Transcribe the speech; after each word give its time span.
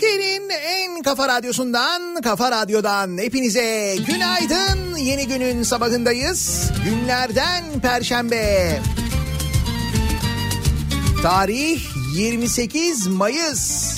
Türkiye'nin 0.00 0.50
en 0.50 1.02
kafa 1.02 1.28
radyosundan, 1.28 2.20
kafa 2.22 2.50
radyodan 2.50 3.18
hepinize 3.18 3.96
günaydın. 4.06 4.96
Yeni 4.96 5.26
günün 5.26 5.62
sabahındayız. 5.62 6.70
Günlerden 6.84 7.80
Perşembe. 7.82 8.78
Tarih 11.22 11.80
28 12.14 13.06
Mayıs. 13.06 13.96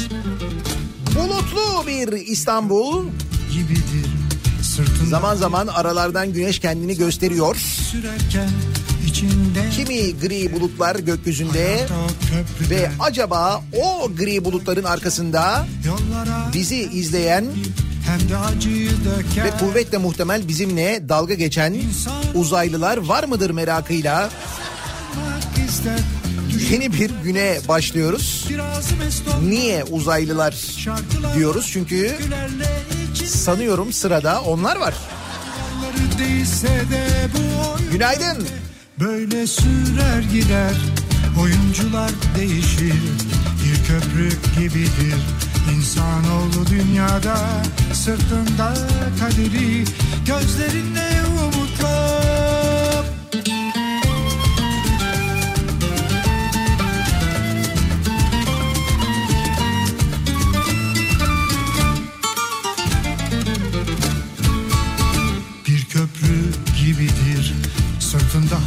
Bulutlu 1.14 1.86
bir 1.86 2.12
İstanbul. 2.12 3.04
Zaman 5.10 5.36
zaman 5.36 5.66
aralardan 5.66 6.32
güneş 6.32 6.58
kendini 6.58 6.96
gösteriyor. 6.96 7.56
sürerken 7.90 8.50
Kimi 9.92 10.18
gri 10.20 10.52
bulutlar 10.52 10.96
gökyüzünde? 10.96 11.86
Ve 12.70 12.90
acaba 13.00 13.62
o 13.82 14.10
gri 14.16 14.44
bulutların 14.44 14.84
arkasında 14.84 15.66
bizi 16.54 16.76
izleyen 16.76 17.44
ve 19.44 19.50
kuvvetle 19.58 19.98
muhtemel 19.98 20.48
bizimle 20.48 21.08
dalga 21.08 21.34
geçen 21.34 21.76
uzaylılar 22.34 22.96
var 22.96 23.24
mıdır 23.24 23.50
merakıyla? 23.50 24.30
Yeni 26.70 26.92
bir 26.92 27.10
güne 27.24 27.58
başlıyoruz. 27.68 28.48
Niye 29.48 29.84
uzaylılar 29.84 30.54
diyoruz? 31.36 31.70
Çünkü 31.72 32.16
sanıyorum 33.26 33.92
sırada 33.92 34.40
onlar 34.42 34.76
var. 34.76 34.94
Günaydın. 37.92 38.46
Böyle 39.02 39.46
sürer 39.46 40.22
gider 40.32 40.74
oyuncular 41.40 42.10
değişir. 42.38 42.94
Bir 43.64 43.86
köprü 43.86 44.28
gibidir 44.58 45.16
İnsanoğlu 45.76 46.66
dünyada. 46.70 47.36
Sırtında 47.92 48.74
kaderi 49.20 49.84
gözlerinde 50.26 51.08
umutlar 51.42 51.61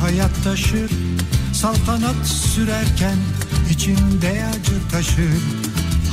hayat 0.06 0.44
taşır 0.44 0.90
Saltanat 1.54 2.28
sürerken 2.28 3.18
içinde 3.72 4.46
acı 4.50 4.90
taşır. 4.92 5.42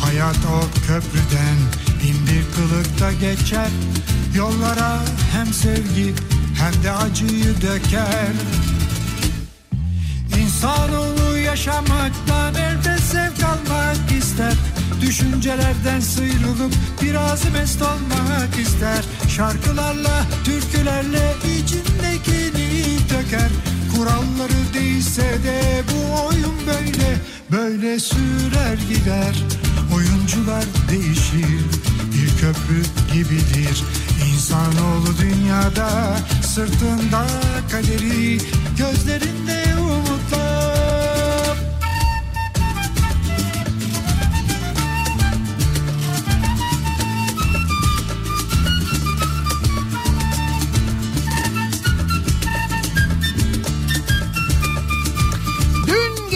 Hayat 0.04 0.36
o 0.36 0.86
köprüden 0.86 1.56
bin 2.02 2.26
bir 2.26 2.44
kılıkta 2.54 3.12
geçer. 3.12 3.68
Yollara 4.36 4.98
hem 5.32 5.46
sevgi 5.46 6.14
hem 6.58 6.82
de 6.82 6.92
acıyı 6.92 7.60
döker. 7.62 8.32
İnsanoğlu 10.42 11.38
yaşamaktan 11.38 12.54
elde 12.54 12.98
zevk 12.98 13.44
almak 13.44 14.12
ister. 14.18 14.54
Düşüncelerden 15.00 16.00
sıyrılıp 16.00 16.74
biraz 17.02 17.52
mest 17.52 17.82
olmak 17.82 18.58
ister. 18.62 19.04
Şarkılarla, 19.28 20.24
türkülerle 20.44 21.34
içindekini 21.58 22.98
döker 23.10 23.71
Kuralları 24.02 24.75
değilse 24.75 25.22
de 25.22 25.82
bu 25.93 26.26
oyun 26.26 26.54
böyle. 26.66 27.19
Böyle 27.52 28.00
sürer 28.00 28.78
gider. 28.88 29.44
Oyuncular 29.94 30.64
değişir. 30.90 31.64
Bir 32.14 32.28
köprü 32.40 32.82
gibidir. 33.12 33.84
İnsanoğlu 34.32 35.19
dünyada 35.20 36.19
Sırtında 36.43 37.26
kaderi 37.70 38.38
Gözlerinde 38.78 39.62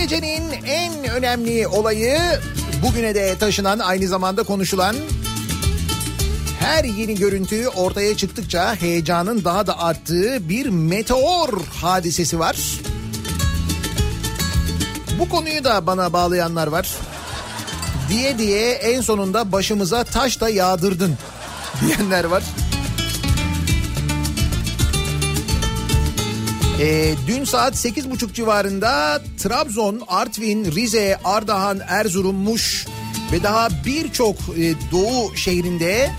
gecenin 0.06 0.52
en 0.66 1.04
önemli 1.04 1.66
olayı 1.66 2.18
bugüne 2.82 3.14
de 3.14 3.38
taşınan 3.38 3.78
aynı 3.78 4.08
zamanda 4.08 4.42
konuşulan 4.42 4.96
her 6.60 6.84
yeni 6.84 7.14
görüntü 7.14 7.68
ortaya 7.68 8.16
çıktıkça 8.16 8.74
heyecanın 8.74 9.44
daha 9.44 9.66
da 9.66 9.78
arttığı 9.78 10.48
bir 10.48 10.66
meteor 10.66 11.48
hadisesi 11.82 12.38
var. 12.38 12.56
Bu 15.18 15.28
konuyu 15.28 15.64
da 15.64 15.86
bana 15.86 16.12
bağlayanlar 16.12 16.66
var. 16.66 16.88
Diye 18.08 18.38
diye 18.38 18.72
en 18.72 19.00
sonunda 19.00 19.52
başımıza 19.52 20.04
taş 20.04 20.40
da 20.40 20.48
yağdırdın 20.48 21.14
diyenler 21.80 22.24
var. 22.24 22.42
E, 26.80 27.14
dün 27.26 27.44
saat 27.44 27.74
8.30 27.74 28.32
civarında 28.32 29.22
Trabzon, 29.38 30.02
Artvin, 30.08 30.72
Rize, 30.72 31.18
Ardahan, 31.24 31.80
Erzurum, 31.88 32.36
Muş 32.36 32.86
ve 33.32 33.42
daha 33.42 33.68
birçok 33.84 34.36
e, 34.36 34.74
doğu 34.92 35.36
şehrinde 35.36 36.10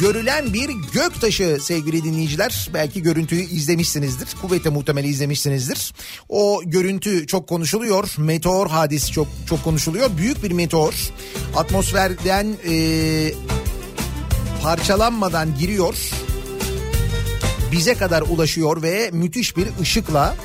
görülen 0.00 0.54
bir 0.54 0.70
göktaşı 0.92 1.58
sevgili 1.62 2.04
dinleyiciler. 2.04 2.68
Belki 2.74 3.02
görüntüyü 3.02 3.42
izlemişsinizdir. 3.42 4.28
Kuvvetle 4.42 4.70
muhtemeli 4.70 5.08
izlemişsinizdir. 5.08 5.94
O 6.28 6.62
görüntü 6.64 7.26
çok 7.26 7.48
konuşuluyor. 7.48 8.14
Meteor 8.18 8.70
hadisi 8.70 9.12
çok 9.12 9.28
çok 9.48 9.64
konuşuluyor. 9.64 10.10
Büyük 10.18 10.42
bir 10.42 10.52
meteor. 10.52 10.94
Atmosferden 11.56 12.46
e, 12.68 12.74
parçalanmadan 14.62 15.58
giriyor. 15.58 15.94
Bize 17.72 17.94
kadar 17.94 18.22
ulaşıyor 18.22 18.82
ve 18.82 19.10
müthiş 19.12 19.56
bir 19.56 19.66
ışıkla 19.80 20.36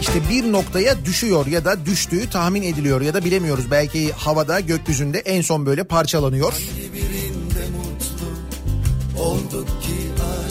işte 0.00 0.20
bir 0.30 0.52
noktaya 0.52 1.04
düşüyor 1.04 1.46
ya 1.46 1.64
da 1.64 1.86
düştüğü 1.86 2.30
tahmin 2.30 2.62
ediliyor 2.62 3.00
ya 3.00 3.14
da 3.14 3.24
bilemiyoruz. 3.24 3.70
Belki 3.70 4.12
havada 4.12 4.60
gökyüzünde 4.60 5.18
en 5.18 5.42
son 5.42 5.66
böyle 5.66 5.84
parçalanıyor. 5.84 6.52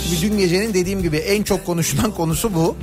Şimdi 0.04 0.22
dün 0.22 0.38
gecenin 0.38 0.74
dediğim 0.74 1.02
gibi 1.02 1.18
en 1.18 1.44
çok 1.44 1.66
konuşulan 1.66 2.12
konusu 2.16 2.54
bu. 2.54 2.76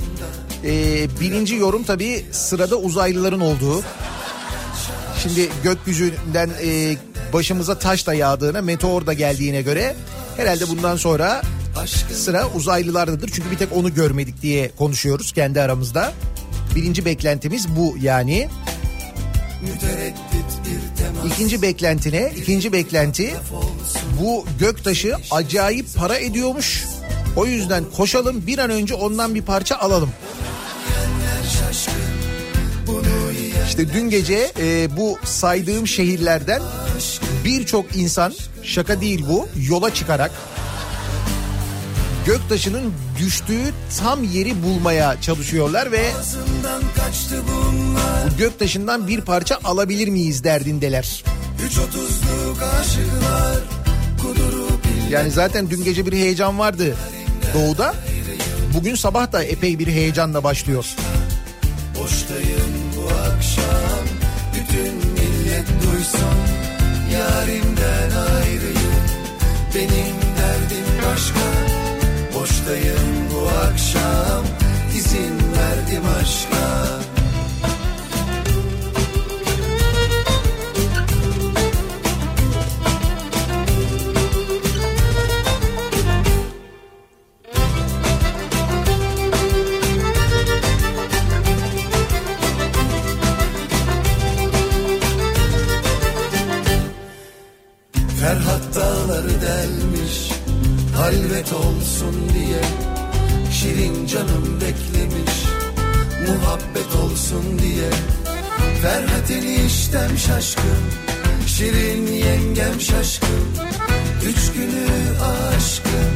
Ee, 0.65 1.07
birinci 1.21 1.55
yorum 1.55 1.83
tabii 1.83 2.25
sırada 2.31 2.75
uzaylıların 2.75 3.41
olduğu. 3.41 3.83
Şimdi 5.23 5.49
gökyüzünden 5.63 6.49
e, 6.63 6.97
başımıza 7.33 7.79
taş 7.79 8.07
da 8.07 8.13
yağdığına, 8.13 8.61
meteor 8.61 9.05
da 9.05 9.13
geldiğine 9.13 9.61
göre 9.61 9.95
herhalde 10.37 10.69
bundan 10.69 10.95
sonra 10.95 11.41
sıra 12.11 12.47
uzaylılardadır. 12.55 13.29
Çünkü 13.29 13.51
bir 13.51 13.57
tek 13.57 13.77
onu 13.77 13.93
görmedik 13.93 14.41
diye 14.41 14.71
konuşuyoruz 14.77 15.31
kendi 15.31 15.61
aramızda. 15.61 16.13
Birinci 16.75 17.05
beklentimiz 17.05 17.67
bu 17.77 17.95
yani. 18.01 18.49
İkinci 21.27 21.61
beklentine, 21.61 22.31
ikinci 22.37 22.73
beklenti 22.73 23.33
bu 24.21 24.45
göktaşı 24.59 25.15
acayip 25.31 25.95
para 25.95 26.17
ediyormuş. 26.17 26.83
O 27.35 27.45
yüzden 27.45 27.83
koşalım 27.97 28.47
bir 28.47 28.57
an 28.57 28.69
önce 28.69 28.93
ondan 28.93 29.35
bir 29.35 29.41
parça 29.41 29.75
alalım. 29.75 30.09
İşte 33.67 33.93
dün 33.93 34.09
gece 34.09 34.51
e, 34.59 34.97
bu 34.97 35.17
saydığım 35.23 35.87
şehirlerden 35.87 36.61
birçok 37.45 37.95
insan 37.95 38.33
şaka 38.63 39.01
değil 39.01 39.25
bu 39.29 39.47
yola 39.69 39.93
çıkarak 39.93 40.31
göktaşının 42.25 42.93
düştüğü 43.19 43.73
tam 43.99 44.23
yeri 44.23 44.63
bulmaya 44.63 45.21
çalışıyorlar 45.21 45.91
ve 45.91 46.11
bu 48.33 48.37
göktaşından 48.37 49.07
bir 49.07 49.21
parça 49.21 49.59
alabilir 49.63 50.07
miyiz 50.07 50.43
derdindeler. 50.43 51.23
Yani 55.09 55.31
zaten 55.31 55.69
dün 55.69 55.83
gece 55.83 56.05
bir 56.05 56.13
heyecan 56.13 56.59
vardı 56.59 56.95
doğuda. 57.53 57.95
Bugün 58.73 58.95
sabah 58.95 59.31
da 59.31 59.43
epey 59.43 59.79
bir 59.79 59.87
heyecanla 59.87 60.43
başlıyor. 60.43 60.85
Boştayım 61.99 62.73
bu 62.97 63.07
akşam 63.07 64.05
bütün 64.53 64.95
millet 64.95 65.67
duysun 65.67 66.72
yarimden 67.13 68.11
ayrıyım. 68.35 69.03
Benim 69.75 70.15
derdim 70.37 70.89
başka. 71.05 71.45
Boştayım 72.35 73.29
bu 73.33 73.49
akşam. 73.49 74.45
İzin 74.97 75.37
verdim 75.57 76.03
aşka 76.21 77.12
Halvet 100.97 101.53
olsun 101.53 102.15
diye 102.33 102.61
Şirin 103.51 104.07
canım 104.07 104.61
beklemiş. 104.61 105.33
Muhabbet 106.27 106.95
olsun 107.03 107.59
diye 107.59 107.89
Ferhat 108.81 109.31
eniştem 109.31 110.17
şaşkın 110.17 110.83
Şirin 111.47 112.07
yengem 112.07 112.81
şaşkın. 112.81 113.47
Üç 114.25 114.51
günü 114.53 114.87
aşkın 115.21 116.13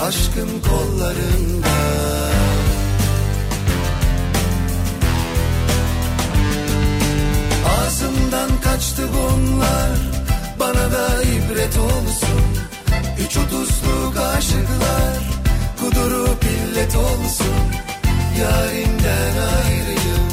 Aşkın 0.00 0.48
kollarında. 0.70 1.68
Ağzımdan 7.68 8.60
kaçtı 8.64 9.02
bunlar 9.12 9.98
Bana 10.60 10.92
da 10.92 11.22
ibret 11.22 11.78
olsun 11.78 12.57
Üç 13.24 13.36
otuzluk 13.36 14.16
aşıklar 14.36 15.18
Kudurup 15.80 16.44
illet 16.44 16.96
olsun. 16.96 17.58
Yarimden 18.40 19.34
ayrıyım 19.56 20.28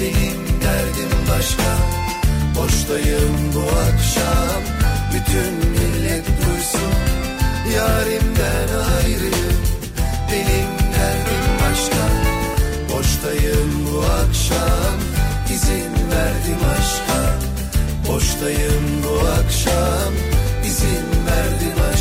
Benim 0.00 0.60
derdim 0.62 1.18
başka. 1.30 1.76
Boştayım 2.56 3.52
bu 3.54 3.60
akşam 3.60 4.62
Bütün 5.14 5.70
millet 5.70 6.26
duysun. 6.26 6.94
Yarimden 7.76 8.68
ayrıyım 8.96 9.58
Benim 10.32 10.70
derdim 10.94 11.46
başka. 11.62 12.02
Boştayım 12.92 13.86
bu 13.86 13.98
akşam 14.00 14.98
izin 15.54 15.92
verdim 16.10 16.62
aşka 16.78 17.38
Boştayım 18.08 19.02
bu 19.04 19.28
akşam 19.28 20.12
izin 20.66 21.06
verdim 21.26 21.91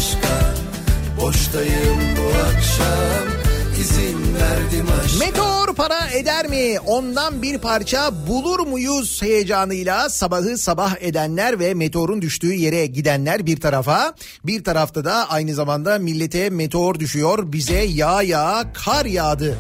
Boştayım 1.32 2.00
bu 2.18 2.38
akşam 2.38 3.28
izin 3.82 4.36
verdim 4.36 4.86
aşka 5.04 5.26
Meteor 5.26 5.76
para 5.76 6.08
eder 6.08 6.48
mi? 6.48 6.80
Ondan 6.86 7.42
bir 7.42 7.58
parça 7.58 8.28
bulur 8.28 8.60
muyuz 8.60 9.22
heyecanıyla 9.22 10.10
sabahı 10.10 10.58
sabah 10.58 10.96
edenler 11.00 11.60
ve 11.60 11.74
meteorun 11.74 12.22
düştüğü 12.22 12.54
yere 12.54 12.86
gidenler 12.86 13.46
bir 13.46 13.60
tarafa. 13.60 14.14
Bir 14.44 14.64
tarafta 14.64 15.06
da 15.06 15.30
aynı 15.30 15.54
zamanda 15.54 16.00
millete 16.00 16.50
meteor 16.50 17.00
düşüyor 17.00 17.52
bize 17.52 17.84
yağ 17.84 18.22
yağ 18.22 18.66
kar 18.74 19.06
yağdı. 19.06 19.58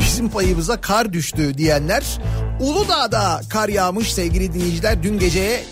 Bizim 0.00 0.28
payımıza 0.28 0.80
kar 0.80 1.12
düştü 1.12 1.58
diyenler. 1.58 2.18
Uludağ'da 2.60 3.40
kar 3.50 3.68
yağmış 3.68 4.14
sevgili 4.14 4.54
dinleyiciler 4.54 5.02
dün 5.02 5.18
gece 5.18 5.64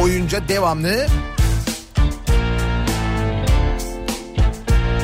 boyunca 0.00 0.48
devamlı 0.48 1.06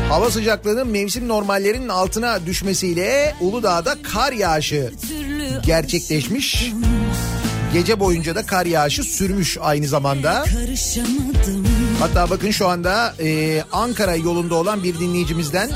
Hava 0.09 0.31
sıcaklığının 0.31 0.89
mevsim 0.89 1.29
normallerinin 1.29 1.89
altına 1.89 2.47
düşmesiyle 2.47 3.35
Uludağ'da 3.41 3.97
kar 4.03 4.33
yağışı 4.33 4.93
gerçekleşmiş. 5.63 6.73
Gece 7.73 8.01
boyunca 8.01 8.35
da 8.35 8.47
kar 8.47 8.67
yağışı 8.67 9.03
sürmüş 9.03 9.59
aynı 9.61 9.87
zamanda. 9.87 10.45
Hatta 12.01 12.31
bakın 12.31 12.51
şu 12.51 12.69
anda 12.69 13.15
e, 13.21 13.63
Ankara 13.73 14.15
yolunda 14.15 14.55
olan 14.55 14.83
bir 14.83 14.99
dinleyicimizden 14.99 15.71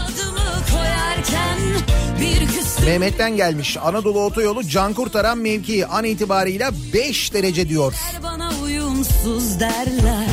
Mehmet'ten 2.87 3.37
gelmiş. 3.37 3.77
Anadolu 3.77 4.25
Otoyolu 4.25 4.69
can 4.69 4.95
kurtaran 4.95 5.39
mevki 5.39 5.87
an 5.87 6.05
itibarıyla 6.05 6.71
5 6.95 7.35
derece 7.35 7.69
diyor. 7.69 7.95
bana 8.23 8.51
uyumsuz 8.65 9.61
derler 9.61 10.27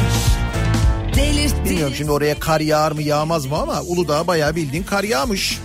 Delirtti 1.17 1.65
Bilmiyorum 1.65 1.93
şimdi 1.97 2.11
oraya 2.11 2.39
kar 2.39 2.61
yağar 2.61 2.91
mı 2.91 3.01
yağmaz 3.01 3.45
mı 3.45 3.57
ama 3.57 3.81
Uludağ 3.81 4.27
bayağı 4.27 4.55
bildiğin 4.55 4.83
kar 4.83 5.03
yağmış. 5.03 5.59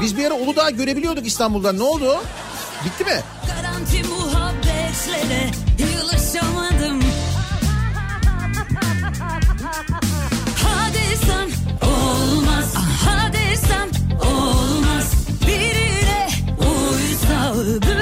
Biz 0.00 0.16
bir 0.16 0.24
ara 0.24 0.34
Uludağ 0.34 0.70
görebiliyorduk 0.70 1.26
İstanbul'da. 1.26 1.72
Ne 1.72 1.82
oldu? 1.82 2.16
Bitti 2.84 3.04
mi? 3.04 3.20
Garanti 3.46 4.08
muhabbetlere 4.08 5.50
yılışamadım 5.78 7.00
olmaz 11.82 12.74
Ha 13.04 13.32
desem 13.32 13.88
olmaz 14.20 15.12
Birine 15.46 16.28
uysa 16.58 17.54
öbürüne 17.54 17.93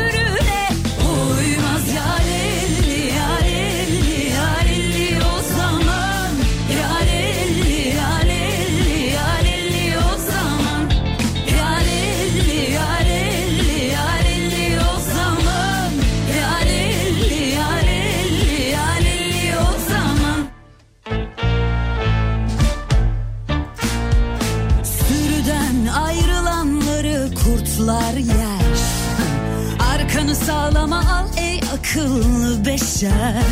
akıllı 31.92 32.66
beşer. 32.66 33.42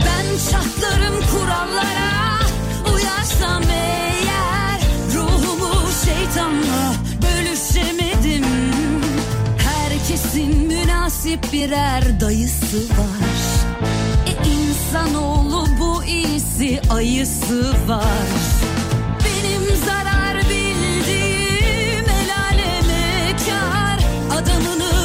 Ben 0.00 0.26
çatlarım 0.50 1.14
kurallara 1.32 2.38
Uyarsam 2.94 3.62
eğer 3.62 4.80
Ruhumu 5.14 5.72
şeytanla 6.04 6.94
bölüşemedim. 7.22 8.44
Herkesin 9.58 10.66
münasip 10.66 11.52
birer 11.52 12.20
dayısı 12.20 12.76
var. 12.76 13.66
E 14.26 14.48
insanoğlu 14.48 15.66
bu 15.80 16.04
iyisi 16.04 16.80
ayısı 16.90 17.72
var. 17.88 18.30
Benim 19.24 19.76
zarar 19.86 20.36
bildiğim 20.36 22.04
el 22.04 22.30
aleme 22.50 23.36
kar. 23.46 23.98
Adamını 24.38 25.03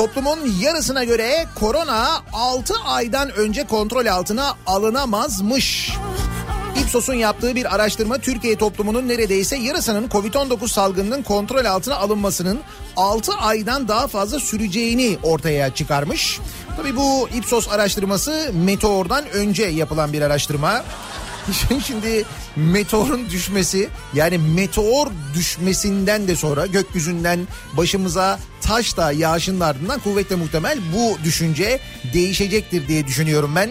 Toplumun 0.00 0.38
yarısına 0.60 1.04
göre 1.04 1.46
korona 1.54 2.22
6 2.32 2.74
aydan 2.84 3.30
önce 3.30 3.64
kontrol 3.66 4.06
altına 4.06 4.54
alınamazmış. 4.66 5.92
Ipsos'un 6.82 7.14
yaptığı 7.14 7.54
bir 7.54 7.74
araştırma 7.74 8.18
Türkiye 8.18 8.56
toplumunun 8.56 9.08
neredeyse 9.08 9.56
yarısının 9.56 10.08
Covid-19 10.08 10.68
salgınının 10.68 11.22
kontrol 11.22 11.64
altına 11.64 11.96
alınmasının 11.96 12.60
6 12.96 13.32
aydan 13.34 13.88
daha 13.88 14.06
fazla 14.06 14.40
süreceğini 14.40 15.18
ortaya 15.22 15.74
çıkarmış. 15.74 16.40
Tabii 16.76 16.96
bu 16.96 17.28
Ipsos 17.34 17.68
araştırması 17.68 18.50
Meteor'dan 18.52 19.30
önce 19.30 19.64
yapılan 19.64 20.12
bir 20.12 20.22
araştırma. 20.22 20.84
Şimdi 21.86 22.24
meteorun 22.56 23.30
düşmesi 23.30 23.88
yani 24.14 24.38
meteor 24.38 25.06
düşmesinden 25.34 26.28
de 26.28 26.36
sonra 26.36 26.66
gökyüzünden 26.66 27.48
başımıza 27.72 28.38
taş 28.60 28.96
da 28.96 29.12
yağışın 29.12 29.60
ardından 29.60 30.00
kuvvetle 30.00 30.36
muhtemel 30.36 30.78
bu 30.94 31.24
düşünce 31.24 31.80
değişecektir 32.12 32.88
diye 32.88 33.06
düşünüyorum 33.06 33.52
ben. 33.56 33.70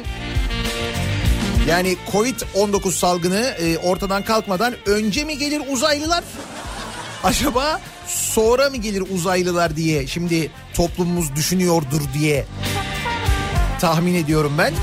Yani 1.68 1.98
Covid-19 2.12 2.92
salgını 2.92 3.40
e, 3.40 3.78
ortadan 3.78 4.24
kalkmadan 4.24 4.76
önce 4.86 5.24
mi 5.24 5.38
gelir 5.38 5.62
uzaylılar? 5.70 6.24
Acaba 7.24 7.82
sonra 8.08 8.70
mı 8.70 8.78
gelir 8.78 9.04
uzaylılar 9.12 9.76
diye 9.76 10.08
şimdi 10.08 10.52
toplumumuz 10.74 11.36
düşünüyordur 11.36 12.02
diye 12.14 12.46
tahmin 13.80 14.16
ediyorum 14.16 14.54
ben. 14.58 14.74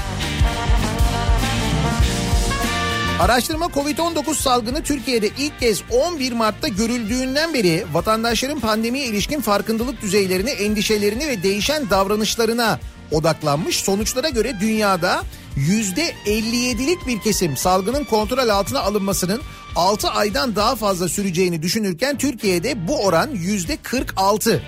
Araştırma 3.20 3.66
Covid-19 3.66 4.34
salgını 4.34 4.82
Türkiye'de 4.82 5.28
ilk 5.38 5.60
kez 5.60 5.82
11 5.90 6.32
Mart'ta 6.32 6.68
görüldüğünden 6.68 7.54
beri 7.54 7.84
vatandaşların 7.92 8.60
pandemiye 8.60 9.06
ilişkin 9.06 9.40
farkındalık 9.40 10.02
düzeylerini, 10.02 10.50
endişelerini 10.50 11.28
ve 11.28 11.42
değişen 11.42 11.90
davranışlarına 11.90 12.80
odaklanmış. 13.12 13.76
Sonuçlara 13.76 14.28
göre 14.28 14.56
dünyada 14.60 15.22
%57'lik 15.56 17.06
bir 17.06 17.20
kesim 17.20 17.56
salgının 17.56 18.04
kontrol 18.04 18.48
altına 18.48 18.80
alınmasının 18.80 19.40
6 19.76 20.08
aydan 20.08 20.56
daha 20.56 20.76
fazla 20.76 21.08
süreceğini 21.08 21.62
düşünürken 21.62 22.18
Türkiye'de 22.18 22.88
bu 22.88 23.04
oran 23.04 23.30
%46. 23.34 24.60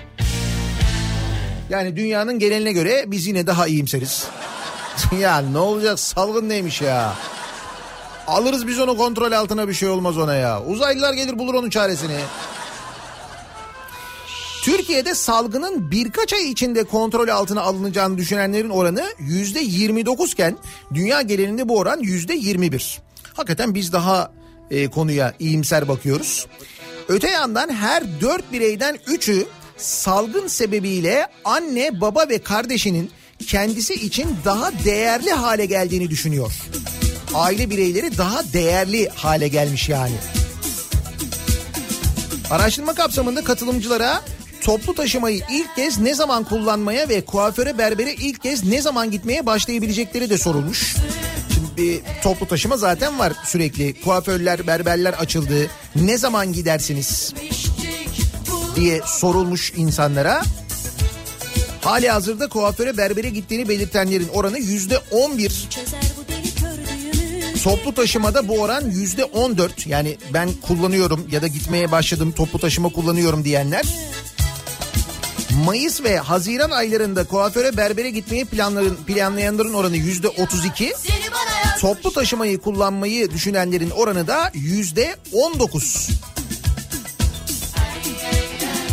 Yani 1.69 1.95
dünyanın 1.95 2.39
geneline 2.39 2.71
göre 2.71 3.03
biz 3.07 3.27
yine 3.27 3.47
daha 3.47 3.67
iyimseriz. 3.67 4.27
ya 5.19 5.37
ne 5.41 5.57
olacak 5.57 5.99
salgın 5.99 6.49
neymiş 6.49 6.81
ya? 6.81 7.13
Alırız 8.29 8.67
biz 8.67 8.79
onu 8.79 8.97
kontrol 8.97 9.31
altına 9.31 9.67
bir 9.67 9.73
şey 9.73 9.89
olmaz 9.89 10.17
ona 10.17 10.35
ya. 10.35 10.63
Uzaylılar 10.63 11.13
gelir 11.13 11.39
bulur 11.39 11.53
onun 11.53 11.69
çaresini. 11.69 12.17
Türkiye'de 14.63 15.15
salgının 15.15 15.91
birkaç 15.91 16.33
ay 16.33 16.51
içinde 16.51 16.83
kontrol 16.83 17.27
altına 17.27 17.61
alınacağını 17.61 18.17
düşünenlerin 18.17 18.69
oranı 18.69 19.03
yüzde 19.19 19.59
29 19.59 20.33
iken 20.33 20.57
dünya 20.93 21.21
genelinde 21.21 21.69
bu 21.69 21.77
oran 21.77 21.99
yüzde 21.99 22.33
21. 22.33 22.99
Hakikaten 23.33 23.75
biz 23.75 23.93
daha 23.93 24.31
e, 24.71 24.87
konuya 24.87 25.33
iyimser 25.39 25.87
bakıyoruz. 25.87 26.47
Öte 27.07 27.29
yandan 27.29 27.69
her 27.69 28.21
dört 28.21 28.51
bireyden 28.51 28.97
üçü 29.07 29.45
salgın 29.77 30.47
sebebiyle 30.47 31.27
anne, 31.45 32.01
baba 32.01 32.29
ve 32.29 32.39
kardeşinin 32.39 33.11
kendisi 33.47 33.93
için 33.93 34.27
daha 34.45 34.71
değerli 34.85 35.31
hale 35.31 35.65
geldiğini 35.65 36.09
düşünüyor. 36.09 36.51
Aile 37.33 37.69
bireyleri 37.69 38.17
daha 38.17 38.53
değerli 38.53 39.09
hale 39.09 39.47
gelmiş 39.47 39.89
yani. 39.89 40.15
Araştırma 42.49 42.93
kapsamında 42.93 43.43
katılımcılara 43.43 44.21
toplu 44.61 44.95
taşımayı 44.95 45.41
ilk 45.51 45.75
kez 45.75 45.99
ne 45.99 46.13
zaman 46.15 46.43
kullanmaya 46.43 47.09
ve 47.09 47.21
kuaföre 47.21 47.77
berbere 47.77 48.13
ilk 48.13 48.43
kez 48.43 48.63
ne 48.63 48.81
zaman 48.81 49.11
gitmeye 49.11 49.45
başlayabilecekleri 49.45 50.29
de 50.29 50.37
sorulmuş. 50.37 50.95
Şimdi 51.53 52.01
toplu 52.23 52.47
taşıma 52.47 52.77
zaten 52.77 53.19
var 53.19 53.33
sürekli. 53.45 54.01
Kuaförler, 54.01 54.67
berberler 54.67 55.13
açıldı. 55.13 55.69
Ne 55.95 56.17
zaman 56.17 56.53
gidersiniz 56.53 57.33
diye 58.75 59.01
sorulmuş 59.05 59.73
insanlara. 59.75 60.43
Hali 61.81 62.09
hazırda 62.09 62.49
kuaföre 62.49 62.97
berbere 62.97 63.29
gittiğini 63.29 63.69
belirtenlerin 63.69 64.27
oranı 64.27 64.59
yüzde 64.59 64.97
on 65.11 65.37
bir. 65.37 65.69
Toplu 67.63 67.93
taşımada 67.93 68.47
bu 68.47 68.61
oran 68.61 68.89
yüzde 68.89 69.23
on 69.23 69.57
dört. 69.57 69.87
Yani 69.87 70.17
ben 70.33 70.49
kullanıyorum 70.67 71.27
ya 71.31 71.41
da 71.41 71.47
gitmeye 71.47 71.91
başladım 71.91 72.31
toplu 72.31 72.59
taşıma 72.59 72.89
kullanıyorum 72.89 73.43
diyenler. 73.43 73.85
Mayıs 75.65 76.03
ve 76.03 76.17
Haziran 76.17 76.71
aylarında 76.71 77.23
kuaföre 77.23 77.77
berbere 77.77 78.09
gitmeyi 78.09 78.45
planların, 78.45 78.95
planlayanların 78.95 79.73
oranı 79.73 79.97
yüzde 79.97 80.27
otuz 80.27 80.65
iki. 80.65 80.93
Toplu 81.79 82.13
taşımayı 82.13 82.57
kullanmayı 82.57 83.31
düşünenlerin 83.31 83.89
oranı 83.89 84.27
da 84.27 84.51
yüzde 84.53 85.15
on 85.33 85.59
dokuz. 85.59 86.09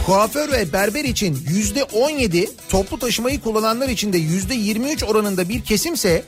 Kuaför 0.06 0.52
ve 0.52 0.72
berber 0.72 1.04
için 1.04 1.38
yüzde 1.48 1.84
17, 1.84 2.50
toplu 2.68 2.98
taşımayı 2.98 3.40
kullananlar 3.40 3.88
için 3.88 4.12
de 4.12 4.18
yüzde 4.18 4.54
23 4.54 5.04
oranında 5.04 5.48
bir 5.48 5.64
kesimse 5.64 6.24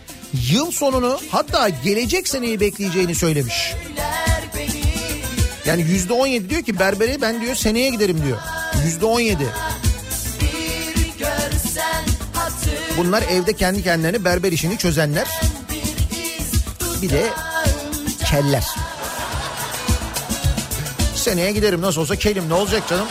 yıl 0.51 0.71
sonunu 0.71 1.21
hatta 1.31 1.69
gelecek 1.69 2.29
seneyi 2.29 2.61
bekleyeceğini 2.61 3.15
söylemiş. 3.15 3.75
Yani 5.67 5.83
yüzde 5.83 6.13
17 6.13 6.51
diyor 6.51 6.63
ki 6.63 6.79
berbere 6.79 7.21
ben 7.21 7.41
diyor 7.41 7.55
seneye 7.55 7.91
giderim 7.91 8.25
diyor. 8.25 8.39
Yüzde 8.85 9.05
17. 9.05 9.47
Bunlar 12.99 13.23
evde 13.23 13.53
kendi 13.53 13.83
kendilerine 13.83 14.25
berber 14.25 14.53
işini 14.53 14.79
çözenler. 14.79 15.29
Bir 17.03 17.11
de 17.11 17.27
keller. 18.31 18.65
Seneye 21.17 21.53
giderim 21.53 21.81
nasıl 21.81 22.01
olsa 22.01 22.17
kelim 22.17 22.49
ne 22.49 22.55
olacak 22.55 22.83
canım? 22.89 23.07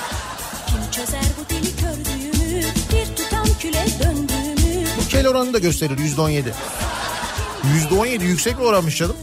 Bu 4.97 5.09
kel 5.09 5.27
oranını 5.27 5.53
da 5.53 5.59
gösterir 5.59 5.97
yüzde 5.97 6.21
17. 6.21 6.53
Yüzde 7.73 7.95
17 7.95 8.25
yüksek 8.25 8.59
bir 8.59 8.63
oranmış 8.63 8.97
canım. 8.97 9.15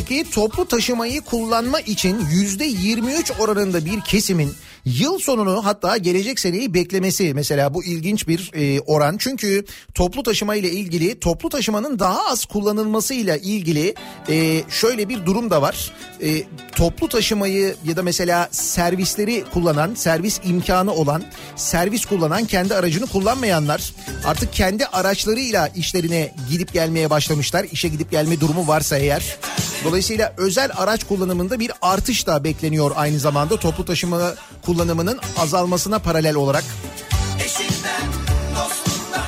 Araştırmadaki 0.00 0.30
toplu 0.30 0.66
taşımayı 0.66 1.20
kullanma 1.20 1.80
için 1.80 2.26
yüzde 2.30 2.64
23 2.64 3.32
oranında 3.38 3.84
bir 3.84 4.00
kesimin 4.00 4.52
yıl 4.98 5.18
sonunu 5.18 5.64
hatta 5.64 5.96
gelecek 5.96 6.40
seneyi 6.40 6.74
beklemesi 6.74 7.34
mesela 7.34 7.74
bu 7.74 7.84
ilginç 7.84 8.28
bir 8.28 8.50
e, 8.54 8.80
oran. 8.80 9.16
Çünkü 9.18 9.64
toplu 9.94 10.22
taşıma 10.22 10.54
ile 10.54 10.70
ilgili 10.70 11.20
toplu 11.20 11.48
taşımanın 11.48 11.98
daha 11.98 12.26
az 12.26 12.44
kullanılmasıyla 12.44 13.36
ilgili 13.36 13.94
e, 14.28 14.62
şöyle 14.68 15.08
bir 15.08 15.26
durum 15.26 15.50
da 15.50 15.62
var. 15.62 15.92
E, 16.22 16.42
toplu 16.76 17.08
taşımayı 17.08 17.74
ya 17.84 17.96
da 17.96 18.02
mesela 18.02 18.48
servisleri 18.50 19.44
kullanan, 19.54 19.94
servis 19.94 20.40
imkanı 20.44 20.92
olan, 20.92 21.22
servis 21.56 22.04
kullanan 22.04 22.44
kendi 22.44 22.74
aracını 22.74 23.06
kullanmayanlar 23.06 23.92
artık 24.24 24.52
kendi 24.52 24.86
araçlarıyla 24.86 25.68
işlerine 25.68 26.34
gidip 26.50 26.72
gelmeye 26.72 27.10
başlamışlar. 27.10 27.66
İşe 27.72 27.88
gidip 27.88 28.10
gelme 28.10 28.40
durumu 28.40 28.68
varsa 28.68 28.98
eğer. 28.98 29.38
Dolayısıyla 29.84 30.34
özel 30.36 30.70
araç 30.76 31.04
kullanımında 31.04 31.60
bir 31.60 31.72
artış 31.82 32.26
da 32.26 32.44
bekleniyor 32.44 32.92
aynı 32.96 33.18
zamanda 33.18 33.56
toplu 33.56 33.84
taşıma 33.84 34.34
kullanımının 34.80 35.20
azalmasına 35.38 35.98
paralel 35.98 36.34
olarak. 36.34 36.64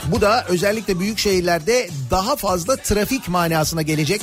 Bu 0.06 0.20
da 0.20 0.44
özellikle 0.48 1.00
büyük 1.00 1.18
şehirlerde 1.18 1.88
daha 2.10 2.36
fazla 2.36 2.76
trafik 2.76 3.28
manasına 3.28 3.82
gelecek. 3.82 4.22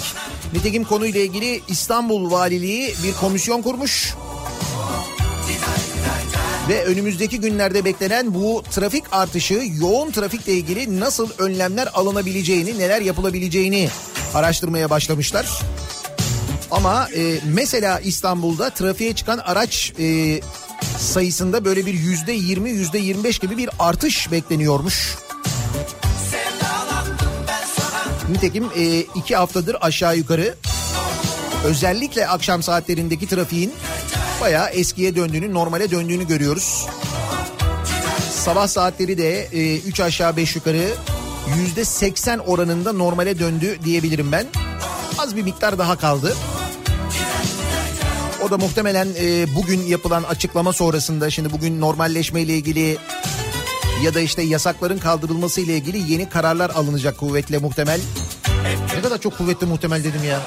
Nitekim 0.54 0.84
konuyla 0.84 1.22
ilgili 1.22 1.62
İstanbul 1.68 2.32
Valiliği 2.32 2.96
bir 3.04 3.14
komisyon 3.14 3.62
kurmuş. 3.62 4.14
Ve 6.70 6.86
önümüzdeki 6.86 7.40
günlerde 7.40 7.86
beklenen 7.86 8.34
bu 8.34 8.64
trafik 8.72 9.04
artışı 9.12 9.62
yoğun 9.82 10.12
trafikle 10.12 10.54
ilgili 10.54 11.00
nasıl 11.00 11.30
önlemler 11.38 11.90
alınabileceğini, 11.94 12.80
neler 12.80 13.02
yapılabileceğini 13.02 13.90
araştırmaya 14.34 14.90
başlamışlar. 14.90 15.62
Ama 16.72 17.08
e, 17.16 17.40
mesela 17.46 18.00
İstanbul'da 18.00 18.70
trafiğe 18.70 19.14
çıkan 19.14 19.38
araç 19.38 19.94
e, 20.00 20.40
sayısında 20.98 21.66
böyle 21.66 21.86
bir 21.86 21.94
yüzde 21.94 22.32
yirmi, 22.32 22.70
yüzde 22.70 22.98
yirmi 22.98 23.24
beş 23.24 23.40
gibi 23.40 23.58
bir 23.58 23.70
artış 23.80 24.32
bekleniyormuş. 24.32 25.16
Nitekim 28.30 28.70
e, 28.76 29.00
iki 29.00 29.36
haftadır 29.36 29.78
aşağı 29.82 30.18
yukarı 30.18 30.56
özellikle 31.66 32.28
akşam 32.28 32.64
saatlerindeki 32.64 33.28
trafiğin 33.28 33.74
bayağı 34.42 34.70
eskiye 34.70 35.16
döndüğünü, 35.16 35.54
normale 35.54 35.92
döndüğünü 35.92 36.28
görüyoruz. 36.28 36.88
Sabah 38.32 38.68
saatleri 38.68 39.18
de 39.18 39.48
3 39.88 40.00
aşağı 40.00 40.38
5 40.38 40.56
yukarı 40.56 40.88
yüzde 41.58 41.86
80 41.86 42.40
oranında 42.40 42.94
normale 42.94 43.40
döndü 43.40 43.80
diyebilirim 43.86 44.32
ben. 44.32 44.46
Az 45.18 45.36
bir 45.36 45.44
miktar 45.44 45.78
daha 45.78 45.96
kaldı. 45.96 46.36
Da 48.52 48.58
muhtemelen 48.58 49.08
e, 49.20 49.56
bugün 49.56 49.82
yapılan 49.82 50.24
açıklama 50.24 50.74
sonrasında 50.74 51.30
şimdi 51.30 51.52
bugün 51.52 51.82
normalleşme 51.82 52.42
ile 52.42 52.54
ilgili 52.54 52.98
ya 54.04 54.14
da 54.14 54.20
işte 54.20 54.42
yasakların 54.42 54.98
kaldırılması 54.98 55.62
ile 55.62 55.78
ilgili 55.78 56.12
yeni 56.12 56.30
kararlar 56.30 56.70
alınacak 56.70 57.18
kuvvetle 57.18 57.58
muhtemel. 57.58 58.02
Ne 58.96 59.02
kadar 59.02 59.18
çok 59.18 59.38
kuvvetli 59.38 59.68
muhtemel 59.68 60.04
dedim 60.04 60.24
ya. 60.30 60.42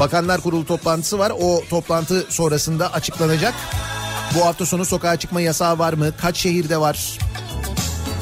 Bakanlar 0.00 0.40
Kurulu 0.40 0.66
toplantısı 0.66 1.18
var. 1.18 1.32
O 1.40 1.62
toplantı 1.70 2.26
sonrasında 2.28 2.92
açıklanacak. 2.92 3.54
Bu 4.34 4.46
hafta 4.46 4.66
sonu 4.66 4.84
sokağa 4.84 5.16
çıkma 5.16 5.40
yasağı 5.40 5.78
var 5.78 5.92
mı? 5.92 6.12
Kaç 6.20 6.36
şehirde 6.36 6.80
var? 6.80 7.18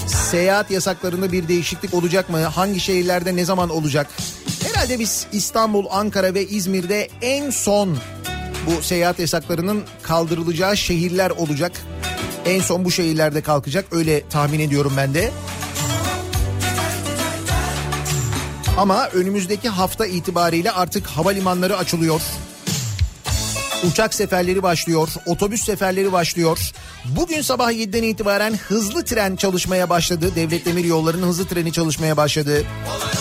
Seyahat 0.06 0.70
yasaklarında 0.70 1.32
bir 1.32 1.48
değişiklik 1.48 1.94
olacak 1.94 2.30
mı? 2.30 2.38
Hangi 2.44 2.80
şehirlerde 2.80 3.36
ne 3.36 3.44
zaman 3.44 3.70
olacak? 3.70 4.06
Herhalde 4.88 5.02
biz 5.02 5.26
İstanbul, 5.32 5.86
Ankara 5.90 6.34
ve 6.34 6.46
İzmir'de 6.46 7.08
en 7.22 7.50
son 7.50 7.98
bu 8.66 8.82
seyahat 8.82 9.18
yasaklarının 9.18 9.82
kaldırılacağı 10.02 10.76
şehirler 10.76 11.30
olacak. 11.30 11.72
En 12.46 12.60
son 12.60 12.84
bu 12.84 12.90
şehirlerde 12.90 13.40
kalkacak 13.40 13.84
öyle 13.92 14.28
tahmin 14.28 14.60
ediyorum 14.60 14.92
ben 14.96 15.14
de. 15.14 15.30
Ama 18.78 19.08
önümüzdeki 19.08 19.68
hafta 19.68 20.06
itibariyle 20.06 20.70
artık 20.70 21.06
havalimanları 21.06 21.76
açılıyor. 21.76 22.20
Uçak 23.90 24.14
seferleri 24.14 24.62
başlıyor, 24.62 25.08
otobüs 25.26 25.64
seferleri 25.64 26.12
başlıyor. 26.12 26.72
Bugün 27.04 27.42
sabah 27.42 27.72
7'den 27.72 28.02
itibaren 28.02 28.54
hızlı 28.68 29.04
tren 29.04 29.36
çalışmaya 29.36 29.90
başladı. 29.90 30.32
Devlet 30.36 30.66
Demir 30.66 30.84
Yolları'nın 30.84 31.26
hızlı 31.26 31.46
treni 31.46 31.72
çalışmaya 31.72 32.16
başladı. 32.16 32.64
Bu 32.86 33.17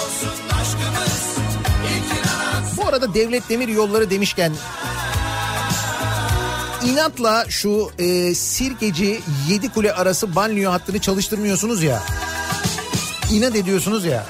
arada 3.08 3.14
Devlet 3.14 3.50
Demir 3.50 3.68
Yolları 3.68 4.10
demişken 4.10 4.54
inatla 6.86 7.46
şu 7.50 7.92
e, 8.00 8.36
Sirkeci 8.36 9.22
Yedikule 9.50 9.94
arası 9.94 10.36
banliyö 10.36 10.70
hattını 10.70 11.00
çalıştırmıyorsunuz 11.00 11.84
ya. 11.84 12.04
İnat 13.32 13.56
ediyorsunuz 13.56 14.06
ya. 14.06 14.26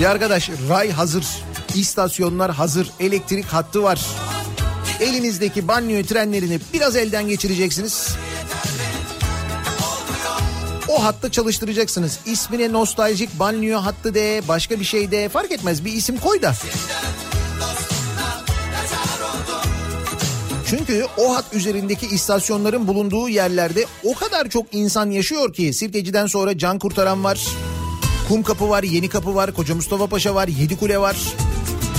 Ya 0.00 0.10
arkadaş 0.10 0.50
ray 0.68 0.90
hazır, 0.90 1.24
istasyonlar 1.74 2.50
hazır, 2.50 2.90
elektrik 3.00 3.46
hattı 3.46 3.82
var. 3.82 4.00
Elinizdeki 5.00 5.68
banliyö 5.68 6.04
trenlerini 6.04 6.60
biraz 6.74 6.96
elden 6.96 7.28
geçireceksiniz. 7.28 8.16
O 10.88 11.04
hattı 11.04 11.30
çalıştıracaksınız. 11.30 12.18
İsmine 12.26 12.72
nostaljik 12.72 13.38
banliyö 13.38 13.76
hattı 13.76 14.14
de, 14.14 14.42
başka 14.48 14.80
bir 14.80 14.84
şey 14.84 15.10
de 15.10 15.28
fark 15.28 15.52
etmez. 15.52 15.84
Bir 15.84 15.92
isim 15.92 16.16
koy 16.18 16.42
da. 16.42 16.54
Çünkü 20.70 21.06
o 21.18 21.36
hat 21.36 21.44
üzerindeki 21.52 22.06
istasyonların 22.06 22.86
bulunduğu 22.86 23.28
yerlerde 23.28 23.84
o 24.04 24.14
kadar 24.14 24.48
çok 24.48 24.66
insan 24.72 25.10
yaşıyor 25.10 25.52
ki 25.52 25.72
Sirkeci'den 25.72 26.26
sonra 26.26 26.58
can 26.58 26.78
kurtaran 26.78 27.24
var. 27.24 27.46
Kum 28.28 28.42
Kapı 28.42 28.68
var, 28.68 28.82
Yeni 28.82 29.08
Kapı 29.08 29.34
var, 29.34 29.54
Koca 29.54 29.74
Mustafa 29.74 30.06
Paşa 30.06 30.34
var, 30.34 30.48
Yedikule 30.48 30.98
var. 30.98 31.16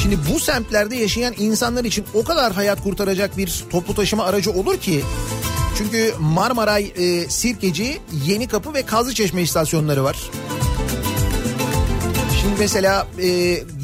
Şimdi 0.01 0.17
bu 0.33 0.39
semtlerde 0.39 0.95
yaşayan 0.95 1.33
insanlar 1.37 1.83
için 1.85 2.05
o 2.13 2.23
kadar 2.23 2.53
hayat 2.53 2.83
kurtaracak 2.83 3.37
bir 3.37 3.63
toplu 3.69 3.95
taşıma 3.95 4.23
aracı 4.23 4.51
olur 4.51 4.77
ki. 4.77 5.03
Çünkü 5.77 6.13
Marmaray, 6.19 6.93
e, 6.95 7.29
Sirkeci, 7.29 8.01
Yeni 8.25 8.47
Kapı 8.47 8.73
ve 8.73 8.81
Kazlıçeşme 8.81 9.41
istasyonları 9.41 10.03
var. 10.03 10.17
Şimdi 12.41 12.55
mesela 12.59 13.07
e, 13.19 13.27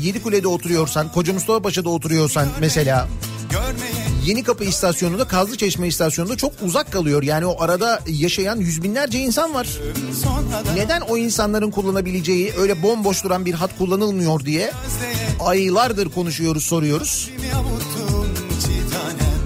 Yedikule'de 0.01 0.47
oturuyorsan, 0.47 1.11
Koca 1.11 1.33
Mustafa 1.33 1.61
Paşa'da 1.61 1.89
oturuyorsan 1.89 2.47
mesela 2.59 3.07
Yeni 4.25 4.43
Kapı 4.43 4.63
istasyonunda 4.63 5.27
Kazlıçeşme 5.27 5.87
istasyonunda 5.87 6.37
çok 6.37 6.53
uzak 6.61 6.91
kalıyor. 6.91 7.23
Yani 7.23 7.45
o 7.45 7.61
arada 7.61 7.99
yaşayan 8.07 8.55
yüz 8.55 8.83
binlerce 8.83 9.19
insan 9.19 9.53
var. 9.53 9.67
Neden 10.75 11.01
o 11.01 11.17
insanların 11.17 11.71
kullanabileceği 11.71 12.53
öyle 12.59 12.83
bomboş 12.83 13.23
duran 13.23 13.45
bir 13.45 13.53
hat 13.53 13.77
kullanılmıyor 13.77 14.45
diye 14.45 14.71
aylardır 15.39 16.09
konuşuyoruz 16.09 16.63
soruyoruz. 16.63 17.29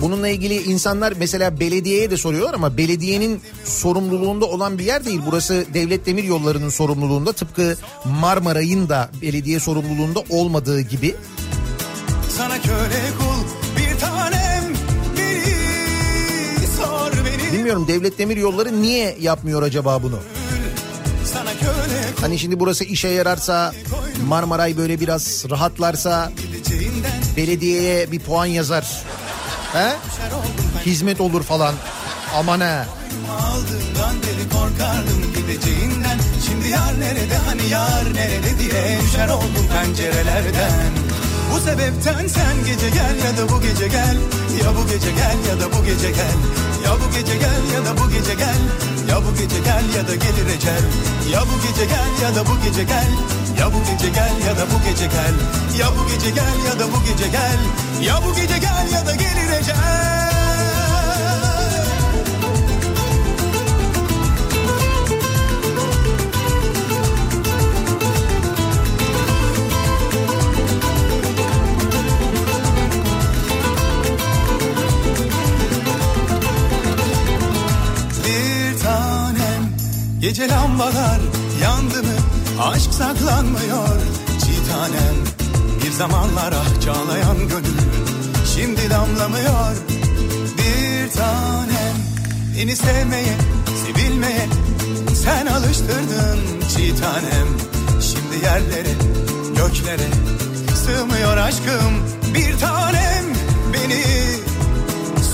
Bununla 0.02 0.28
ilgili 0.28 0.62
insanlar 0.62 1.14
mesela 1.20 1.60
belediyeye 1.60 2.12
de 2.12 2.18
soruyorlar 2.18 2.54
ama 2.54 2.78
belediyenin 2.78 3.42
sorumluluğunda 3.64 4.46
olan 4.46 4.80
bir 4.80 4.84
yer 4.86 5.06
değil. 5.06 5.22
Burası 5.26 5.66
Devlet 5.74 6.06
Demir 6.06 6.24
Yolları'nın 6.24 6.70
sorumluluğunda 6.70 7.34
tıpkı 7.34 7.76
Marmaray'ın 8.06 8.90
da 8.90 9.10
belediye 9.22 9.60
sorumluluğunda 9.60 10.24
olmadığı 10.30 10.82
gibi. 10.82 11.16
Sana 12.38 12.62
köle 12.62 13.29
beni 17.70 17.78
Bilmiyorum 17.78 17.88
Devlet 17.88 18.20
Demir 18.20 18.38
Yolları 18.38 18.82
niye 18.82 19.18
yapmıyor 19.20 19.64
acaba 19.64 20.04
bunu? 20.04 20.20
Hani 22.22 22.40
şimdi 22.40 22.60
burası 22.60 22.84
işe 22.84 23.08
yararsa 23.08 23.74
Marmaray 24.28 24.78
böyle 24.78 25.00
biraz 25.00 25.46
rahatlarsa 25.50 26.32
belediyeye 27.38 28.12
bir 28.12 28.20
puan 28.20 28.46
yazar. 28.46 29.04
He? 29.74 29.94
Hizmet 30.86 31.22
olur 31.22 31.44
falan. 31.44 31.76
Aman 32.36 32.60
ha. 32.60 32.86
aldığından 33.42 34.16
beri 34.24 34.50
korkardım 34.50 35.22
gideceğinden 35.36 36.20
Şimdi 36.46 36.70
yar 36.70 37.00
nerede 37.00 37.38
hani 37.48 37.70
yar 37.72 38.14
nerede 38.14 38.60
diye 38.60 39.00
düşer 39.04 39.30
oldum 39.30 39.66
pencerelerden 39.74 40.92
Bu 41.54 41.60
sebepten 41.60 42.28
sen 42.28 42.66
gece 42.66 42.90
gel 42.90 43.16
ya 43.26 43.38
da 43.38 43.52
bu 43.52 43.62
gece 43.62 43.88
gel 43.88 44.18
Ya 44.64 44.76
bu 44.78 44.88
gece 44.88 45.12
gel 45.12 45.38
ya 45.50 45.60
da 45.62 45.78
bu 45.78 45.86
gece 45.86 46.12
gel 46.12 46.36
Ya 46.86 46.92
bu 47.00 47.12
gece 47.16 47.36
gel 47.38 47.62
ya 47.74 47.86
da 47.86 47.98
bu 47.98 48.10
gece 48.10 48.34
gel 48.34 48.62
Ya 49.10 49.18
bu 49.24 49.36
gece 49.38 49.60
gel 49.60 49.84
ya 49.96 50.08
da 50.08 50.16
gelir 50.16 50.48
ecel 50.56 50.84
Ya 51.32 51.42
bu 51.42 51.56
gece 51.68 51.86
gel 51.86 52.10
ya 52.24 52.36
da 52.36 52.46
bu 52.46 52.54
gece 52.66 52.84
gel 52.84 53.12
Ya 53.60 53.68
bu 53.74 53.80
gece 53.88 54.10
gel 54.10 54.34
ya 54.48 54.58
da 54.58 54.66
bu 54.72 54.78
gece 54.86 55.06
gel 55.08 55.36
Ya 55.80 55.88
bu 55.96 56.08
gece 56.10 56.30
gel 56.30 56.58
ya 56.68 56.80
da 56.80 56.86
bu 56.94 57.00
gece 57.06 57.28
gel 57.28 57.60
Ya 58.08 58.16
bu 58.24 58.36
gece 58.36 58.58
gel 58.58 58.88
ya 58.94 59.06
da 59.08 59.16
gelir 59.16 59.60
ecel 59.60 60.29
Gece 80.22 80.50
lambalar 80.50 81.20
yandı 81.62 82.04
mı? 82.04 82.14
Aşk 82.62 82.94
saklanmıyor. 82.94 83.98
Çiğ 84.40 84.72
tanem 84.72 85.16
bir 85.86 85.92
zamanlar 85.92 86.54
ah 86.54 86.82
çağlayan 86.86 87.38
gönül 87.38 87.80
Şimdi 88.56 88.90
damlamıyor. 88.90 89.76
Bir 90.58 91.12
tanem 91.12 91.96
Beni 92.58 92.76
sevmeye 92.76 93.38
sevilmeye 93.86 94.48
sen 95.24 95.46
alıştırdın 95.46 96.40
çiğ 96.76 96.96
tanem. 97.02 97.48
Şimdi 98.02 98.46
yerlere 98.46 98.94
göklere 99.56 100.10
sığmıyor 100.76 101.38
aşkım. 101.38 101.94
Bir 102.34 102.60
tanem 102.60 103.26
Beni 103.74 104.04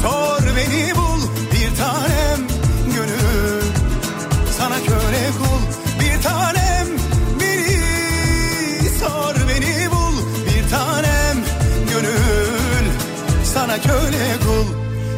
Sor 0.01 0.41
beni 0.57 0.95
bul 0.95 1.44
Sana 4.65 4.78
köle 4.80 5.32
kul 5.38 5.62
bir 5.99 6.21
tanem 6.23 6.88
beni 7.39 8.89
Sor 8.99 9.36
beni 9.49 9.91
bul 9.91 10.17
bir 10.45 10.69
tanem 10.69 11.38
gönül 11.89 12.86
Sana 13.54 13.82
köle 13.82 14.36
kul 14.45 14.65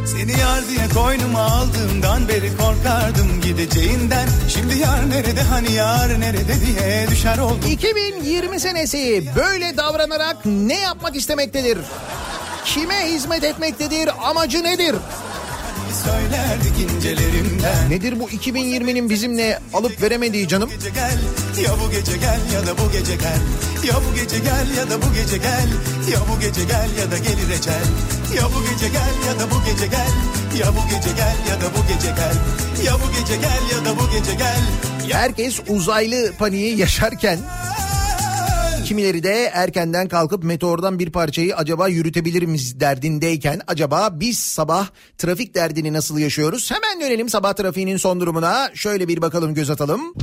Seni 0.06 0.40
yar 0.40 0.68
diye 0.70 0.90
koynuma 0.94 1.40
aldığımdan 1.42 2.28
beri 2.28 2.58
korkardım 2.58 3.42
gideceğinden 3.42 4.30
Şimdi 4.50 4.78
yar 4.78 5.10
nerede 5.10 5.42
hani 5.42 5.72
yar 5.72 6.20
nerede 6.20 6.54
diye 6.66 7.08
düşer 7.12 7.38
oldum 7.38 7.72
2020 7.72 8.60
senesi 8.60 9.24
böyle 9.36 9.78
davranarak 9.78 10.38
ne 10.46 10.80
yapmak 10.80 11.16
istemektedir? 11.16 11.78
Kime 12.66 13.06
hizmet 13.06 13.44
etmektedir? 13.44 14.10
Amacı 14.30 14.64
nedir? 14.64 14.96
Söylerdik 16.08 16.92
incelerimden 16.96 17.90
Nedir 17.90 18.20
bu 18.20 18.30
2020'nin 18.30 19.10
bizimle 19.10 19.60
alıp 19.74 20.02
veremediği 20.02 20.48
canım? 20.48 20.70
gel 20.70 21.18
ya 21.64 21.72
bu 21.84 21.92
gece 21.92 22.18
gel 22.18 22.40
ya 22.54 22.68
da 22.68 22.78
bu 22.78 22.92
gece 22.92 23.16
gel 23.16 23.40
ya 23.88 23.96
bu 23.96 24.16
gece 24.16 24.40
gel 24.40 24.78
ya 24.78 24.90
da 24.90 25.02
bu 25.02 25.14
gece 25.14 25.38
gel 25.38 25.68
ya 26.12 26.20
bu 26.30 26.40
gece 26.40 26.64
gel 26.64 26.90
ya 27.00 27.12
da 27.12 27.18
gelir 27.18 27.50
ecel 27.60 27.88
ya 28.36 28.44
bu 28.46 28.70
gece 28.70 28.88
gel 28.88 29.28
ya 29.28 29.40
da 29.40 29.52
bu 29.52 29.56
gece 29.66 29.88
gel 29.88 30.12
ya 30.60 30.72
bu 30.72 30.96
gece 30.96 31.12
gel 31.18 31.38
ya 31.50 31.62
da 31.62 31.76
bu 31.76 31.88
gece 31.94 32.12
gel 32.16 32.36
ya 32.86 32.94
bu 32.94 33.12
gece 33.20 33.36
gel 33.36 33.78
ya 33.78 33.86
da 33.86 34.00
bu 34.00 34.10
gece 34.12 34.34
gel 34.34 34.62
Herkes 35.12 35.60
uzaylı 35.68 36.34
paniği 36.40 36.78
yaşarken 36.78 37.40
kimileri 38.88 39.24
de 39.24 39.52
erkenden 39.54 40.08
kalkıp 40.08 40.44
meteordan 40.44 41.00
bir 41.00 41.12
parçayı 41.12 41.56
acaba 41.56 41.88
yürütebilir 41.88 42.44
miyiz 42.44 42.80
derdindeyken 42.80 43.62
acaba 43.68 44.10
biz 44.20 44.40
sabah 44.40 44.88
trafik 45.18 45.56
derdini 45.56 45.94
nasıl 45.94 46.18
yaşıyoruz? 46.18 46.72
Hemen 46.72 47.02
dönelim 47.02 47.30
sabah 47.30 47.54
trafiğinin 47.54 47.98
son 47.98 48.20
durumuna. 48.20 48.72
Şöyle 48.74 49.08
bir 49.08 49.22
bakalım 49.22 49.54
göz 49.54 49.70
atalım. 49.70 50.14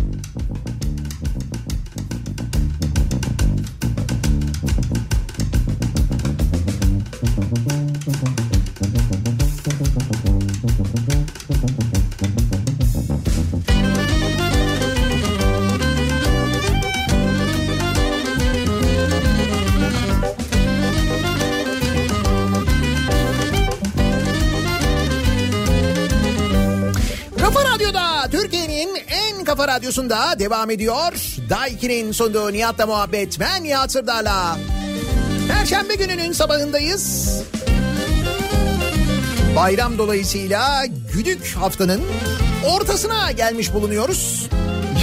Kafa 29.65 29.77
radyosunda 29.77 30.39
devam 30.39 30.71
ediyor. 30.71 31.13
Daiki'nin 31.51 32.13
sunduğu 32.13 32.53
Nihat'la 32.53 32.87
muhabbet. 32.87 33.41
Ben 33.41 33.65
Nihat 33.65 33.93
Sırdar'la. 33.93 34.59
Perşembe 35.49 35.95
gününün 35.95 36.33
sabahındayız. 36.33 37.31
Bayram 39.57 39.99
dolayısıyla 39.99 40.87
güdük 41.13 41.57
haftanın 41.61 42.01
ortasına 42.65 43.33
gelmiş 43.33 43.75
bulunuyoruz. 43.75 44.49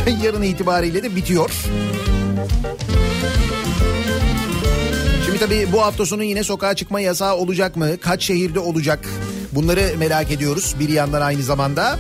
Yarın 0.24 0.42
itibariyle 0.42 1.04
de 1.04 1.16
bitiyor. 1.16 1.52
Şimdi 5.26 5.40
tabii 5.40 5.68
bu 5.72 5.82
hafta 5.82 6.06
sonu 6.06 6.24
yine 6.24 6.44
sokağa 6.44 6.76
çıkma 6.76 7.00
yasağı 7.00 7.36
olacak 7.36 7.76
mı? 7.76 7.98
Kaç 8.02 8.24
şehirde 8.24 8.60
olacak? 8.60 9.06
Bunları 9.52 9.98
merak 9.98 10.32
ediyoruz 10.32 10.76
bir 10.80 10.90
yandan 10.90 11.22
aynı 11.22 11.44
zamanda. 11.44 12.00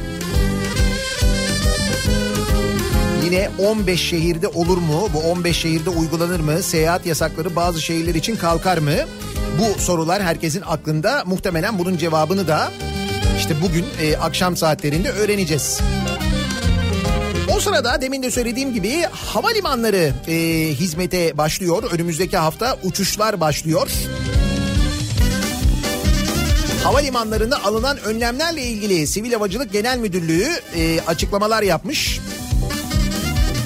Yine 3.31 3.49
15 3.59 4.01
şehirde 4.09 4.47
olur 4.47 4.77
mu? 4.77 5.09
Bu 5.13 5.19
15 5.19 5.57
şehirde 5.57 5.89
uygulanır 5.89 6.39
mı? 6.39 6.63
Seyahat 6.63 7.05
yasakları 7.05 7.55
bazı 7.55 7.81
şehirler 7.81 8.15
için 8.15 8.35
kalkar 8.35 8.77
mı? 8.77 8.95
Bu 9.59 9.81
sorular 9.81 10.23
herkesin 10.23 10.63
aklında. 10.67 11.23
Muhtemelen 11.25 11.79
bunun 11.79 11.97
cevabını 11.97 12.47
da 12.47 12.71
işte 13.37 13.55
bugün 13.61 13.85
e, 14.01 14.17
akşam 14.17 14.57
saatlerinde 14.57 15.11
öğreneceğiz. 15.11 15.79
O 17.55 17.59
sırada 17.59 18.01
demin 18.01 18.23
de 18.23 18.31
söylediğim 18.31 18.73
gibi 18.73 19.01
havalimanları 19.11 20.13
e, 20.27 20.33
hizmete 20.73 21.37
başlıyor. 21.37 21.83
Önümüzdeki 21.91 22.37
hafta 22.37 22.77
uçuşlar 22.83 23.39
başlıyor. 23.39 23.91
Havalimanlarında 26.83 27.63
alınan 27.63 27.97
önlemlerle 27.97 28.63
ilgili 28.63 29.07
Sivil 29.07 29.33
Havacılık 29.33 29.71
Genel 29.73 29.97
Müdürlüğü 29.97 30.49
e, 30.75 31.01
açıklamalar 31.07 31.63
yapmış. 31.63 32.19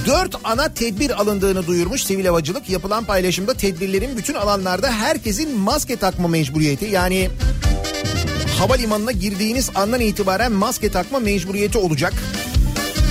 Dört 0.06 0.36
ana 0.44 0.74
tedbir 0.74 1.22
alındığını 1.22 1.68
duyurmuş 1.68 2.04
sivil 2.04 2.26
havacılık. 2.26 2.70
Yapılan 2.70 3.04
paylaşımda 3.04 3.54
tedbirlerin 3.54 4.18
bütün 4.18 4.34
alanlarda 4.34 4.92
herkesin 4.92 5.60
maske 5.60 5.96
takma 5.96 6.28
mecburiyeti 6.28 6.86
yani 6.86 7.30
havalimanına 8.60 9.12
girdiğiniz 9.12 9.70
andan 9.76 10.02
itibaren 10.02 10.52
maske 10.52 10.92
takma 10.92 11.20
mecburiyeti 11.20 11.78
olacak. 11.78 12.14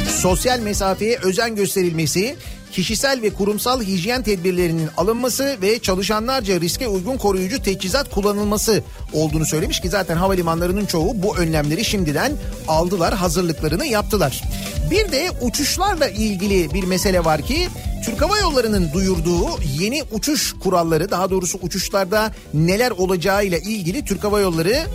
Sosyal 0.09 0.61
mesafeye 0.61 1.19
özen 1.23 1.57
gösterilmesi, 1.57 2.37
kişisel 2.75 3.23
ve 3.23 3.31
kurumsal 3.31 3.83
hijyen 3.83 4.23
tedbirlerinin 4.23 4.89
alınması 4.97 5.57
ve 5.63 5.79
çalışanlarca 5.79 6.61
riske 6.61 6.89
uygun 6.89 7.17
koruyucu 7.17 7.63
teçhizat 7.63 8.11
kullanılması 8.11 8.83
olduğunu 9.13 9.47
söylemiş 9.47 9.81
ki 9.81 9.89
zaten 9.89 10.17
havalimanlarının 10.17 10.87
çoğu 10.87 11.23
bu 11.23 11.37
önlemleri 11.37 11.85
şimdiden 11.85 12.33
aldılar, 12.69 13.15
hazırlıklarını 13.15 13.87
yaptılar. 13.87 14.43
Bir 14.91 15.13
de 15.13 15.31
uçuşlarla 15.43 16.09
ilgili 16.09 16.75
bir 16.75 16.85
mesele 16.85 17.25
var 17.25 17.43
ki 17.43 17.69
Türk 18.05 18.23
Hava 18.23 18.39
Yolları'nın 18.39 18.93
duyurduğu 18.93 19.49
yeni 19.81 20.03
uçuş 20.13 20.55
kuralları 20.63 21.11
daha 21.11 21.31
doğrusu 21.31 21.59
uçuşlarda 21.63 22.33
neler 22.55 22.91
olacağıyla 22.91 23.59
ilgili 23.59 24.05
Türk 24.05 24.25
Hava 24.25 24.41
Yolları 24.41 24.87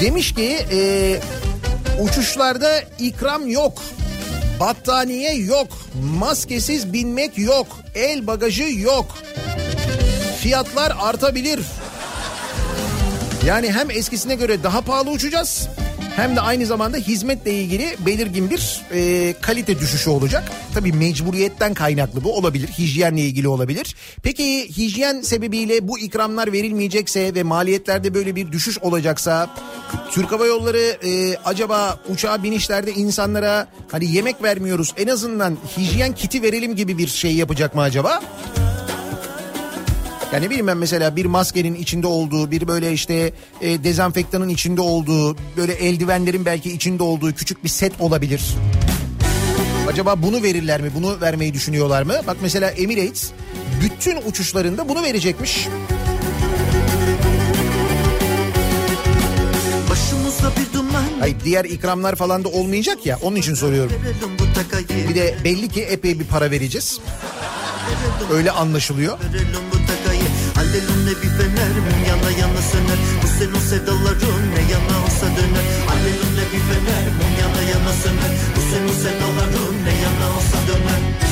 demiş 0.00 0.34
ki 0.34 0.58
e, 0.72 1.20
uçuşlarda 2.02 2.80
ikram 2.98 3.48
yok. 3.48 3.82
Battaniye 4.62 5.34
yok. 5.34 5.68
Maskesiz 6.18 6.92
binmek 6.92 7.38
yok. 7.38 7.66
El 7.94 8.26
bagajı 8.26 8.78
yok. 8.78 9.18
Fiyatlar 10.40 10.92
artabilir. 11.00 11.60
Yani 13.46 13.72
hem 13.72 13.90
eskisine 13.90 14.34
göre 14.34 14.62
daha 14.62 14.80
pahalı 14.80 15.10
uçacağız 15.10 15.68
hem 16.16 16.36
de 16.36 16.40
aynı 16.40 16.66
zamanda 16.66 16.96
hizmetle 16.96 17.52
ilgili 17.54 17.96
belirgin 18.06 18.50
bir 18.50 18.82
e, 18.94 19.32
kalite 19.40 19.78
düşüşü 19.78 20.10
olacak. 20.10 20.52
Tabii 20.74 20.92
mecburiyetten 20.92 21.74
kaynaklı 21.74 22.24
bu 22.24 22.36
olabilir. 22.36 22.68
Hijyenle 22.68 23.20
ilgili 23.20 23.48
olabilir. 23.48 23.96
Peki 24.22 24.76
hijyen 24.76 25.20
sebebiyle 25.20 25.88
bu 25.88 25.98
ikramlar 25.98 26.52
verilmeyecekse 26.52 27.34
ve 27.34 27.42
maliyetlerde 27.42 28.14
böyle 28.14 28.36
bir 28.36 28.52
düşüş 28.52 28.78
olacaksa 28.78 29.50
Türk 30.10 30.32
Hava 30.32 30.46
Yolları 30.46 31.06
e, 31.06 31.36
acaba 31.44 31.98
uçağa 32.08 32.42
binişlerde 32.42 32.92
insanlara 32.92 33.66
hani 33.90 34.12
yemek 34.12 34.42
vermiyoruz 34.42 34.94
en 34.96 35.08
azından 35.08 35.58
hijyen 35.76 36.14
kiti 36.14 36.42
verelim 36.42 36.76
gibi 36.76 36.98
bir 36.98 37.08
şey 37.08 37.34
yapacak 37.34 37.74
mı 37.74 37.80
acaba? 37.80 38.20
Yani 40.32 40.50
bilmem 40.50 40.78
mesela 40.78 41.16
bir 41.16 41.24
maskenin 41.24 41.74
içinde 41.74 42.06
olduğu, 42.06 42.50
bir 42.50 42.68
böyle 42.68 42.92
işte 42.92 43.32
e, 43.60 43.84
dezenfektanın 43.84 44.48
içinde 44.48 44.80
olduğu, 44.80 45.36
böyle 45.56 45.72
eldivenlerin 45.72 46.44
belki 46.44 46.72
içinde 46.72 47.02
olduğu 47.02 47.32
küçük 47.32 47.64
bir 47.64 47.68
set 47.68 47.92
olabilir. 48.00 48.42
Acaba 49.88 50.22
bunu 50.22 50.42
verirler 50.42 50.80
mi? 50.80 50.90
Bunu 50.94 51.20
vermeyi 51.20 51.54
düşünüyorlar 51.54 52.02
mı? 52.02 52.14
Bak 52.26 52.36
mesela 52.42 52.70
Emirates 52.70 53.30
bütün 53.82 54.16
uçuşlarında 54.28 54.88
bunu 54.88 55.02
verecekmiş. 55.02 55.68
Hayır 61.20 61.36
diğer 61.44 61.64
ikramlar 61.64 62.16
falan 62.16 62.44
da 62.44 62.48
olmayacak 62.48 63.06
ya 63.06 63.18
onun 63.22 63.36
için 63.36 63.54
soruyorum. 63.54 63.92
Bir 65.08 65.14
de 65.14 65.36
belli 65.44 65.68
ki 65.68 65.82
epey 65.82 66.18
bir 66.20 66.24
para 66.24 66.50
vereceğiz. 66.50 67.00
Öyle 68.32 68.50
anlaşılıyor. 68.50 69.18
Verelim 69.20 69.64
bu 69.72 69.76
takayı. 69.76 70.28
Hallelim 70.54 71.06
ne 71.06 71.10
bir 71.10 71.28
fener 71.38 71.72
mum 71.84 72.00
yana 72.08 72.30
yana 72.40 72.62
söner. 72.72 72.98
Bu 73.22 73.26
senin 73.38 73.60
sevdaların 73.70 74.42
ne 74.54 74.62
yana 74.72 75.04
olsa 75.04 75.26
döner. 75.36 75.66
Hallelim 75.88 76.30
ne 76.38 76.44
bir 76.52 76.62
fener 76.68 77.04
mum 77.18 77.32
yana 77.42 77.62
yana 77.70 77.92
söner. 78.02 78.32
Bu 78.56 78.60
senin 78.70 78.94
sevdaların 79.02 79.74
ne 79.84 79.94
yana 80.04 80.26
olsa 80.36 80.58
döner. 80.68 81.31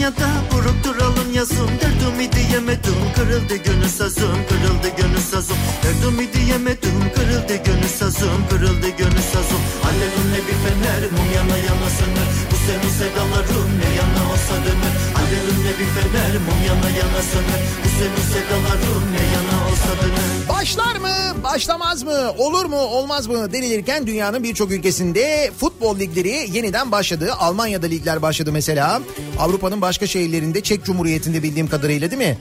Yalancı 0.00 0.16
dünyada 0.16 0.28
buruk 0.52 0.84
duralım 0.84 1.34
yazım 1.34 1.68
Derdimi 1.80 2.32
diyemedim 2.32 2.94
kırıldı 3.14 3.56
gönül 3.56 3.88
sazım 3.88 4.38
Kırıldı 4.48 4.96
gönül 4.96 5.20
sazım. 5.30 5.56
Derdimi 5.82 6.32
diyemedim 6.32 7.12
kırıldı 7.14 7.56
gönül 7.64 7.88
sazım 7.98 8.48
Kırıldı 8.50 8.88
gönül 8.98 9.22
sazım. 9.32 9.60
Alevim 9.84 10.26
ne 10.32 10.38
bir 10.46 10.58
fener 10.62 11.10
mum 11.10 11.34
yana 11.34 11.56
yana 11.56 11.90
söner 11.98 12.49
Bu 12.70 12.72
senin 12.72 12.92
sevdaların 12.92 13.68
ne 13.78 13.96
yana 13.96 14.32
olsa 14.32 14.54
döner 14.64 14.94
Alevim 15.16 15.64
ne 15.64 15.70
bir 15.70 15.90
fener 16.00 16.32
mum 16.38 16.60
yana 16.68 16.90
yana 16.98 17.22
söner 17.22 17.60
Bu 17.84 17.88
senin 17.88 18.32
sevdaların 18.32 19.12
ne 19.12 19.24
yana 19.34 19.70
olsa 19.70 20.02
döner 20.02 20.30
Başlar 20.48 20.96
mı, 20.96 21.42
başlamaz 21.44 22.02
mı, 22.02 22.32
olur 22.38 22.64
mu, 22.64 22.76
olmaz 22.76 23.26
mı 23.26 23.52
denilirken 23.52 24.06
dünyanın 24.06 24.42
birçok 24.42 24.70
ülkesinde 24.70 25.50
futbol 25.58 25.98
ligleri 25.98 26.48
yeniden 26.52 26.92
başladı. 26.92 27.32
Almanya'da 27.38 27.86
ligler 27.86 28.22
başladı 28.22 28.52
mesela. 28.52 29.00
Avrupa'nın 29.38 29.80
başka 29.80 30.06
şehirlerinde 30.06 30.60
Çek 30.60 30.84
Cumhuriyeti'nde 30.84 31.42
bildiğim 31.42 31.68
kadarıyla 31.68 32.10
değil 32.10 32.22
mi? 32.22 32.38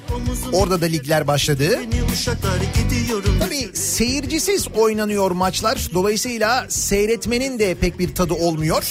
Orada 0.53 0.81
da 0.81 0.85
ligler 0.85 1.27
başladı. 1.27 1.79
Beni 1.91 2.03
uşaklar 2.13 2.57
gidiyorum 2.75 3.38
Tabii 3.49 3.75
seyircisiz 3.77 4.67
oynanıyor 4.67 5.31
maçlar. 5.31 5.87
Dolayısıyla 5.93 6.65
seyretmenin 6.69 7.59
de 7.59 7.75
pek 7.75 7.99
bir 7.99 8.15
tadı 8.15 8.33
olmuyor. 8.33 8.83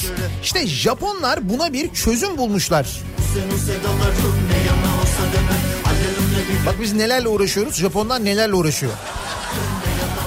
İşte 0.43 0.67
Japonlar 0.67 1.49
buna 1.49 1.73
bir 1.73 1.95
çözüm 1.95 2.39
bulmuşlar. 2.39 2.87
Bak 6.67 6.75
biz 6.83 6.93
nelerle 6.93 7.29
uğraşıyoruz, 7.29 7.75
Japonlar 7.75 8.25
nelerle 8.25 8.55
uğraşıyor. 8.55 8.93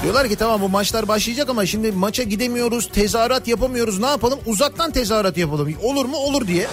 Diyorlar 0.04 0.30
ki 0.30 0.36
tamam 0.36 0.62
bu 0.62 0.70
maçlar 0.70 1.08
başlayacak 1.08 1.50
ama 1.50 1.66
şimdi 1.66 1.92
maça 1.92 2.24
gidemiyoruz, 2.24 2.90
tezahürat 2.94 3.48
yapamıyoruz. 3.48 4.00
Ne 4.00 4.08
yapalım? 4.08 4.40
Uzaktan 4.46 4.92
tezahürat 4.92 5.38
yapalım. 5.38 5.74
Olur 5.82 6.06
mu? 6.06 6.18
Olur 6.18 6.48
diye. 6.48 6.68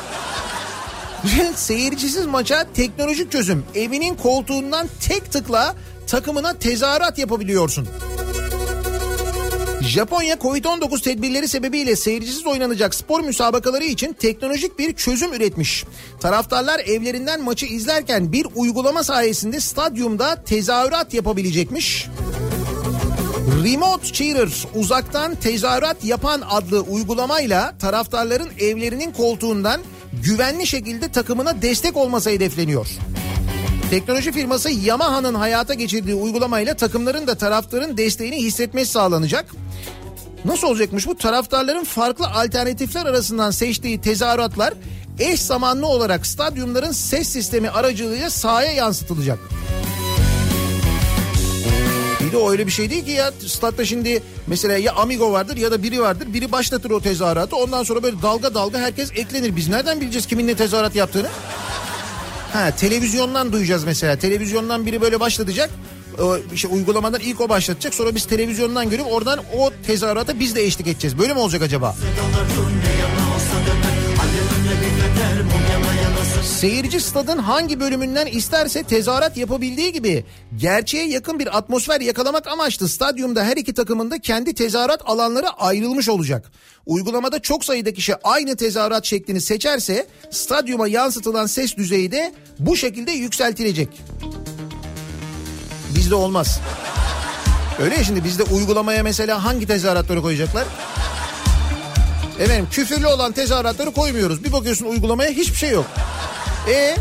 Seyircisiz 1.54 2.26
maça 2.26 2.66
teknolojik 2.74 3.32
çözüm. 3.32 3.64
Evinin 3.74 4.14
koltuğundan 4.14 4.88
tek 5.08 5.32
tıkla 5.32 5.74
takımına 6.08 6.58
tezahürat 6.58 7.18
yapabiliyorsun. 7.18 7.88
Japonya 9.80 10.34
Covid-19 10.34 11.02
tedbirleri 11.02 11.48
sebebiyle 11.48 11.96
seyircisiz 11.96 12.46
oynanacak 12.46 12.94
spor 12.94 13.20
müsabakaları 13.20 13.84
için 13.84 14.12
teknolojik 14.12 14.78
bir 14.78 14.94
çözüm 14.94 15.32
üretmiş. 15.32 15.84
Taraftarlar 16.20 16.80
evlerinden 16.80 17.42
maçı 17.42 17.66
izlerken 17.66 18.32
bir 18.32 18.46
uygulama 18.54 19.04
sayesinde 19.04 19.60
stadyumda 19.60 20.44
tezahürat 20.44 21.14
yapabilecekmiş. 21.14 22.06
Remote 23.64 24.12
Cheerer 24.12 24.66
uzaktan 24.74 25.34
tezahürat 25.34 26.04
yapan 26.04 26.42
adlı 26.50 26.80
uygulamayla 26.80 27.78
taraftarların 27.78 28.48
evlerinin 28.58 29.12
koltuğundan 29.12 29.80
güvenli 30.24 30.66
şekilde 30.66 31.08
takımına 31.12 31.62
destek 31.62 31.96
olması 31.96 32.30
hedefleniyor. 32.30 32.88
Teknoloji 33.90 34.32
firması 34.32 34.70
Yamaha'nın 34.70 35.34
hayata 35.34 35.74
geçirdiği 35.74 36.14
uygulamayla 36.14 36.74
takımların 36.74 37.26
da 37.26 37.34
taraftarın 37.34 37.96
desteğini 37.96 38.36
hissetmesi 38.36 38.92
sağlanacak. 38.92 39.46
Nasıl 40.44 40.66
olacakmış 40.66 41.06
bu? 41.06 41.16
Taraftarların 41.16 41.84
farklı 41.84 42.26
alternatifler 42.26 43.06
arasından 43.06 43.50
seçtiği 43.50 44.00
tezahüratlar 44.00 44.74
eş 45.18 45.42
zamanlı 45.42 45.86
olarak 45.86 46.26
stadyumların 46.26 46.92
ses 46.92 47.28
sistemi 47.28 47.70
aracılığıyla 47.70 48.30
sahaya 48.30 48.72
yansıtılacak. 48.72 49.38
Bir 52.20 52.32
de 52.32 52.48
öyle 52.48 52.66
bir 52.66 52.72
şey 52.72 52.90
değil 52.90 53.04
ki 53.04 53.10
ya 53.10 53.32
statta 53.46 53.84
şimdi 53.84 54.22
mesela 54.46 54.78
ya 54.78 54.92
Amigo 54.92 55.32
vardır 55.32 55.56
ya 55.56 55.70
da 55.70 55.82
biri 55.82 56.00
vardır. 56.00 56.34
Biri 56.34 56.52
başlatır 56.52 56.90
o 56.90 57.00
tezahüratı 57.00 57.56
ondan 57.56 57.82
sonra 57.82 58.02
böyle 58.02 58.22
dalga 58.22 58.54
dalga 58.54 58.78
herkes 58.78 59.10
eklenir. 59.10 59.56
Biz 59.56 59.68
nereden 59.68 60.00
bileceğiz 60.00 60.26
kimin 60.26 60.46
ne 60.46 60.54
tezahürat 60.54 60.94
yaptığını? 60.94 61.28
Ha 62.58 62.70
televizyondan 62.70 63.52
duyacağız 63.52 63.84
mesela. 63.84 64.16
Televizyondan 64.16 64.86
biri 64.86 65.00
böyle 65.00 65.20
başlatacak. 65.20 65.70
İşte 66.54 66.68
uygulamadan 66.68 67.20
ilk 67.20 67.40
o 67.40 67.48
başlatacak. 67.48 67.94
Sonra 67.94 68.14
biz 68.14 68.24
televizyondan 68.24 68.90
görüp 68.90 69.06
oradan 69.10 69.40
o 69.58 69.70
tezahürata 69.86 70.40
biz 70.40 70.54
de 70.54 70.64
eşlik 70.64 70.86
edeceğiz. 70.86 71.18
Böyle 71.18 71.34
mi 71.34 71.38
olacak 71.38 71.62
acaba? 71.62 71.96
Seyirci 76.44 77.00
stadın 77.00 77.38
hangi 77.38 77.80
bölümünden 77.80 78.26
isterse 78.26 78.82
tezahürat 78.82 79.36
yapabildiği 79.36 79.92
gibi 79.92 80.24
gerçeğe 80.56 81.08
yakın 81.08 81.38
bir 81.38 81.58
atmosfer 81.58 82.00
yakalamak 82.00 82.46
amaçlı 82.46 82.88
stadyumda 82.88 83.44
her 83.44 83.56
iki 83.56 83.74
takımın 83.74 84.10
da 84.10 84.18
kendi 84.18 84.54
tezahürat 84.54 85.02
alanları 85.04 85.48
ayrılmış 85.48 86.08
olacak. 86.08 86.52
Uygulamada 86.86 87.42
çok 87.42 87.64
sayıda 87.64 87.92
kişi 87.92 88.16
aynı 88.16 88.56
tezahürat 88.56 89.04
şeklini 89.04 89.40
seçerse 89.40 90.06
stadyuma 90.30 90.88
yansıtılan 90.88 91.46
ses 91.46 91.76
düzeyi 91.76 92.12
de 92.12 92.32
bu 92.58 92.76
şekilde 92.76 93.12
yükseltilecek. 93.12 93.88
Bizde 95.96 96.14
olmaz. 96.14 96.60
Öyle 97.82 97.94
ya 97.94 98.04
şimdi 98.04 98.24
bizde 98.24 98.42
uygulamaya 98.42 99.02
mesela 99.02 99.44
hangi 99.44 99.66
tezahüratları 99.66 100.22
koyacaklar? 100.22 100.64
Efendim 102.40 102.68
küfürlü 102.70 103.06
olan 103.06 103.32
tezahüratları 103.32 103.90
koymuyoruz. 103.90 104.44
Bir 104.44 104.52
bakıyorsun 104.52 104.86
uygulamaya 104.86 105.30
hiçbir 105.30 105.56
şey 105.56 105.70
yok. 105.70 105.86
E, 106.68 106.96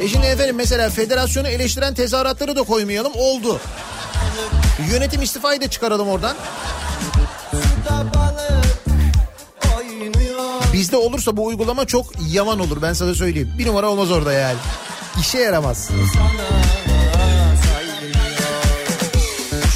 e 0.00 0.08
şimdi 0.08 0.26
efendim 0.26 0.56
mesela 0.56 0.90
federasyonu 0.90 1.48
eleştiren 1.48 1.94
tezahüratları 1.94 2.56
da 2.56 2.62
koymayalım 2.62 3.12
oldu. 3.16 3.60
Yönetim 4.90 5.22
istifayı 5.22 5.60
da 5.60 5.70
çıkaralım 5.70 6.08
oradan. 6.08 6.36
Bizde 10.72 10.96
olursa 10.96 11.36
bu 11.36 11.44
uygulama 11.44 11.86
çok 11.86 12.06
yaman 12.30 12.58
olur 12.58 12.82
ben 12.82 12.92
sana 12.92 13.14
söyleyeyim. 13.14 13.52
Bir 13.58 13.66
numara 13.66 13.88
olmaz 13.88 14.10
orada 14.10 14.32
yani. 14.32 14.58
İşe 15.20 15.38
yaramaz. 15.38 15.90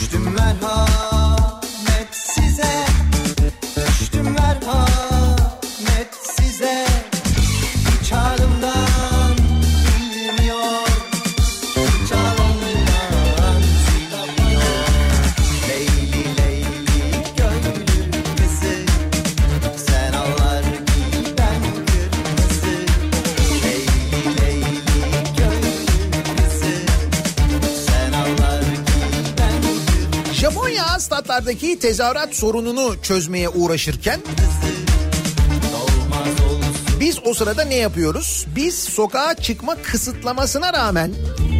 Düştüm 0.00 0.22
merhamet 0.22 0.79
statlardaki 31.50 31.78
tezahürat 31.78 32.34
sorununu 32.34 33.02
çözmeye 33.02 33.48
uğraşırken 33.48 34.20
biz 37.00 37.18
o 37.24 37.34
sırada 37.34 37.64
ne 37.64 37.74
yapıyoruz? 37.74 38.46
Biz 38.56 38.78
sokağa 38.78 39.34
çıkma 39.34 39.76
kısıtlamasına 39.82 40.72
rağmen 40.72 41.12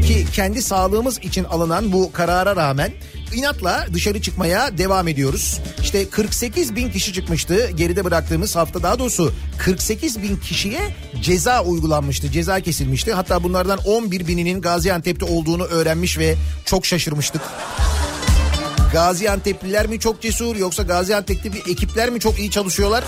ki 0.06 0.26
kendi 0.32 0.62
sağlığımız 0.62 1.18
için 1.18 1.44
alınan 1.44 1.92
bu 1.92 2.12
karara 2.12 2.56
rağmen 2.56 2.92
inatla 3.34 3.86
dışarı 3.92 4.22
çıkmaya 4.22 4.78
devam 4.78 5.08
ediyoruz. 5.08 5.60
İşte 5.82 6.10
48 6.10 6.76
bin 6.76 6.90
kişi 6.90 7.12
çıkmıştı 7.12 7.70
geride 7.70 8.04
bıraktığımız 8.04 8.56
hafta 8.56 8.82
daha 8.82 8.98
doğrusu 8.98 9.32
48 9.58 10.22
bin 10.22 10.36
kişiye 10.36 10.80
ceza 11.22 11.64
uygulanmıştı. 11.64 12.30
Ceza 12.30 12.60
kesilmişti. 12.60 13.12
Hatta 13.12 13.42
bunlardan 13.42 13.78
11 13.78 14.26
bininin 14.26 14.60
Gaziantep'te 14.60 15.24
olduğunu 15.24 15.64
öğrenmiş 15.64 16.18
ve 16.18 16.34
çok 16.64 16.86
şaşırmıştık. 16.86 17.42
Gaziantep'liler 18.92 19.86
mi 19.86 20.00
çok 20.00 20.22
cesur 20.22 20.56
yoksa 20.56 20.82
Gaziantep'te 20.82 21.52
bir 21.52 21.66
ekipler 21.70 22.10
mi 22.10 22.20
çok 22.20 22.38
iyi 22.38 22.50
çalışıyorlar? 22.50 23.04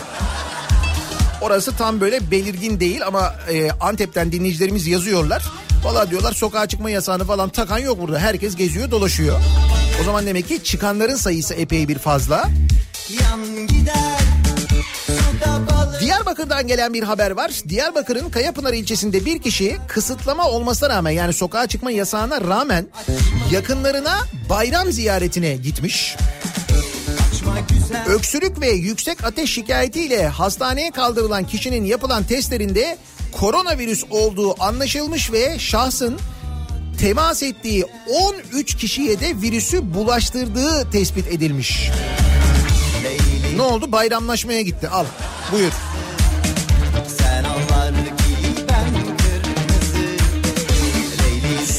Orası 1.41 1.77
tam 1.77 2.01
böyle 2.01 2.31
belirgin 2.31 2.81
değil 2.81 3.07
ama 3.07 3.35
e, 3.53 3.71
Antep'ten 3.71 4.33
dinleyicilerimiz 4.33 4.87
yazıyorlar. 4.87 5.45
Valla 5.85 6.11
diyorlar 6.11 6.33
sokağa 6.33 6.67
çıkma 6.67 6.91
yasağını 6.91 7.25
falan 7.25 7.49
takan 7.49 7.79
yok 7.79 8.01
burada. 8.01 8.19
Herkes 8.19 8.57
geziyor 8.57 8.91
dolaşıyor. 8.91 9.41
O 10.01 10.05
zaman 10.05 10.27
demek 10.27 10.49
ki 10.49 10.63
çıkanların 10.65 11.17
sayısı 11.17 11.55
epey 11.55 11.89
bir 11.89 11.99
fazla. 11.99 12.49
Yan 13.21 13.67
gider 13.67 14.12
Diyarbakır'dan 16.23 16.67
gelen 16.67 16.95
bir 16.95 17.03
haber 17.03 17.31
var. 17.31 17.51
Diyarbakır'ın 17.69 18.31
Kayapınar 18.31 18.73
ilçesinde 18.73 19.25
bir 19.25 19.43
kişi 19.43 19.79
kısıtlama 19.89 20.49
olmasına 20.49 20.89
rağmen 20.89 21.11
yani 21.11 21.33
sokağa 21.33 21.67
çıkma 21.67 21.91
yasağına 21.91 22.41
rağmen 22.41 22.87
yakınlarına 23.51 24.19
bayram 24.51 24.93
ziyaretine 24.93 25.57
gitmiş. 25.57 26.17
Öksürük 28.07 28.61
ve 28.61 28.71
yüksek 28.71 29.25
ateş 29.25 29.51
şikayetiyle 29.51 30.29
hastaneye 30.29 30.91
kaldırılan 30.91 31.47
kişinin 31.47 31.85
yapılan 31.85 32.25
testlerinde 32.25 32.99
koronavirüs 33.33 34.05
olduğu 34.11 34.63
anlaşılmış 34.63 35.33
ve 35.33 35.59
şahsın 35.59 36.19
temas 37.01 37.43
ettiği 37.43 37.87
13 38.55 38.77
kişiye 38.77 39.21
de 39.21 39.41
virüsü 39.43 39.95
bulaştırdığı 39.95 40.91
tespit 40.91 41.27
edilmiş. 41.27 41.91
Ne 43.57 43.63
oldu? 43.63 43.93
Bayramlaşmaya 43.93 44.63
gitti. 44.63 44.89
Al. 44.89 45.05
Buyur. 45.53 45.73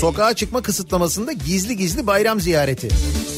Sokağa 0.04 0.34
çıkma 0.34 0.62
kısıtlamasında 0.62 1.32
gizli 1.32 1.78
gizli 1.78 2.08
bayram 2.08 2.42
ziyareti. 2.42 2.88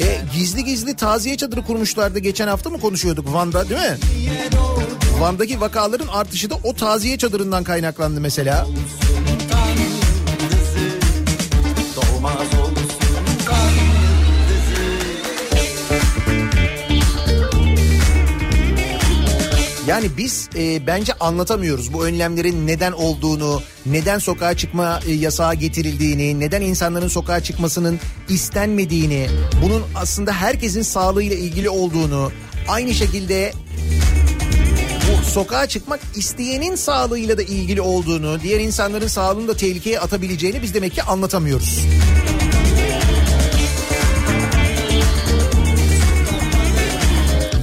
E 0.02 0.22
gizli 0.34 0.64
gizli 0.64 0.96
taziye 0.96 1.38
çadırı 1.38 1.62
kurmuşlardı 1.62 2.20
geçen 2.20 2.48
hafta 2.48 2.70
mı 2.70 2.80
konuşuyorduk 2.80 3.34
Van'da 3.34 3.70
değil 3.70 3.82
mi? 3.82 3.98
Van'daki 5.20 5.62
vakaların 5.62 6.08
artışı 6.08 6.50
da 6.50 6.56
o 6.64 6.74
taziye 6.74 7.18
çadırından 7.18 7.64
kaynaklandı 7.64 8.22
mesela. 8.22 8.66
doğmaz 8.66 9.15
Yani 19.88 20.10
biz 20.18 20.50
e, 20.56 20.88
bence 20.88 21.14
anlatamıyoruz 21.14 21.94
bu 21.94 22.06
önlemlerin 22.06 22.68
neden 22.68 22.92
olduğunu, 22.92 23.62
neden 23.86 24.20
sokağa 24.20 24.58
çıkma 24.58 25.00
e, 25.08 25.12
yasağı 25.12 25.54
getirildiğini, 25.56 26.40
neden 26.40 26.62
insanların 26.62 27.08
sokağa 27.08 27.40
çıkmasının 27.40 28.00
istenmediğini, 28.30 29.28
bunun 29.64 29.84
aslında 29.96 30.32
herkesin 30.34 30.82
sağlığıyla 30.82 31.36
ilgili 31.36 31.70
olduğunu, 31.70 32.32
aynı 32.68 32.94
şekilde 32.94 33.54
bu 35.08 35.26
sokağa 35.26 35.68
çıkmak 35.68 36.00
isteyenin 36.16 36.76
sağlığıyla 36.76 37.38
da 37.38 37.44
ilgili 37.44 37.82
olduğunu, 37.82 38.42
diğer 38.42 38.60
insanların 38.60 39.08
sağlığını 39.08 39.48
da 39.48 39.58
tehlikeye 39.58 40.00
atabileceğini 40.00 40.62
biz 40.62 40.74
demek 40.74 40.94
ki 40.94 41.04
anlatamıyoruz. 41.04 41.86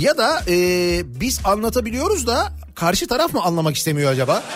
Ya 0.02 0.18
da 0.18 0.42
e, 0.48 0.56
biz 1.20 1.40
anlatabiliyoruz 1.44 2.26
da 2.26 2.52
karşı 2.74 3.06
taraf 3.06 3.34
mı 3.34 3.42
anlamak 3.42 3.76
istemiyor 3.76 4.12
acaba? 4.12 4.42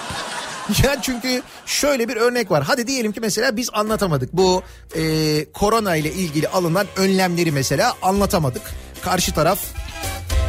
Yani 0.85 0.99
çünkü 1.03 1.43
şöyle 1.67 2.09
bir 2.09 2.17
örnek 2.17 2.51
var. 2.51 2.65
Hadi 2.65 2.87
diyelim 2.87 3.13
ki 3.13 3.21
mesela 3.21 3.57
biz 3.57 3.71
anlatamadık. 3.73 4.33
Bu 4.33 4.63
e, 4.97 5.03
korona 5.53 5.97
ile 5.97 6.13
ilgili 6.13 6.49
alınan 6.49 6.87
önlemleri 6.97 7.53
mesela 7.53 7.95
anlatamadık. 8.03 8.63
Karşı 9.03 9.33
taraf 9.33 9.59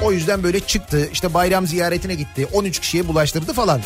o 0.04 0.12
yüzden 0.12 0.44
böyle 0.44 0.60
çıktı. 0.60 1.10
işte 1.14 1.34
bayram 1.34 1.68
ziyaretine 1.68 2.16
gitti. 2.16 2.48
13 2.54 2.80
kişiye 2.80 3.08
bulaştırdı 3.08 3.54
falan. 3.54 3.82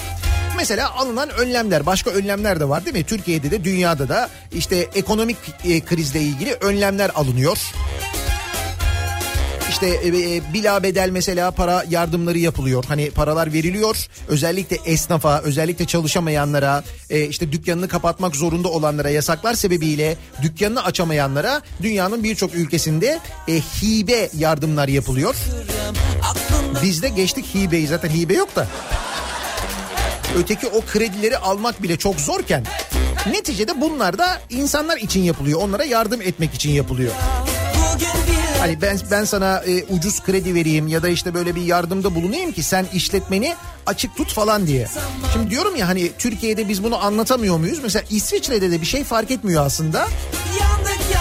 Mesela 0.57 0.95
alınan 0.95 1.29
önlemler 1.29 1.85
başka 1.85 2.09
önlemler 2.09 2.59
de 2.59 2.69
var 2.69 2.85
değil 2.85 2.95
mi? 2.97 3.03
Türkiye'de 3.03 3.51
de 3.51 3.63
dünyada 3.63 4.09
da 4.09 4.29
işte 4.53 4.77
ekonomik 4.95 5.37
e, 5.65 5.81
krizle 5.81 6.21
ilgili 6.21 6.53
önlemler 6.53 7.11
alınıyor. 7.15 7.57
İşte 9.71 9.87
e, 9.87 10.07
e, 10.07 10.53
bila 10.53 10.83
bedel 10.83 11.09
mesela 11.09 11.51
para 11.51 11.85
yardımları 11.89 12.37
yapılıyor. 12.37 12.83
Hani 12.87 13.11
paralar 13.11 13.53
veriliyor. 13.53 14.07
Özellikle 14.27 14.77
esnafa, 14.85 15.41
özellikle 15.41 15.85
çalışamayanlara, 15.85 16.83
e, 17.09 17.25
işte 17.25 17.51
dükkanını 17.51 17.87
kapatmak 17.87 18.35
zorunda 18.35 18.67
olanlara 18.67 19.09
yasaklar 19.09 19.53
sebebiyle 19.53 20.17
dükkanını 20.41 20.83
açamayanlara 20.83 21.61
dünyanın 21.81 22.23
birçok 22.23 22.55
ülkesinde 22.55 23.19
e, 23.47 23.53
hibe 23.53 24.29
yardımlar 24.37 24.87
yapılıyor. 24.87 25.35
Bizde 26.83 27.09
geçtik 27.09 27.45
hibeyi 27.55 27.87
zaten 27.87 28.09
hibe 28.09 28.33
yok 28.33 28.55
da. 28.55 28.67
Öteki 30.37 30.67
o 30.67 30.81
kredileri 30.81 31.37
almak 31.37 31.83
bile 31.83 31.97
çok 31.97 32.19
zorken 32.19 32.65
neticede 33.31 33.81
bunlar 33.81 34.17
da 34.17 34.41
insanlar 34.49 34.97
için 34.97 35.23
yapılıyor. 35.23 35.61
Onlara 35.61 35.83
yardım 35.83 36.21
etmek 36.21 36.53
için 36.53 36.71
yapılıyor. 36.71 37.11
Hani 38.61 38.81
ben 38.81 38.99
ben 39.11 39.23
sana 39.23 39.57
e, 39.57 39.83
ucuz 39.83 40.23
kredi 40.23 40.55
vereyim 40.55 40.87
ya 40.87 41.03
da 41.03 41.09
işte 41.09 41.33
böyle 41.33 41.55
bir 41.55 41.61
yardımda 41.61 42.15
bulunayım 42.15 42.51
ki 42.51 42.63
sen 42.63 42.85
işletmeni 42.93 43.55
açık 43.85 44.15
tut 44.17 44.33
falan 44.33 44.67
diye. 44.67 44.87
Şimdi 45.33 45.49
diyorum 45.49 45.75
ya 45.75 45.87
hani 45.87 46.11
Türkiye'de 46.17 46.69
biz 46.69 46.83
bunu 46.83 47.05
anlatamıyor 47.05 47.57
muyuz? 47.57 47.79
Mesela 47.83 48.05
İsviçre'de 48.09 48.71
de 48.71 48.81
bir 48.81 48.85
şey 48.85 49.03
fark 49.03 49.31
etmiyor 49.31 49.65
aslında. 49.65 49.99
Yandık 50.59 51.01
maşallah 51.09 51.20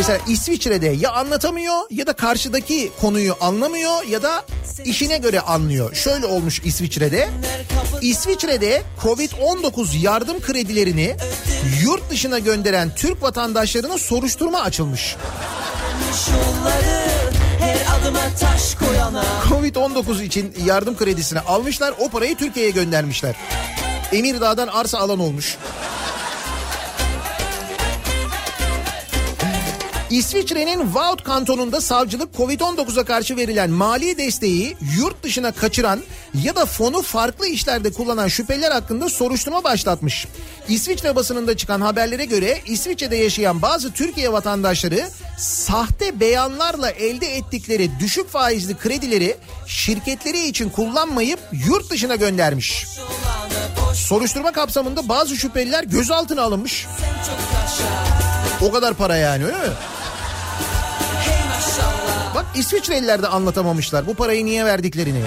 Mesela 0.00 0.18
İsviçre'de 0.28 0.86
ya 0.86 1.12
anlatamıyor 1.12 1.76
ya 1.90 2.06
da 2.06 2.12
karşıdaki 2.12 2.92
konuyu 3.00 3.36
anlamıyor 3.40 4.04
ya 4.04 4.22
da 4.22 4.44
işine 4.84 5.18
göre 5.18 5.40
anlıyor. 5.40 5.94
Şöyle 5.94 6.26
olmuş 6.26 6.60
İsviçre'de. 6.64 7.28
İsviçre'de 8.00 8.82
Covid-19 9.02 9.98
yardım 9.98 10.40
kredilerini 10.40 11.16
yurt 11.82 12.10
dışına 12.10 12.38
gönderen 12.38 12.94
Türk 12.96 13.22
vatandaşlarına 13.22 13.98
soruşturma 13.98 14.60
açılmış. 14.60 15.16
Yolları 16.30 17.02
her 17.58 18.00
adıma 18.00 18.20
taş 18.40 18.74
koyana 18.74 19.24
Covid-19 19.48 20.22
için 20.22 20.54
yardım 20.64 20.96
kredisini 20.96 21.40
almışlar 21.40 21.94
o 21.98 22.08
parayı 22.08 22.36
Türkiye'ye 22.36 22.70
göndermişler. 22.70 23.36
Emirdağ'dan 24.12 24.68
arsa 24.68 24.98
alan 24.98 25.18
olmuş. 25.18 25.56
İsviçre'nin 30.10 30.94
Vaud 30.94 31.22
kantonunda 31.22 31.80
savcılık 31.80 32.34
Covid-19'a 32.34 33.04
karşı 33.04 33.36
verilen 33.36 33.70
mali 33.70 34.18
desteği 34.18 34.76
yurt 34.98 35.22
dışına 35.22 35.52
kaçıran 35.52 36.00
ya 36.42 36.56
da 36.56 36.66
fonu 36.66 37.02
farklı 37.02 37.46
işlerde 37.46 37.92
kullanan 37.92 38.28
şüpheliler 38.28 38.70
hakkında 38.70 39.08
soruşturma 39.08 39.64
başlatmış. 39.64 40.26
İsviçre 40.68 41.16
basınında 41.16 41.56
çıkan 41.56 41.80
haberlere 41.80 42.24
göre 42.24 42.60
İsviçre'de 42.66 43.16
yaşayan 43.16 43.62
bazı 43.62 43.92
Türkiye 43.92 44.32
vatandaşları 44.32 45.08
sahte 45.38 46.20
beyanlarla 46.20 46.90
elde 46.90 47.36
ettikleri 47.36 47.90
düşük 48.00 48.30
faizli 48.30 48.76
kredileri 48.76 49.36
şirketleri 49.66 50.48
için 50.48 50.68
kullanmayıp 50.68 51.40
yurt 51.66 51.90
dışına 51.90 52.16
göndermiş. 52.16 52.86
Soruşturma 53.94 54.52
kapsamında 54.52 55.08
bazı 55.08 55.36
şüpheliler 55.36 55.84
gözaltına 55.84 56.42
alınmış. 56.42 56.86
O 58.62 58.72
kadar 58.72 58.94
para 58.94 59.16
yani 59.16 59.44
öyle 59.44 59.58
mi? 59.58 59.72
Bak 62.34 62.46
İsviçreliler 62.54 63.22
de 63.22 63.28
anlatamamışlar 63.28 64.06
bu 64.06 64.14
parayı 64.14 64.44
niye 64.44 64.64
verdiklerini. 64.64 65.22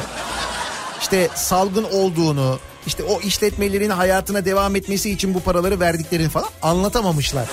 İşte 1.02 1.30
salgın 1.36 1.84
olduğunu, 1.84 2.60
işte 2.88 3.04
o 3.04 3.22
işletmelerin 3.22 3.90
hayatına 3.90 4.46
devam 4.46 4.76
etmesi 4.76 5.12
için 5.12 5.34
bu 5.34 5.40
paraları 5.40 5.80
verdiklerini 5.80 6.30
falan 6.30 6.50
anlatamamışlar. 6.62 7.48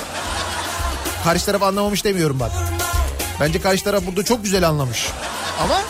Karşı 1.25 1.47
taraf 1.47 1.63
anlamamış 1.63 2.05
demiyorum 2.05 2.41
bak. 2.41 2.51
Bence 3.41 3.61
karşı 3.61 3.85
taraf 3.85 4.07
burada 4.07 4.25
çok 4.25 4.45
güzel 4.45 4.69
anlamış. 4.69 5.09
Ama 5.65 5.81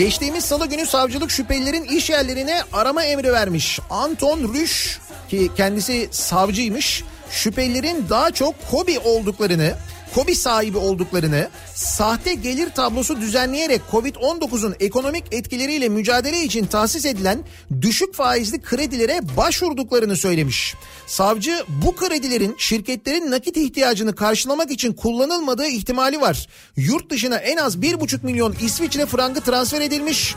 Geçtiğimiz 0.00 0.44
salı 0.44 0.66
günü 0.66 0.86
savcılık 0.86 1.30
şüphelilerin 1.30 1.84
iş 1.84 2.10
yerlerine 2.10 2.62
arama 2.72 3.04
emri 3.04 3.32
vermiş. 3.32 3.80
Anton 3.90 4.54
Rüş 4.54 4.98
ki 5.28 5.50
kendisi 5.56 6.08
savcıymış. 6.10 7.04
Şüphelilerin 7.30 8.06
daha 8.10 8.30
çok 8.30 8.54
kobi 8.70 8.98
olduklarını, 8.98 9.74
kobi 10.14 10.34
sahibi 10.34 10.78
olduklarını, 10.78 11.48
sahte 11.74 12.34
gelir 12.34 12.70
tablosu 12.70 13.20
düzenleyerek 13.20 13.80
Covid-19'un 13.92 14.74
ekonomik 14.80 15.24
etkileriyle 15.32 15.88
mücadele 15.88 16.42
için 16.42 16.66
tahsis 16.66 17.04
edilen 17.04 17.38
düşük 17.80 18.14
faizli 18.14 18.60
kredilere 18.60 19.20
başvurduklarını 19.36 20.16
söylemiş. 20.16 20.74
Savcı 21.06 21.64
bu 21.68 21.96
kredilerin 21.96 22.54
şirketlerin 22.58 23.30
nakit 23.30 23.56
ihtiyacını 23.56 24.14
karşılamak 24.14 24.70
için 24.70 24.92
kullanılmadığı 24.92 25.66
ihtimali 25.66 26.20
var. 26.20 26.48
Yurt 26.76 27.10
dışına 27.10 27.36
en 27.36 27.56
az 27.56 27.76
1,5 27.76 28.24
milyon 28.24 28.54
İsviçre 28.60 29.06
frangı 29.06 29.40
transfer 29.40 29.80
edilmiş. 29.80 30.34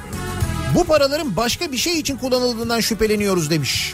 Bu 0.75 0.83
paraların 0.83 1.35
başka 1.35 1.71
bir 1.71 1.77
şey 1.77 1.99
için 1.99 2.17
kullanıldığından 2.17 2.79
şüpheleniyoruz 2.79 3.49
demiş. 3.49 3.93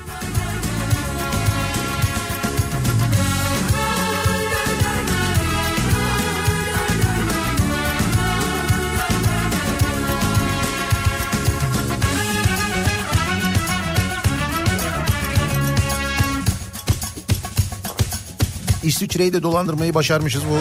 İsviçre'yi 18.84 19.34
de 19.34 19.44
dolandırmayı 19.44 19.94
başarmışız 19.94 20.42
bu. 20.46 20.60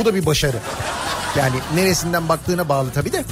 Bu 0.00 0.04
da 0.04 0.14
bir 0.14 0.26
başarı. 0.26 0.56
Yani 1.38 1.56
neresinden 1.74 2.28
baktığına 2.28 2.68
bağlı 2.68 2.90
tabii 2.94 3.12
de. 3.12 3.24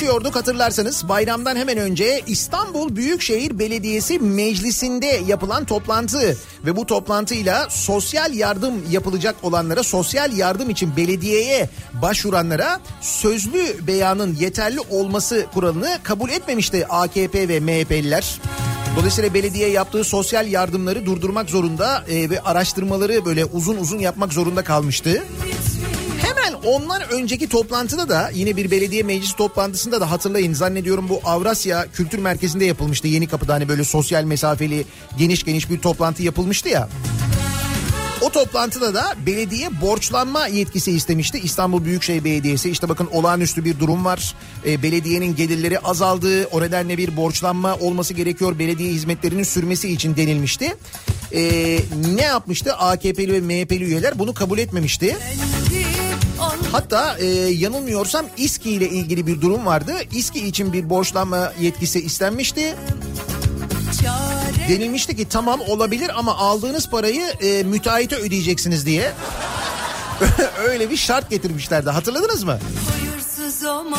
Konuşuyorduk 0.00 0.36
hatırlarsanız 0.36 1.08
bayramdan 1.08 1.56
hemen 1.56 1.78
önce 1.78 2.20
İstanbul 2.26 2.96
Büyükşehir 2.96 3.58
Belediyesi 3.58 4.18
Meclisi'nde 4.18 5.20
yapılan 5.26 5.64
toplantı 5.64 6.36
ve 6.64 6.76
bu 6.76 6.86
toplantıyla 6.86 7.70
sosyal 7.70 8.34
yardım 8.34 8.74
yapılacak 8.90 9.34
olanlara 9.42 9.82
sosyal 9.82 10.32
yardım 10.32 10.70
için 10.70 10.96
belediyeye 10.96 11.70
başvuranlara 12.02 12.80
sözlü 13.00 13.86
beyanın 13.86 14.34
yeterli 14.34 14.80
olması 14.80 15.46
kuralını 15.54 15.98
kabul 16.02 16.30
etmemişti 16.30 16.86
AKP 16.86 17.48
ve 17.48 17.60
MHP'liler. 17.60 18.40
Dolayısıyla 18.96 19.34
belediye 19.34 19.68
yaptığı 19.68 20.04
sosyal 20.04 20.48
yardımları 20.48 21.06
durdurmak 21.06 21.50
zorunda 21.50 22.04
e, 22.08 22.30
ve 22.30 22.40
araştırmaları 22.40 23.24
böyle 23.24 23.44
uzun 23.44 23.76
uzun 23.76 23.98
yapmak 23.98 24.32
zorunda 24.32 24.64
kalmıştı. 24.64 25.22
Hemen 26.22 26.52
ondan 26.52 27.02
önceki 27.10 27.48
toplantıda 27.48 28.08
da 28.08 28.30
yine 28.34 28.56
bir 28.56 28.70
belediye 28.70 29.02
meclis 29.02 29.32
toplantısında 29.32 30.00
da 30.00 30.10
hatırlayın 30.10 30.52
zannediyorum 30.54 31.08
bu 31.08 31.20
Avrasya 31.24 31.86
Kültür 31.92 32.18
Merkezi'nde 32.18 32.64
yapılmıştı. 32.64 33.08
Yeni 33.08 33.26
Kapı'da 33.28 33.54
hani 33.54 33.68
böyle 33.68 33.84
sosyal 33.84 34.24
mesafeli 34.24 34.84
geniş 35.18 35.44
geniş 35.44 35.70
bir 35.70 35.78
toplantı 35.78 36.22
yapılmıştı 36.22 36.68
ya. 36.68 36.88
O 38.20 38.30
toplantıda 38.30 38.94
da 38.94 39.14
belediye 39.26 39.80
borçlanma 39.80 40.46
yetkisi 40.46 40.92
istemişti. 40.92 41.38
İstanbul 41.38 41.84
Büyükşehir 41.84 42.24
Belediyesi 42.24 42.70
işte 42.70 42.88
bakın 42.88 43.08
olağanüstü 43.12 43.64
bir 43.64 43.78
durum 43.78 44.04
var. 44.04 44.34
E, 44.66 44.82
belediyenin 44.82 45.36
gelirleri 45.36 45.78
azaldı. 45.78 46.46
O 46.46 46.60
nedenle 46.60 46.98
bir 46.98 47.16
borçlanma 47.16 47.76
olması 47.76 48.14
gerekiyor. 48.14 48.58
Belediye 48.58 48.92
hizmetlerinin 48.92 49.42
sürmesi 49.42 49.92
için 49.92 50.16
denilmişti. 50.16 50.76
E, 51.32 51.42
ne 52.14 52.22
yapmıştı? 52.22 52.74
AKP'li 52.74 53.32
ve 53.32 53.40
MHP'li 53.40 53.84
üyeler 53.84 54.18
bunu 54.18 54.34
kabul 54.34 54.58
etmemişti. 54.58 55.16
Hatta 56.72 57.18
e, 57.18 57.26
yanılmıyorsam 57.50 58.26
İSKİ 58.36 58.70
ile 58.70 58.88
ilgili 58.88 59.26
bir 59.26 59.40
durum 59.40 59.66
vardı. 59.66 59.92
İSKİ 60.12 60.46
için 60.46 60.72
bir 60.72 60.90
borçlanma 60.90 61.52
yetkisi 61.60 62.00
istenmişti. 62.00 62.76
Denilmişti 64.68 65.16
ki 65.16 65.28
tamam 65.28 65.60
olabilir 65.60 66.10
ama 66.18 66.36
aldığınız 66.36 66.90
parayı 66.90 67.26
e, 67.26 67.62
müteahhite 67.62 68.16
ödeyeceksiniz 68.16 68.86
diye. 68.86 69.12
Öyle 70.68 70.90
bir 70.90 70.96
şart 70.96 71.30
getirmişlerdi 71.30 71.90
hatırladınız 71.90 72.44
mı? 72.44 72.58
hayırsız 72.90 73.64
ama 73.64 73.98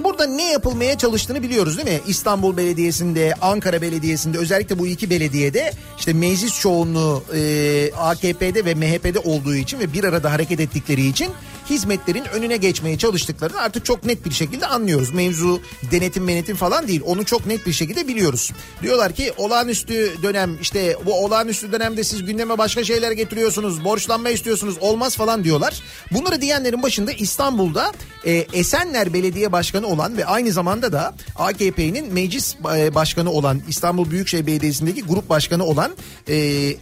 Şimdi 0.00 0.12
burada 0.12 0.26
ne 0.26 0.50
yapılmaya 0.50 0.98
çalıştığını 0.98 1.42
biliyoruz 1.42 1.76
değil 1.76 1.88
mi? 1.88 2.00
İstanbul 2.06 2.56
Belediyesi'nde, 2.56 3.34
Ankara 3.40 3.82
Belediyesi'nde 3.82 4.38
özellikle 4.38 4.78
bu 4.78 4.86
iki 4.86 5.10
belediyede 5.10 5.72
işte 5.98 6.12
meclis 6.12 6.60
çoğunluğu 6.60 7.24
e, 7.34 7.92
AKP'de 7.96 8.64
ve 8.64 8.74
MHP'de 8.74 9.18
olduğu 9.18 9.54
için 9.54 9.78
ve 9.78 9.92
bir 9.92 10.04
arada 10.04 10.32
hareket 10.32 10.60
ettikleri 10.60 11.06
için 11.06 11.28
hizmetlerin 11.70 12.24
önüne 12.24 12.56
geçmeye 12.56 12.98
çalıştıklarını 12.98 13.60
artık 13.60 13.84
çok 13.84 14.04
net 14.04 14.24
bir 14.26 14.30
şekilde 14.30 14.66
anlıyoruz. 14.66 15.14
Mevzu 15.14 15.60
denetim 15.90 16.24
menetim 16.24 16.56
falan 16.56 16.88
değil 16.88 17.02
onu 17.04 17.24
çok 17.24 17.46
net 17.46 17.66
bir 17.66 17.72
şekilde 17.72 18.08
biliyoruz. 18.08 18.52
Diyorlar 18.82 19.12
ki 19.12 19.32
olağanüstü 19.36 20.22
dönem 20.22 20.58
işte 20.62 20.96
bu 21.06 21.24
olağanüstü 21.24 21.72
dönemde 21.72 22.04
siz 22.04 22.24
gündeme 22.24 22.58
başka 22.58 22.84
şeyler 22.84 23.12
getiriyorsunuz 23.12 23.84
borçlanma 23.84 24.30
istiyorsunuz 24.30 24.76
olmaz 24.80 25.16
falan 25.16 25.44
diyorlar. 25.44 25.82
Bunları 26.12 26.40
diyenlerin 26.40 26.82
başında 26.82 27.12
İstanbul'da 27.12 27.92
e, 28.24 28.32
Esenler 28.32 29.12
Belediye 29.12 29.52
Başkanı 29.52 29.86
olan 29.86 30.16
ve 30.16 30.24
aynı 30.24 30.52
zamanda 30.52 30.92
da 30.92 31.14
AKP'nin 31.36 32.12
meclis 32.12 32.56
e, 32.76 32.94
başkanı 32.94 33.30
olan 33.30 33.62
İstanbul 33.68 34.10
Büyükşehir 34.10 34.46
Belediyesi'ndeki 34.46 35.02
grup 35.02 35.28
başkanı 35.28 35.64
olan 35.64 35.92
e, 36.28 36.74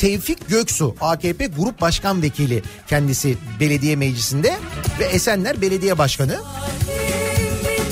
Tevfik 0.00 0.48
Göksu 0.48 0.94
AKP 1.00 1.46
Grup 1.46 1.80
Başkan 1.80 2.22
Vekili 2.22 2.62
kendisi 2.86 3.36
belediye 3.60 3.96
meclisinde 3.96 4.58
ve 5.00 5.04
Esenler 5.04 5.60
Belediye 5.60 5.98
Başkanı. 5.98 6.40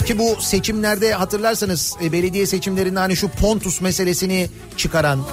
Ki 0.07 0.19
bu 0.19 0.37
seçimlerde 0.41 1.13
hatırlarsanız 1.13 1.97
e, 2.03 2.13
belediye 2.13 2.47
seçimlerinde 2.47 2.99
hani 2.99 3.17
şu 3.17 3.29
Pontus 3.29 3.81
meselesini 3.81 4.49
çıkaran 4.77 5.27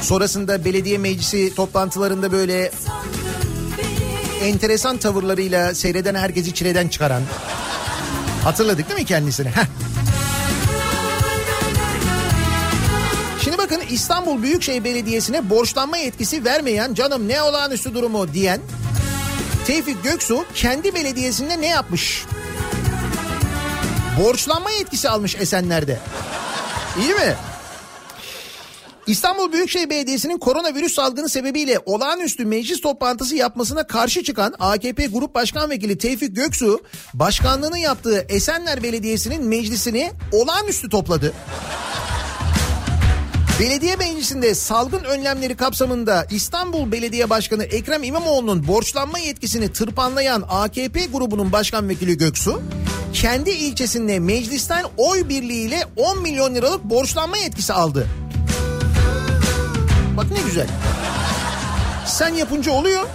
sonrasında 0.00 0.64
belediye 0.64 0.98
meclisi 0.98 1.54
toplantılarında 1.54 2.32
böyle 2.32 2.70
enteresan 4.42 4.98
tavırlarıyla 4.98 5.74
seyreden 5.74 6.14
herkesi 6.14 6.54
çileden 6.54 6.88
çıkaran 6.88 7.22
hatırladık 8.44 8.88
değil 8.88 9.00
mi 9.00 9.06
kendisini? 9.06 9.48
Heh. 9.48 9.66
İstanbul 13.90 14.42
Büyükşehir 14.42 14.84
Belediyesi'ne 14.84 15.50
borçlanma 15.50 15.96
yetkisi 15.96 16.44
vermeyen 16.44 16.94
canım 16.94 17.28
ne 17.28 17.42
olağanüstü 17.42 17.94
durumu 17.94 18.32
diyen 18.32 18.60
Tevfik 19.66 20.04
Göksu 20.04 20.44
kendi 20.54 20.94
belediyesinde 20.94 21.60
ne 21.60 21.66
yapmış? 21.66 22.24
Borçlanma 24.24 24.70
yetkisi 24.70 25.08
almış 25.08 25.36
Esenler'de. 25.36 25.98
İyi 27.00 27.14
mi? 27.14 27.36
İstanbul 29.06 29.52
Büyükşehir 29.52 29.90
Belediyesi'nin 29.90 30.38
koronavirüs 30.38 30.94
salgını 30.94 31.28
sebebiyle 31.28 31.78
olağanüstü 31.86 32.44
meclis 32.44 32.80
toplantısı 32.80 33.36
yapmasına 33.36 33.86
karşı 33.86 34.22
çıkan 34.24 34.54
AKP 34.58 35.06
Grup 35.06 35.34
Başkan 35.34 35.70
Vekili 35.70 35.98
Tevfik 35.98 36.36
Göksu, 36.36 36.80
başkanlığını 37.14 37.78
yaptığı 37.78 38.26
Esenler 38.28 38.82
Belediyesi'nin 38.82 39.44
meclisini 39.44 40.12
olağanüstü 40.32 40.88
topladı. 40.88 41.32
Belediye 43.60 43.96
meclisinde 43.96 44.54
salgın 44.54 45.04
önlemleri 45.04 45.56
kapsamında 45.56 46.26
İstanbul 46.30 46.92
Belediye 46.92 47.30
Başkanı 47.30 47.64
Ekrem 47.64 48.02
İmamoğlu'nun 48.02 48.66
borçlanma 48.66 49.18
yetkisini 49.18 49.72
tırpanlayan 49.72 50.44
AKP 50.48 51.06
grubunun 51.06 51.52
başkan 51.52 51.88
vekili 51.88 52.18
Göksu, 52.18 52.62
kendi 53.12 53.50
ilçesinde 53.50 54.18
meclisten 54.18 54.84
oy 54.96 55.28
birliğiyle 55.28 55.84
10 55.96 56.22
milyon 56.22 56.54
liralık 56.54 56.84
borçlanma 56.84 57.36
yetkisi 57.36 57.72
aldı. 57.72 58.06
Bak 60.16 60.26
ne 60.30 60.42
güzel. 60.46 60.68
Sen 62.06 62.34
yapınca 62.34 62.72
oluyor. 62.72 63.06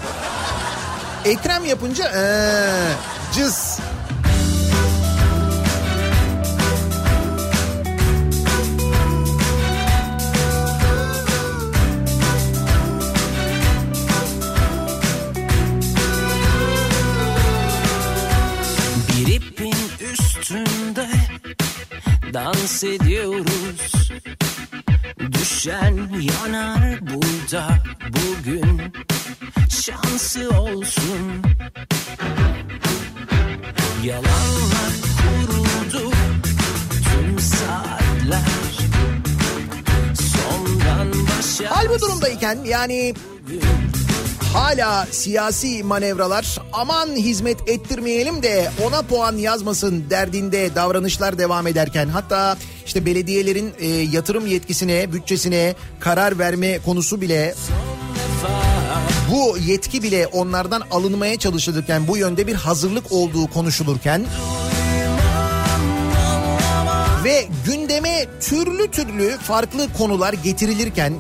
Ekrem 1.25 1.65
yapınca 1.65 2.11
ee, 2.15 2.93
cız. 3.35 3.79
Dans 22.33 22.83
ediyoruz. 22.83 24.11
Düşen 25.31 26.09
yanar 26.21 26.99
burada 27.01 27.77
bugün. 28.09 28.81
Şansı 29.69 30.49
olsun. 30.49 31.43
Yalanla 34.03 34.85
kuruldu 35.21 36.11
tüm 37.03 37.39
saatler. 37.39 38.41
Sondan 40.13 41.07
başa 41.27 41.77
Hal 41.77 41.89
bu 41.89 42.01
durumdayken 42.01 42.57
yani 42.65 43.13
hala 44.53 45.07
siyasi 45.11 45.83
manevralar 45.83 46.57
aman 46.73 47.15
hizmet 47.15 47.69
ettirmeyelim 47.69 48.43
de 48.43 48.71
ona 48.85 49.01
puan 49.01 49.37
yazmasın 49.37 50.05
derdinde 50.09 50.75
davranışlar 50.75 51.37
devam 51.37 51.67
ederken. 51.67 52.07
Hatta 52.07 52.57
işte 52.85 53.05
belediyelerin 53.05 53.73
e, 53.79 53.87
yatırım 53.87 54.47
yetkisine, 54.47 55.13
bütçesine 55.13 55.75
karar 55.99 56.39
verme 56.39 56.79
konusu 56.79 57.21
bile 57.21 57.55
bu 59.31 59.57
yetki 59.57 60.03
bile 60.03 60.27
onlardan 60.27 60.83
alınmaya 60.91 61.39
çalışılırken 61.39 62.07
bu 62.07 62.17
yönde 62.17 62.47
bir 62.47 62.55
hazırlık 62.55 63.11
olduğu 63.11 63.47
konuşulurken 63.47 64.25
ve 67.23 67.47
gündeme 67.65 68.25
türlü 68.39 68.91
türlü 68.91 69.37
farklı 69.37 69.93
konular 69.93 70.33
getirilirken 70.33 71.13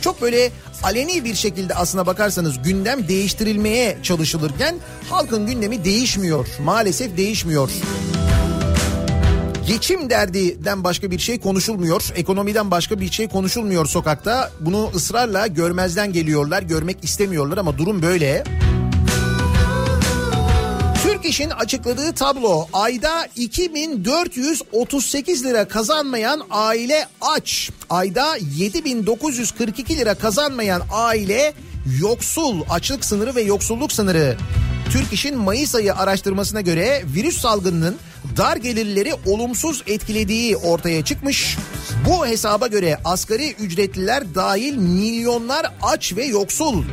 çok 0.00 0.22
böyle 0.22 0.50
aleni 0.82 1.24
bir 1.24 1.34
şekilde 1.34 1.74
aslına 1.74 2.06
bakarsanız 2.06 2.62
gündem 2.62 3.08
değiştirilmeye 3.08 3.98
çalışılırken 4.02 4.74
halkın 5.10 5.46
gündemi 5.46 5.84
değişmiyor. 5.84 6.46
Maalesef 6.64 7.16
değişmiyor. 7.16 7.70
Geçim 9.66 10.10
derdinden 10.10 10.84
başka 10.84 11.10
bir 11.10 11.18
şey 11.18 11.40
konuşulmuyor. 11.40 12.08
Ekonomiden 12.16 12.70
başka 12.70 13.00
bir 13.00 13.10
şey 13.12 13.28
konuşulmuyor 13.28 13.86
sokakta. 13.86 14.50
Bunu 14.60 14.90
ısrarla 14.94 15.46
görmezden 15.46 16.12
geliyorlar, 16.12 16.62
görmek 16.62 17.04
istemiyorlar 17.04 17.58
ama 17.58 17.78
durum 17.78 18.02
böyle. 18.02 18.44
Türk 21.02 21.24
İş'in 21.24 21.50
açıkladığı 21.50 22.12
tablo 22.12 22.66
ayda 22.72 23.28
2438 23.36 25.44
lira 25.44 25.68
kazanmayan 25.68 26.42
aile 26.50 27.06
aç. 27.20 27.70
Ayda 27.90 28.36
7942 28.56 29.96
lira 29.96 30.14
kazanmayan 30.14 30.82
aile 30.92 31.54
yoksul. 32.00 32.60
Açlık 32.70 33.04
sınırı 33.04 33.34
ve 33.34 33.42
yoksulluk 33.42 33.92
sınırı. 33.92 34.36
Türk 34.92 35.12
İş'in 35.12 35.38
Mayıs 35.38 35.74
ayı 35.74 35.94
araştırmasına 35.94 36.60
göre 36.60 37.02
virüs 37.14 37.40
salgınının 37.40 37.96
dar 38.36 38.56
gelirleri 38.56 39.14
olumsuz 39.26 39.82
etkilediği 39.86 40.56
ortaya 40.56 41.04
çıkmış. 41.04 41.56
Bu 42.08 42.26
hesaba 42.26 42.66
göre 42.66 42.98
asgari 43.04 43.52
ücretliler 43.52 44.34
dahil 44.34 44.76
milyonlar 44.76 45.66
aç 45.82 46.16
ve 46.16 46.24
yoksul. 46.24 46.84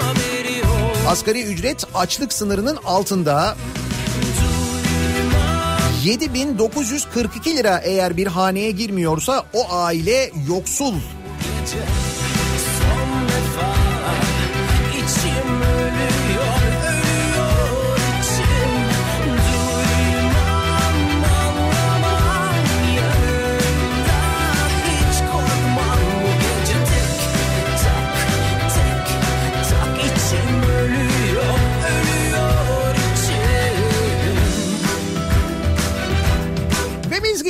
haberi 0.00 0.63
Asgari 1.08 1.42
ücret 1.42 1.84
açlık 1.94 2.32
sınırının 2.32 2.78
altında. 2.84 3.56
7942 6.04 7.56
lira 7.56 7.80
eğer 7.84 8.16
bir 8.16 8.26
haneye 8.26 8.70
girmiyorsa 8.70 9.44
o 9.52 9.74
aile 9.74 10.30
yoksul. 10.48 10.94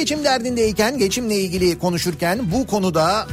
Geçim 0.05 0.24
derdindeyken, 0.24 0.98
geçimle 0.98 1.34
ilgili 1.34 1.78
konuşurken 1.78 2.52
bu 2.52 2.66
konuda 2.66 3.26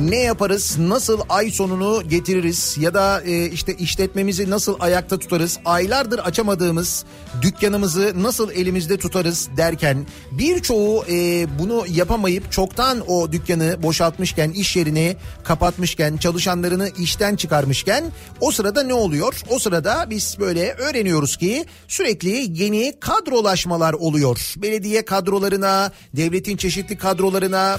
ne 0.00 0.16
yaparız, 0.16 0.78
nasıl 0.78 1.20
ay 1.28 1.50
sonunu 1.50 2.02
getiririz 2.08 2.76
ya 2.80 2.94
da 2.94 3.22
e, 3.22 3.46
işte 3.46 3.74
işletmemizi 3.74 4.50
nasıl 4.50 4.76
ayakta 4.80 5.18
tutarız, 5.18 5.58
aylardır 5.64 6.18
açamadığımız 6.18 7.04
dükkanımızı 7.42 8.12
nasıl 8.22 8.50
elimizde 8.50 8.96
tutarız 8.96 9.48
derken 9.56 10.06
birçoğu 10.32 11.04
e, 11.10 11.46
bunu 11.58 11.84
yapamayıp 11.88 12.52
çoktan 12.52 13.04
o 13.08 13.32
dükkanı 13.32 13.82
boşaltmışken, 13.82 14.50
iş 14.50 14.76
yerini 14.76 15.16
kapatmışken, 15.44 16.16
çalışanlarını 16.16 16.90
işten 16.98 17.36
çıkarmışken 17.36 18.04
o 18.40 18.50
sırada 18.50 18.82
ne 18.82 18.94
oluyor? 18.94 19.42
O 19.50 19.58
sırada 19.58 20.06
biz 20.10 20.36
böyle 20.40 20.72
öğreniyoruz 20.72 21.36
ki 21.36 21.64
sürekli 21.88 22.62
yeni 22.62 22.94
kadrolaşmalar 23.00 23.92
oluyor. 23.92 24.54
Belediye 24.56 25.04
kadrolarına, 25.04 25.92
devletin 26.16 26.56
çeşitli 26.56 26.98
kadrolarına 26.98 27.78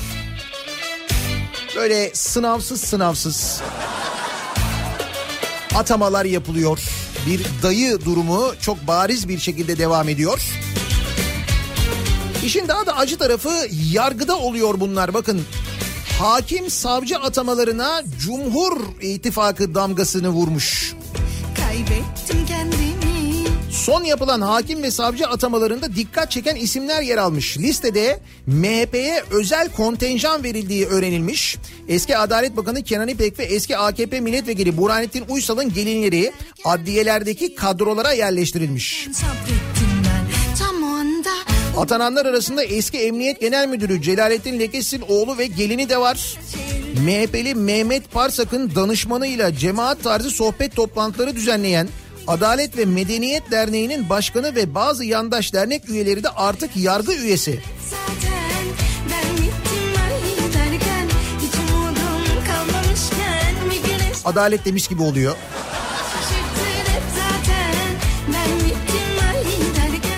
böyle 1.76 2.12
sınavsız 2.14 2.82
sınavsız 2.82 3.62
atamalar 5.76 6.26
yapılıyor. 6.26 6.80
Bir 7.28 7.42
dayı 7.64 8.06
durumu 8.06 8.52
çok 8.62 8.88
bariz 8.88 9.28
bir 9.30 9.40
şekilde 9.40 9.78
devam 9.78 10.10
ediyor. 10.10 10.42
İşin 12.46 12.68
daha 12.68 12.86
da 12.86 12.98
acı 12.98 13.18
tarafı 13.18 13.68
yargıda 13.92 14.38
oluyor 14.38 14.80
bunlar 14.80 15.14
bakın. 15.14 15.42
Hakim 16.20 16.70
savcı 16.70 17.18
atamalarına 17.18 18.04
Cumhur 18.20 18.78
İttifakı 19.02 19.76
damgasını 19.76 20.30
vurmuş. 20.30 20.94
Kaybettim 21.58 22.46
kendimi 22.48 22.89
Son 23.80 24.04
yapılan 24.04 24.42
hakim 24.42 24.84
ve 24.84 24.92
savcı 24.92 25.28
atamalarında 25.28 25.96
dikkat 25.96 26.32
çeken 26.32 26.56
isimler 26.56 27.02
yer 27.02 27.18
almış. 27.18 27.58
Listede 27.58 28.20
MHP'ye 28.48 29.24
özel 29.32 29.70
kontenjan 29.70 30.44
verildiği 30.44 30.86
öğrenilmiş. 30.86 31.58
Eski 31.88 32.18
Adalet 32.18 32.58
Bakanı 32.58 32.84
Kenan 32.84 33.08
İpek 33.08 33.40
ve 33.40 33.44
eski 33.44 33.78
AKP 33.78 34.20
milletvekili 34.20 34.78
Burhanettin 34.78 35.26
Uysal'ın 35.30 35.74
gelinleri 35.74 36.32
adliyelerdeki 36.66 37.56
kadrolara 37.56 38.12
yerleştirilmiş. 38.12 39.08
Atananlar 41.78 42.26
arasında 42.26 42.64
eski 42.64 42.98
Emniyet 42.98 43.42
Genel 43.42 43.68
Müdürü 43.68 44.02
Celalettin 44.02 44.60
Lekes'in 44.60 45.02
oğlu 45.10 45.38
ve 45.38 45.46
gelini 45.46 45.90
de 45.90 45.98
var. 45.98 46.38
MHP'li 47.06 47.56
Mehmet 47.56 48.12
Parsak'ın 48.12 48.76
danışmanıyla 48.76 49.56
cemaat 49.56 50.04
tarzı 50.04 50.30
sohbet 50.30 50.76
toplantıları 50.76 51.36
düzenleyen 51.36 51.88
Adalet 52.30 52.78
ve 52.78 52.86
Medeniyet 52.86 53.52
Derneği'nin 53.52 54.10
başkanı 54.10 54.56
ve 54.56 54.76
bazı 54.76 55.06
yandaş 55.06 55.54
dernek 55.54 55.90
üyeleri 55.90 56.24
de 56.24 56.30
artık 56.30 56.78
yargı 56.78 57.14
üyesi. 57.14 57.60
Adalet 64.26 64.66
demiş 64.66 64.88
gibi 64.88 65.02
oluyor. 65.02 65.36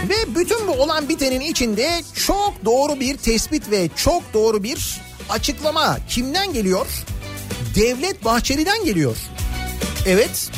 Ve 0.09 0.35
bütün 0.35 0.67
bu 0.67 0.71
olan 0.71 1.09
bitenin 1.09 1.39
içinde 1.39 2.01
çok 2.27 2.65
doğru 2.65 2.99
bir 2.99 3.17
tespit 3.17 3.71
ve 3.71 3.89
çok 3.95 4.33
doğru 4.33 4.63
bir 4.63 5.01
açıklama 5.29 5.97
kimden 6.09 6.53
geliyor? 6.53 6.87
Devlet 7.75 8.25
Bahçeli'den 8.25 8.85
geliyor. 8.85 9.17
Evet. 10.05 10.51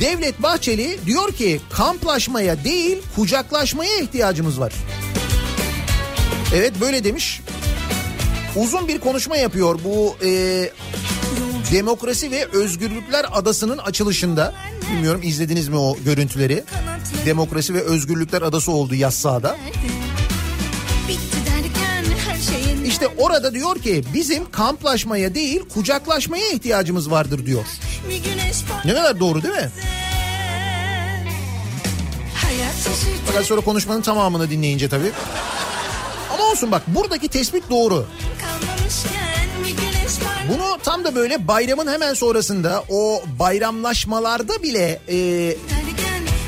Devlet 0.00 0.42
Bahçeli 0.42 0.98
diyor 1.06 1.32
ki 1.32 1.60
kamplaşmaya 1.70 2.64
değil 2.64 2.98
kucaklaşmaya 3.16 3.98
ihtiyacımız 3.98 4.60
var. 4.60 4.72
Evet 6.54 6.72
böyle 6.80 7.04
demiş. 7.04 7.40
Uzun 8.56 8.88
bir 8.88 9.00
konuşma 9.00 9.36
yapıyor 9.36 9.78
bu 9.84 10.16
e, 10.26 10.70
Demokrasi 11.72 12.30
ve 12.30 12.46
Özgürlükler 12.46 13.26
Adası'nın 13.32 13.78
açılışında. 13.78 14.54
Bilmiyorum 14.92 15.20
izlediniz 15.24 15.68
mi 15.68 15.76
o 15.76 15.96
görüntüleri? 16.04 16.64
Demokrasi 17.26 17.74
ve 17.74 17.80
Özgürlükler 17.80 18.42
Adası 18.42 18.72
oldu 18.72 18.94
yaz 18.94 19.14
İşte 23.04 23.22
orada 23.22 23.54
diyor 23.54 23.78
ki 23.78 24.04
bizim 24.14 24.50
kamplaşmaya 24.50 25.34
değil 25.34 25.62
kucaklaşmaya 25.74 26.48
ihtiyacımız 26.48 27.10
vardır 27.10 27.46
diyor. 27.46 27.64
Ne 28.84 28.94
kadar 28.94 29.20
doğru 29.20 29.42
değil 29.42 29.54
mi? 29.54 29.70
Fakat 33.26 33.44
sonra 33.46 33.60
konuşmanın 33.60 34.02
tamamını 34.02 34.50
dinleyince 34.50 34.88
tabii. 34.88 35.10
Ama 36.34 36.44
olsun 36.44 36.72
bak 36.72 36.82
buradaki 36.86 37.28
tespit 37.28 37.70
doğru. 37.70 38.06
Bunu 40.48 40.78
tam 40.82 41.04
da 41.04 41.14
böyle 41.14 41.48
bayramın 41.48 41.86
hemen 41.86 42.14
sonrasında 42.14 42.84
o 42.88 43.22
bayramlaşmalarda 43.38 44.62
bile 44.62 45.00
e, 45.08 45.56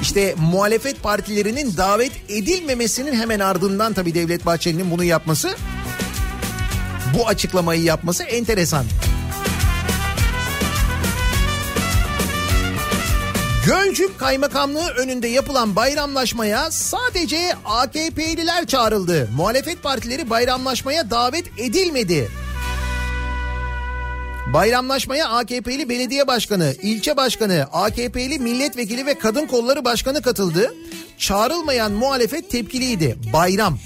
işte 0.03 0.35
muhalefet 0.39 1.03
partilerinin 1.03 1.77
davet 1.77 2.13
edilmemesinin 2.29 3.15
hemen 3.15 3.41
ardından 3.41 3.93
tabii 3.93 4.15
Devlet 4.15 4.47
Bahçeli'nin 4.47 4.91
bunu 4.91 5.05
yapması 5.05 5.57
bu 7.15 7.29
açıklamayı 7.29 7.83
yapması 7.83 8.23
enteresan. 8.23 8.85
Gölcük 13.67 14.19
Kaymakamlığı 14.19 14.89
önünde 14.89 15.29
yapılan 15.29 15.77
bayramlaşmaya 15.77 16.71
sadece 16.71 17.53
AKP'liler 17.65 18.67
çağrıldı. 18.67 19.29
Muhalefet 19.37 19.83
partileri 19.83 20.31
bayramlaşmaya 20.31 21.11
davet 21.11 21.45
edilmedi. 21.59 22.29
Bayramlaşmaya 24.53 25.29
AKP'li 25.29 25.89
belediye 25.89 26.27
başkanı, 26.27 26.75
ilçe 26.83 27.17
başkanı, 27.17 27.69
AKP'li 27.73 28.39
milletvekili 28.39 29.07
ve 29.07 29.19
kadın 29.19 29.47
kolları 29.47 29.85
başkanı 29.85 30.23
katıldı. 30.23 30.75
Çağrılmayan 31.19 31.93
muhalefet 31.93 32.51
tepkiliydi. 32.51 33.19
Bayram. 33.33 33.79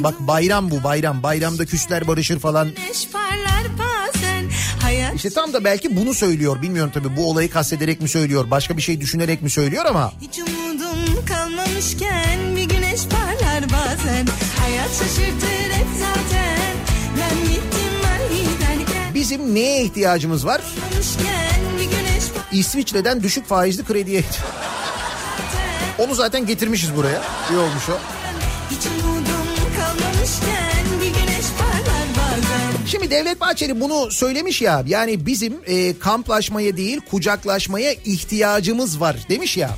Bak 0.00 0.14
bayram 0.20 0.70
bu 0.70 0.82
bayram. 0.84 1.22
Bayramda 1.22 1.66
küsler 1.66 2.08
barışır 2.08 2.38
falan. 2.38 2.68
İşte 5.14 5.30
tam 5.30 5.52
da 5.52 5.64
belki 5.64 5.96
bunu 5.96 6.14
söylüyor. 6.14 6.62
Bilmiyorum 6.62 6.90
tabii 6.94 7.16
bu 7.16 7.30
olayı 7.30 7.50
kastederek 7.50 8.00
mi 8.00 8.08
söylüyor, 8.08 8.50
başka 8.50 8.76
bir 8.76 8.82
şey 8.82 9.00
düşünerek 9.00 9.42
mi 9.42 9.50
söylüyor 9.50 9.84
ama 9.86 10.12
hiç 10.20 10.38
umudum 10.38 11.24
kalmamışken 11.26 12.56
bir 12.56 12.64
güneş 12.64 13.00
parlar 13.06 13.62
bazen. 13.64 14.26
Hayat 14.60 14.90
şaşırtır 14.90 15.72
hep 15.72 15.86
zaten. 15.98 16.58
Ben 17.20 17.48
gittim 17.48 17.92
ben 18.04 18.36
giderken. 18.36 19.14
bizim 19.14 19.54
neye 19.54 19.84
ihtiyacımız 19.84 20.46
var? 20.46 20.60
İsviçre'den 22.52 23.22
düşük 23.22 23.46
faizli 23.46 23.84
krediye. 23.84 24.24
Onu 25.98 26.14
zaten 26.14 26.46
getirmişiz 26.46 26.96
buraya. 26.96 27.22
İyi 27.50 27.58
olmuş 27.58 27.88
o. 27.88 27.98
Hiç 28.70 28.86
umudum 28.86 29.15
Şimdi 33.06 33.18
Devlet 33.18 33.40
Bahçeli 33.40 33.80
bunu 33.80 34.10
söylemiş 34.10 34.62
ya 34.62 34.84
yani 34.86 35.26
bizim 35.26 35.56
e, 35.66 35.98
kamplaşmaya 35.98 36.76
değil 36.76 37.00
kucaklaşmaya 37.10 37.92
ihtiyacımız 37.92 39.00
var 39.00 39.16
demiş 39.28 39.56
ya. 39.56 39.70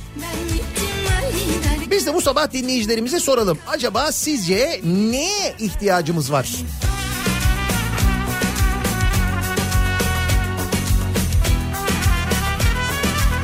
Biz 1.91 2.05
de 2.05 2.13
bu 2.13 2.21
sabah 2.21 2.53
dinleyicilerimize 2.53 3.19
soralım. 3.19 3.57
Acaba 3.67 4.11
sizce 4.11 4.81
neye 4.85 5.55
ihtiyacımız 5.59 6.31
var? 6.31 6.55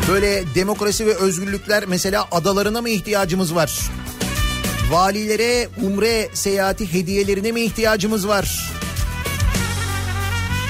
Böyle 0.09 0.43
demokrasi 0.55 1.05
ve 1.05 1.15
özgürlükler 1.15 1.85
mesela 1.87 2.27
adalarına 2.31 2.81
mı 2.81 2.89
ihtiyacımız 2.89 3.55
var? 3.55 3.79
Valilere 4.91 5.69
umre 5.83 6.29
seyahati 6.33 6.93
hediyelerine 6.93 7.51
mi 7.51 7.61
ihtiyacımız 7.61 8.27
var? 8.27 8.75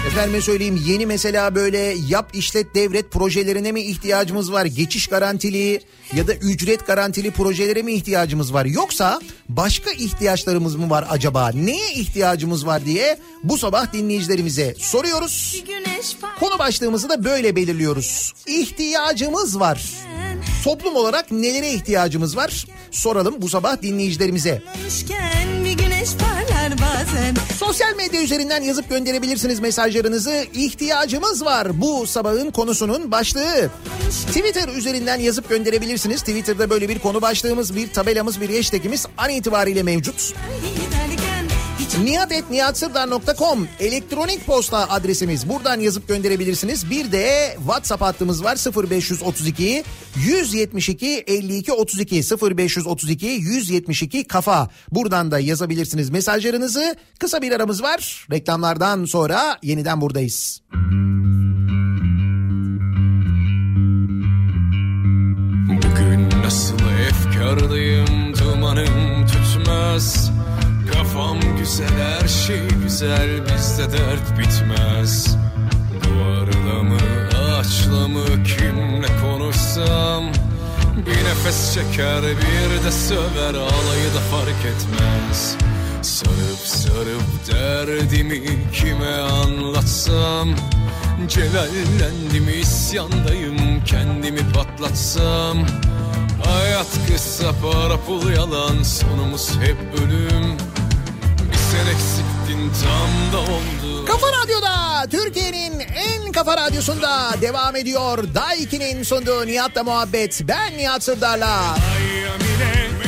Efendime 0.07 0.41
söyleyeyim 0.41 0.83
yeni 0.87 1.05
mesela 1.05 1.55
böyle 1.55 1.95
yap 2.07 2.29
işlet 2.33 2.75
devret 2.75 3.11
projelerine 3.11 3.71
mi 3.71 3.81
ihtiyacımız 3.81 4.51
var? 4.51 4.65
Geçiş 4.65 5.07
garantili 5.07 5.81
ya 6.15 6.27
da 6.27 6.33
ücret 6.33 6.87
garantili 6.87 7.31
projelere 7.31 7.81
mi 7.81 7.93
ihtiyacımız 7.93 8.53
var? 8.53 8.65
Yoksa 8.65 9.21
başka 9.49 9.91
ihtiyaçlarımız 9.91 10.75
mı 10.75 10.89
var 10.89 11.05
acaba? 11.09 11.51
Neye 11.53 11.93
ihtiyacımız 11.93 12.65
var 12.65 12.85
diye 12.85 13.17
bu 13.43 13.57
sabah 13.57 13.93
dinleyicilerimize 13.93 14.75
soruyoruz. 14.79 15.63
Konu 16.39 16.59
başlığımızı 16.59 17.09
da 17.09 17.23
böyle 17.23 17.55
belirliyoruz. 17.55 18.33
İhtiyacımız 18.47 19.59
var. 19.59 19.83
Toplum 20.63 20.95
olarak 20.95 21.31
nelere 21.31 21.71
ihtiyacımız 21.73 22.37
var? 22.37 22.65
Soralım 22.91 23.35
bu 23.41 23.49
sabah 23.49 23.81
dinleyicilerimize. 23.81 24.61
parlarmışken 24.65 25.34
Sosyal 27.57 27.95
medya 27.95 28.21
üzerinden 28.21 28.61
yazıp 28.61 28.89
gönderebilirsiniz 28.89 29.59
mesajlarınızı. 29.59 30.45
İhtiyacımız 30.53 31.45
var 31.45 31.81
bu 31.81 32.07
sabahın 32.07 32.51
konusunun 32.51 33.11
başlığı. 33.11 33.69
Twitter 34.27 34.67
üzerinden 34.67 35.19
yazıp 35.19 35.49
gönderebilirsiniz. 35.49 36.19
Twitter'da 36.19 36.69
böyle 36.69 36.89
bir 36.89 36.99
konu 36.99 37.21
başlığımız, 37.21 37.75
bir 37.75 37.93
tabelamız, 37.93 38.41
bir 38.41 38.57
hashtagimiz 38.57 39.05
an 39.17 39.29
itibariyle 39.29 39.83
mevcut. 39.83 40.33
Nihatetnihatsırdar.com 42.03 43.67
elektronik 43.79 44.45
posta 44.45 44.89
adresimiz. 44.89 45.49
Buradan 45.49 45.79
yazıp 45.79 46.07
gönderebilirsiniz. 46.07 46.89
Bir 46.89 47.11
de 47.11 47.55
WhatsApp 47.57 48.01
hattımız 48.01 48.43
var 48.43 48.57
0532 48.89 49.83
172 50.15 51.23
52 51.27 51.73
32 51.73 52.15
0532 52.15 53.25
172 53.25 54.23
kafa. 54.23 54.69
Buradan 54.91 55.31
da 55.31 55.39
yazabilirsiniz 55.39 56.09
mesajlarınızı. 56.09 56.95
Kısa 57.19 57.41
bir 57.41 57.51
aramız 57.51 57.83
var. 57.83 58.27
Reklamlardan 58.31 59.05
sonra 59.05 59.59
yeniden 59.63 60.01
buradayız. 60.01 60.61
Bugün 65.67 66.29
nasıl 66.43 66.79
efkardayım 67.09 68.33
dumanım 68.39 69.25
tütmez 69.27 70.31
Kafam 70.97 71.39
güzel 71.57 71.87
her 71.99 72.27
şey 72.27 72.67
güzel 72.83 73.29
bizde 73.45 73.91
dert 73.91 74.39
bitmez. 74.39 75.37
Duvarla 76.03 76.83
mı 76.83 76.97
ağaçla 77.37 78.07
mı 78.07 78.43
kimle 78.43 79.07
konuşsam? 79.21 80.23
Bir 81.05 81.25
nefes 81.25 81.73
çeker 81.73 82.21
bir 82.21 82.83
de 82.85 82.91
söver 82.91 83.53
alayı 83.53 84.13
da 84.15 84.19
fark 84.31 84.65
etmez. 84.65 85.55
Sarıp 86.01 86.59
sarıp 86.63 87.51
derdimi 87.51 88.41
kime 88.73 89.15
anlatsam? 89.15 90.49
Celallendim 91.27 92.59
isyandayım 92.61 93.83
kendimi 93.85 94.53
patlatsam? 94.53 95.57
Hayat 96.45 96.87
kısa 97.07 97.51
para 97.61 97.97
pul 98.07 98.29
yalan 98.29 98.83
sonumuz 98.83 99.51
hep 99.61 99.77
ölüm 100.01 100.57
sen 101.75 101.91
eksiktin 101.91 102.71
tam 102.83 103.33
da 103.33 103.51
oldu 103.51 104.05
Kafa 104.05 104.27
Radyo'da 104.27 105.05
Türkiye'nin 105.11 105.79
en 105.79 106.31
kafa 106.31 106.57
radyosunda 106.57 107.31
devam 107.41 107.75
ediyor. 107.75 108.17
Daiki'nin 108.35 109.03
sunduğu 109.03 109.47
Nihat'la 109.47 109.83
muhabbet. 109.83 110.41
Ben 110.47 110.77
Nihat 110.77 111.03
Sırdar'la. 111.03 111.77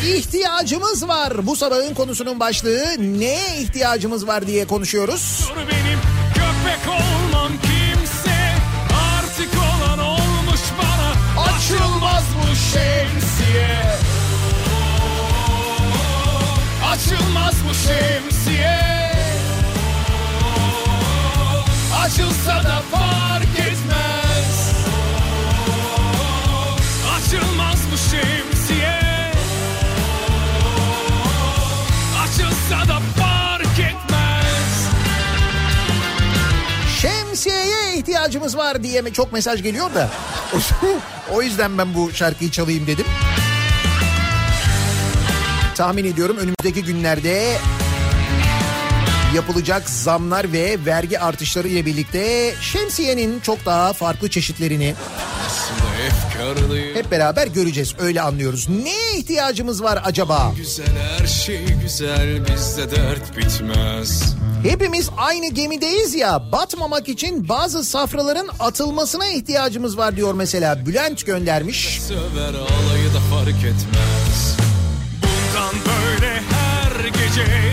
İhtiyacımız 0.06 1.08
var. 1.08 1.48
Bu 1.48 1.56
sabahın 1.56 1.94
konusunun 1.94 2.40
başlığı 2.40 2.86
neye 3.00 3.58
ihtiyacımız 3.62 4.28
var 4.28 4.48
diye 4.48 4.68
konuşuyoruz. 4.68 5.52
benim 5.58 6.00
köpek 6.34 6.94
olmam 6.94 7.52
kimse 7.62 8.56
Artık 9.18 9.50
olan 9.54 10.00
olmuş 10.00 10.62
bana 10.82 11.44
Açılmaz 11.44 12.24
bu 12.42 12.56
şemsiye 12.56 13.98
Açılmaz 16.92 17.54
bu 17.70 17.74
şemsiye 17.74 18.37
Açılsa 22.08 22.64
da 22.64 22.82
fark 22.92 23.60
etmez. 23.60 24.72
Açılmaz 27.18 27.78
bu 27.92 27.98
şemsiye. 27.98 29.02
Açılsa 32.24 32.94
da 32.94 33.00
fark 33.20 33.80
etmez. 33.80 34.88
Şemsiyeye 37.02 37.98
ihtiyacımız 37.98 38.58
var 38.58 38.84
diye 38.84 39.02
mi? 39.02 39.14
Çok 39.14 39.34
mesaj 39.34 39.64
geliyor 39.64 39.94
da. 39.94 40.10
o 41.34 41.42
yüzden 41.42 41.78
ben 41.78 41.94
bu 41.94 42.12
şarkıyı 42.14 42.52
çalayım 42.52 42.88
dedim. 42.88 43.06
Tahmin 45.76 46.06
ediyorum 46.06 46.38
önümüzdeki 46.38 46.84
günlerde 46.84 47.58
yapılacak 49.36 49.90
zamlar 49.90 50.54
ve 50.54 50.78
vergi 50.86 51.20
artışları 51.20 51.68
ile 51.68 51.86
birlikte 51.86 52.54
şemsiyenin 52.62 53.40
çok 53.40 53.66
daha 53.66 53.94
farklı 53.94 54.30
çeşitlerini 54.30 54.96
hep 56.94 57.12
beraber 57.12 57.48
göreceğiz. 57.48 57.94
Öyle 58.00 58.22
anlıyoruz. 58.22 58.70
Neye 58.70 59.18
ihtiyacımız 59.18 59.84
var 59.84 60.02
acaba? 60.06 60.54
Güzel 60.58 60.86
her 61.20 61.28
şey 61.28 61.66
güzel 61.82 62.46
bizde 62.48 62.92
dert 62.92 63.38
bitmez 63.38 64.36
Hepimiz 64.64 65.10
aynı 65.18 65.50
gemideyiz 65.50 66.16
ya 66.16 66.52
batmamak 66.52 67.10
için 67.10 67.50
bazı 67.50 67.84
safraların 67.84 68.50
atılmasına 68.60 69.28
ihtiyacımız 69.28 69.98
var 69.98 70.16
diyor 70.16 70.34
mesela 70.34 70.86
Bülent 70.86 71.26
göndermiş. 71.26 72.02
Söver 72.08 72.54
alayı 72.54 73.14
da 73.14 73.20
fark 73.36 73.58
etmez 73.58 74.58
Bundan 75.24 75.76
böyle 75.86 76.34
her 76.36 77.06
gece 77.06 77.67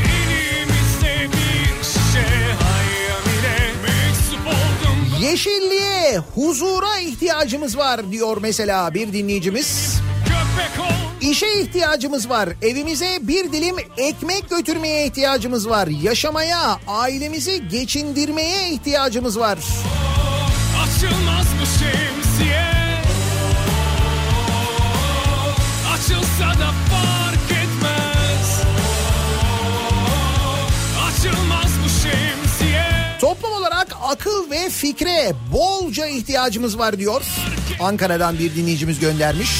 Yeşilliğe, 5.25 6.18
huzura 6.35 6.99
ihtiyacımız 6.99 7.79
var 7.79 8.12
diyor 8.12 8.37
mesela 8.41 8.95
bir 8.95 9.12
dinleyicimiz. 9.12 10.01
İşe 11.20 11.61
ihtiyacımız 11.61 12.29
var. 12.29 12.49
Evimize 12.62 13.18
bir 13.20 13.53
dilim 13.53 13.77
ekmek 13.97 14.51
götürmeye 14.51 15.07
ihtiyacımız 15.07 15.68
var. 15.68 15.87
Yaşamaya, 16.03 16.79
ailemizi 16.89 17.68
geçindirmeye 17.68 18.70
ihtiyacımız 18.70 19.39
var. 19.39 19.59
Açılmaz 20.83 21.47
bu 21.61 21.66
şemsiye 21.66 22.64
Açılsa 25.95 26.61
da 26.61 26.70
fark 26.91 27.51
etmez 27.51 28.62
Açılmaz 31.07 31.70
bu 31.85 31.89
şemsiye 31.89 32.85
Toplum 33.20 33.53
olarak 33.53 33.74
akıl 34.05 34.50
ve 34.50 34.70
fikre 34.70 35.32
bolca 35.52 36.07
ihtiyacımız 36.07 36.78
var 36.78 36.98
diyor. 36.98 37.22
Ankara'dan 37.80 38.38
bir 38.38 38.55
dinleyicimiz 38.55 39.00
göndermiş. 39.00 39.50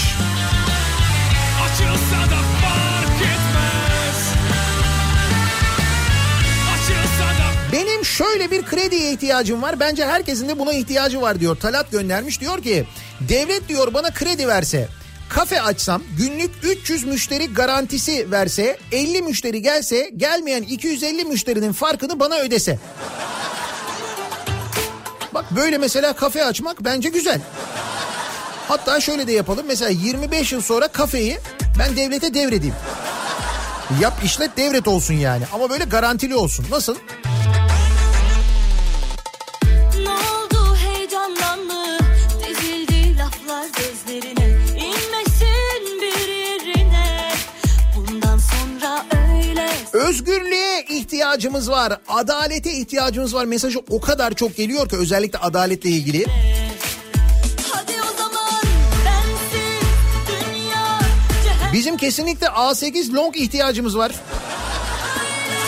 Benim 7.73 8.05
şöyle 8.05 8.51
bir 8.51 8.63
krediye 8.63 9.13
ihtiyacım 9.13 9.63
var. 9.63 9.81
Bence 9.81 10.07
herkesin 10.07 10.49
de 10.49 10.59
buna 10.59 10.73
ihtiyacı 10.73 11.21
var 11.21 11.41
diyor. 11.41 11.57
Talat 11.57 11.91
göndermiş 11.91 12.41
diyor 12.41 12.63
ki 12.63 12.87
devlet 13.21 13.69
diyor 13.69 13.95
bana 13.95 14.11
kredi 14.11 14.49
verse 14.49 14.89
kafe 15.29 15.63
açsam 15.63 16.03
günlük 16.19 16.51
300 16.63 17.05
müşteri 17.05 17.55
garantisi 17.55 18.31
verse 18.31 18.77
50 18.93 19.23
müşteri 19.23 19.63
gelse 19.63 20.11
gelmeyen 20.17 20.63
250 20.63 21.25
müşterinin 21.25 21.73
farkını 21.73 22.21
bana 22.21 22.39
ödese. 22.39 22.79
Bak 25.35 25.45
böyle 25.51 25.79
mesela 25.79 26.13
kafe 26.13 26.45
açmak 26.45 26.85
bence 26.85 27.09
güzel. 27.09 27.41
Hatta 28.69 29.01
şöyle 29.01 29.27
de 29.27 29.33
yapalım. 29.33 29.65
Mesela 29.69 29.91
25 29.91 30.53
yıl 30.53 30.61
sonra 30.63 30.89
kafeyi 30.89 31.39
ben 31.79 31.97
devlete 31.97 32.35
devredeyim. 32.35 32.75
Yap 34.01 34.15
işlet 34.25 34.57
devret 34.57 34.89
olsun 34.89 35.15
yani. 35.15 35.45
Ama 35.53 35.71
böyle 35.71 35.85
garantili 35.85 36.37
olsun. 36.37 36.67
Nasıl? 36.71 36.95
Ne 36.95 37.34
Özgürlüğe 50.09 50.85
ihtiyacımız 50.89 51.71
var. 51.71 52.01
Adalete 52.09 52.73
ihtiyacımız 52.73 53.35
var. 53.35 53.45
Mesajı 53.45 53.79
o 53.91 54.01
kadar 54.01 54.35
çok 54.35 54.57
geliyor 54.57 54.89
ki 54.89 54.97
özellikle 54.97 55.39
adaletle 55.39 55.91
ilgili. 55.91 56.27
Bizim 61.73 61.97
kesinlikle 61.97 62.47
A8 62.47 63.15
long 63.15 63.37
ihtiyacımız 63.37 63.99
var. 63.99 64.13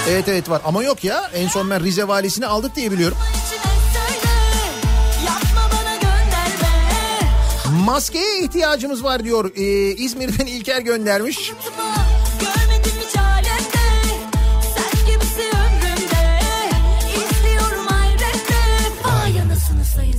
Evet 0.08 0.28
evet 0.28 0.50
var 0.50 0.62
ama 0.64 0.82
yok 0.82 1.04
ya 1.04 1.30
en 1.34 1.48
son 1.48 1.70
ben 1.70 1.84
Rize 1.84 2.08
valisini 2.08 2.46
aldık 2.46 2.76
diye 2.76 2.92
biliyorum. 2.92 3.18
Maskeye 7.84 8.40
ihtiyacımız 8.40 9.04
var 9.04 9.24
diyor 9.24 9.50
Ee, 9.56 9.62
İzmir'den 9.94 10.46
İlker 10.46 10.80
göndermiş. 10.80 11.52
Unutma, 11.52 12.05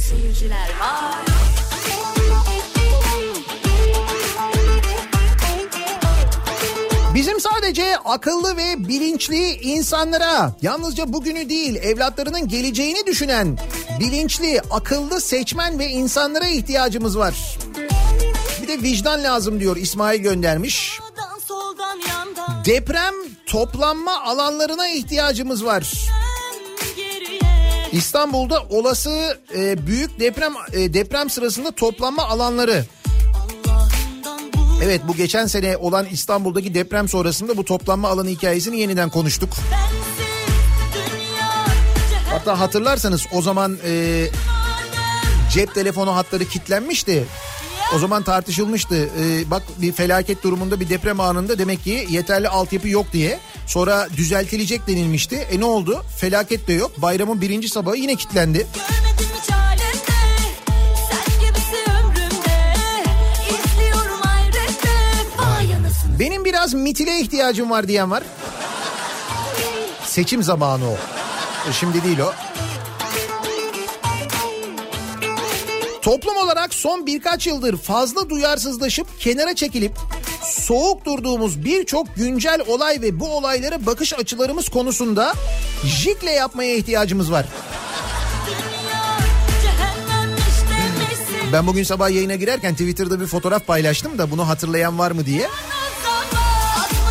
seyirciler 0.10 0.70
Vay 0.80 1.26
Bizim 7.16 7.40
sadece 7.40 7.98
akıllı 7.98 8.58
ve 8.58 8.88
bilinçli 8.88 9.52
insanlara 9.52 10.56
yalnızca 10.62 11.14
bugünü 11.14 11.50
değil 11.50 11.76
evlatlarının 11.76 12.48
geleceğini 12.48 13.06
düşünen 13.06 13.58
bilinçli, 14.00 14.62
akıllı 14.72 15.22
seçmen 15.22 15.80
ve 15.80 15.88
insanlara 15.88 16.48
ihtiyacımız 16.48 17.18
var. 17.18 17.58
Bir 18.62 18.68
de 18.68 18.82
vicdan 18.82 19.24
lazım 19.24 19.60
diyor 19.60 19.78
İsmail 19.78 20.22
göndermiş. 20.22 21.00
Deprem 22.66 23.14
toplanma 23.46 24.22
alanlarına 24.22 24.88
ihtiyacımız 24.88 25.66
var. 25.66 25.94
İstanbul'da 27.98 28.64
olası 28.70 29.38
e, 29.56 29.88
büyük 29.88 30.20
deprem 30.20 30.54
e, 30.74 30.94
deprem 30.94 31.30
sırasında 31.30 31.72
toplanma 31.72 32.24
alanları. 32.24 32.86
Evet 34.84 35.02
bu 35.08 35.16
geçen 35.16 35.46
sene 35.46 35.78
olan 35.78 36.06
İstanbul'daki 36.06 36.74
deprem 36.74 37.08
sonrasında 37.08 37.58
bu 37.58 37.66
toplanma 37.66 38.10
alanı 38.10 38.30
hikayesini 38.30 38.80
yeniden 38.80 39.10
konuştuk. 39.10 39.50
Hatta 42.30 42.60
hatırlarsanız 42.60 43.26
o 43.34 43.42
zaman 43.42 43.78
e, 43.86 44.26
cep 45.54 45.76
telefonu 45.76 46.16
hatları 46.16 46.46
kilitlenmişti. 46.46 47.26
O 47.96 48.00
zaman 48.00 48.24
tartışılmıştı. 48.24 48.96
E, 48.96 49.52
bak 49.52 49.64
bir 49.78 49.92
felaket 49.92 50.44
durumunda 50.44 50.80
bir 50.80 50.90
deprem 50.90 51.20
anında 51.20 51.60
demek 51.60 51.84
ki 51.84 52.08
yeterli 52.10 52.50
altyapı 52.50 52.90
yok 52.90 53.06
diye. 53.14 53.40
Sonra 53.68 54.08
düzeltilecek 54.18 54.88
denilmişti. 54.88 55.36
E 55.52 55.60
ne 55.60 55.66
oldu? 55.66 56.04
Felaket 56.18 56.68
de 56.68 56.74
yok. 56.74 57.02
Bayramın 57.02 57.42
birinci 57.42 57.70
sabahı 57.70 57.96
yine 57.96 58.16
kilitlendi. 58.16 58.68
Benim 66.20 66.46
biraz 66.46 66.74
mitile 66.74 67.20
ihtiyacım 67.20 67.70
var 67.70 67.88
diyen 67.88 68.12
var. 68.12 68.24
Seçim 70.06 70.44
zamanı 70.44 70.90
o. 70.90 70.94
E, 71.70 71.74
Şimdi 71.74 72.04
değil 72.04 72.20
o. 72.20 72.34
Toplum 76.02 76.38
olarak 76.38 76.74
son 76.74 77.06
birkaç 77.06 77.48
yıldır 77.48 77.78
fazla 77.78 78.30
duyarsızlaşıp 78.30 79.20
kenara 79.20 79.56
çekilip 79.56 79.92
soğuk 80.48 81.06
durduğumuz 81.06 81.66
birçok 81.66 82.16
güncel 82.16 82.62
olay 82.68 83.02
ve 83.02 83.20
bu 83.20 83.38
olaylara 83.38 83.86
bakış 83.86 84.14
açılarımız 84.14 84.70
konusunda 84.70 85.34
jikle 85.86 86.32
yapmaya 86.32 86.76
ihtiyacımız 86.76 87.32
var. 87.32 87.46
Ben 91.54 91.68
bugün 91.68 91.84
sabah 91.84 92.10
yayına 92.10 92.36
girerken 92.36 92.72
Twitter'da 92.72 93.22
bir 93.22 93.28
fotoğraf 93.28 93.68
paylaştım 93.68 94.18
da 94.18 94.32
bunu 94.32 94.48
hatırlayan 94.48 95.00
var 95.00 95.12
mı 95.12 95.26
diye. 95.26 95.48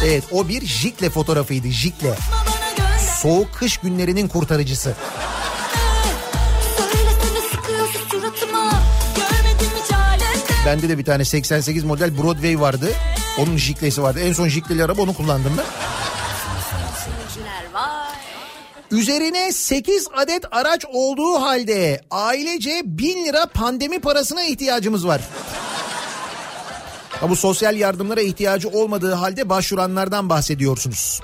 Evet 0.05 0.24
o 0.30 0.49
bir 0.49 0.66
jikle 0.66 1.11
fotoğrafıydı 1.11 1.68
jikle. 1.68 2.14
Soğuk 3.22 3.55
kış 3.55 3.76
günlerinin 3.76 4.28
kurtarıcısı. 4.28 4.95
Bende 10.66 10.89
de 10.89 10.99
bir 10.99 11.05
tane 11.05 11.24
88 11.24 11.84
model 11.84 12.18
Broadway 12.18 12.61
vardı. 12.61 12.93
Onun 13.39 13.57
jiklesi 13.57 14.03
vardı. 14.03 14.20
En 14.20 14.32
son 14.32 14.49
jikleli 14.49 14.84
araba 14.84 15.03
onu 15.03 15.14
kullandım 15.14 15.53
ben. 15.59 15.64
Üzerine 18.91 19.53
8 19.53 20.09
adet 20.16 20.45
araç 20.51 20.84
olduğu 20.93 21.34
halde 21.34 22.01
ailece 22.11 22.82
1000 22.84 23.24
lira 23.24 23.47
pandemi 23.47 24.01
parasına 24.01 24.45
ihtiyacımız 24.45 25.07
var. 25.07 25.20
Ha, 27.20 27.30
bu 27.30 27.37
sosyal 27.37 27.76
yardımlara 27.76 28.20
ihtiyacı 28.20 28.68
olmadığı 28.68 29.14
halde 29.14 29.49
başvuranlardan 29.49 30.30
bahsediyorsunuz. 30.30 31.20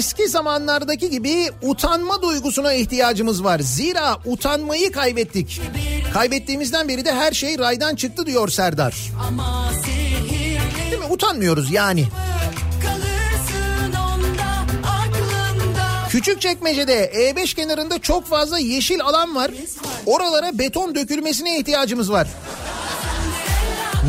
Eski 0.00 0.28
zamanlardaki 0.28 1.10
gibi 1.10 1.50
utanma 1.62 2.22
duygusuna 2.22 2.72
ihtiyacımız 2.72 3.44
var. 3.44 3.58
Zira 3.58 4.16
utanmayı 4.24 4.92
kaybettik. 4.92 5.60
Kaybettiğimizden 6.14 6.88
beri 6.88 7.04
de 7.04 7.14
her 7.14 7.32
şey 7.32 7.58
raydan 7.58 7.94
çıktı 7.96 8.26
diyor 8.26 8.48
Serdar. 8.48 8.94
Değil 10.90 10.98
mi? 11.02 11.04
Utanmıyoruz 11.10 11.70
yani. 11.70 12.08
aklımda 14.84 16.08
Küçükçekmece'de 16.08 17.12
E5 17.14 17.54
kenarında 17.54 17.98
çok 17.98 18.26
fazla 18.26 18.58
yeşil 18.58 19.02
alan 19.02 19.34
var. 19.34 19.50
Oralara 20.06 20.58
beton 20.58 20.94
dökülmesine 20.94 21.58
ihtiyacımız 21.58 22.12
var. 22.12 22.28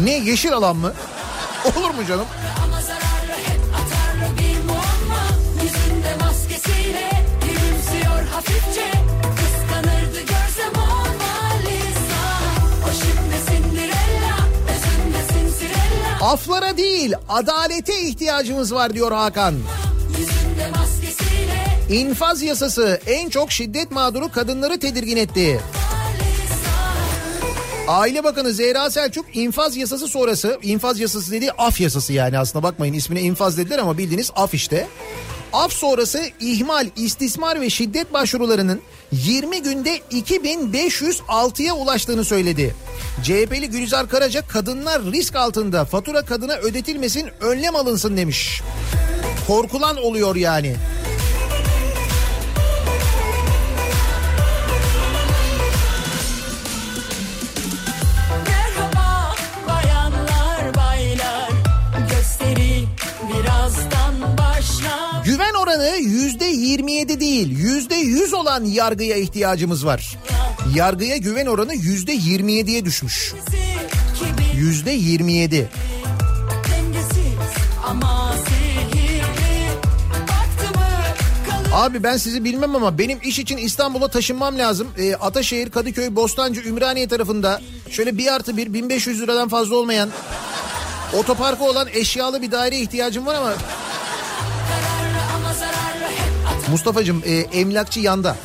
Ne 0.03 0.17
yeşil 0.17 0.53
alan 0.53 0.75
mı? 0.75 0.93
Olur 1.65 1.89
mu 1.89 2.05
canım? 2.07 2.25
Aflara 16.22 16.78
değil 16.78 17.13
adalete 17.30 18.01
ihtiyacımız 18.01 18.74
var 18.74 18.93
diyor 18.93 19.11
Hakan. 19.11 19.55
İnfaz 21.89 22.41
yasası 22.41 23.01
en 23.07 23.30
çok 23.30 23.51
şiddet 23.51 23.91
mağduru 23.91 24.32
kadınları 24.32 24.80
tedirgin 24.80 25.17
etti. 25.17 25.59
Aile 27.88 28.24
Bakanı 28.24 28.53
Zehra 28.53 28.91
Selçuk 28.91 29.36
infaz 29.38 29.78
yasası 29.78 30.07
sonrası, 30.07 30.59
infaz 30.63 30.99
yasası 30.99 31.32
dediği 31.32 31.51
af 31.51 31.82
yasası 31.82 32.13
yani 32.13 32.38
aslında 32.39 32.63
bakmayın 32.63 32.93
ismine 32.93 33.22
infaz 33.22 33.57
dediler 33.57 33.80
ama 33.80 33.97
bildiğiniz 33.97 34.32
af 34.36 34.53
işte. 34.53 34.88
Af 35.53 35.74
sonrası 35.74 36.22
ihmal, 36.39 36.88
istismar 36.95 37.61
ve 37.61 37.69
şiddet 37.69 38.13
başvurularının 38.13 38.82
20 39.12 39.64
günde 39.64 39.97
2506'ya 40.12 41.74
ulaştığını 41.74 42.26
söyledi. 42.26 42.76
CHP'li 43.24 43.70
Gülizar 43.70 44.09
Karaca 44.09 44.47
kadınlar 44.47 45.01
risk 45.03 45.36
altında 45.36 45.86
fatura 45.86 46.22
kadına 46.22 46.53
ödetilmesin 46.53 47.30
önlem 47.41 47.76
alınsın 47.76 48.18
demiş. 48.18 48.62
Korkulan 49.47 49.97
oluyor 49.97 50.36
yani. 50.36 50.76
Güven 65.41 65.53
oranı 65.53 65.97
yüzde 65.97 66.45
27 66.45 67.19
değil 67.19 67.59
yüzde 67.59 67.95
100 67.95 68.33
olan 68.33 68.65
yargıya 68.65 69.17
ihtiyacımız 69.17 69.85
var. 69.85 70.17
Yargıya 70.75 71.17
güven 71.17 71.45
oranı 71.45 71.75
yüzde 71.75 72.15
27'ye 72.15 72.85
düşmüş. 72.85 73.33
Yüzde 74.55 74.91
27. 74.91 75.69
dengesiz 76.71 77.19
ama 77.87 78.33
sihirli 78.47 79.67
Baktı 80.21 80.79
mı 80.79 80.85
kalır 81.49 81.69
Abi 81.73 82.03
ben 82.03 82.17
sizi 82.17 82.43
bilmem 82.43 82.75
ama 82.75 82.97
benim 82.97 83.19
iş 83.23 83.39
için 83.39 83.57
İstanbul'a 83.57 84.07
taşınmam 84.07 84.57
lazım. 84.57 84.87
Ee, 84.97 85.15
Ataşehir, 85.15 85.71
Kadıköy, 85.71 86.15
Bostancı, 86.15 86.61
Ümraniye 86.61 87.07
tarafında 87.07 87.61
şöyle 87.89 88.17
bir 88.17 88.33
artı 88.33 88.57
bir 88.57 88.73
1500 88.73 89.21
liradan 89.21 89.49
fazla 89.49 89.75
olmayan 89.75 90.09
otoparkı 91.13 91.63
olan 91.63 91.87
eşyalı 91.93 92.41
bir 92.41 92.51
daire 92.51 92.79
ihtiyacım 92.79 93.25
var 93.25 93.35
ama 93.35 93.53
Mustafa'cığım 96.72 97.24
e, 97.26 97.32
emlakçı 97.34 97.99
yanda. 97.99 98.36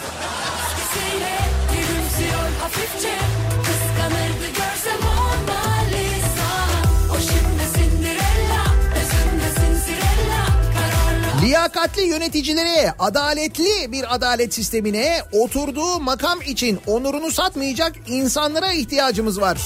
Liyakatli 11.42 12.02
yöneticilere, 12.02 12.94
adaletli 12.98 13.92
bir 13.92 14.14
adalet 14.14 14.54
sistemine, 14.54 15.22
oturduğu 15.32 16.00
makam 16.00 16.42
için 16.42 16.80
onurunu 16.86 17.30
satmayacak 17.30 17.92
insanlara 18.06 18.72
ihtiyacımız 18.72 19.40
var. 19.40 19.58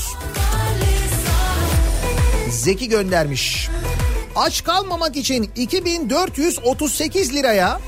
Zeki 2.50 2.88
göndermiş. 2.88 3.68
Aç 4.36 4.64
kalmamak 4.64 5.16
için 5.16 5.50
2438 5.56 7.34
liraya, 7.34 7.80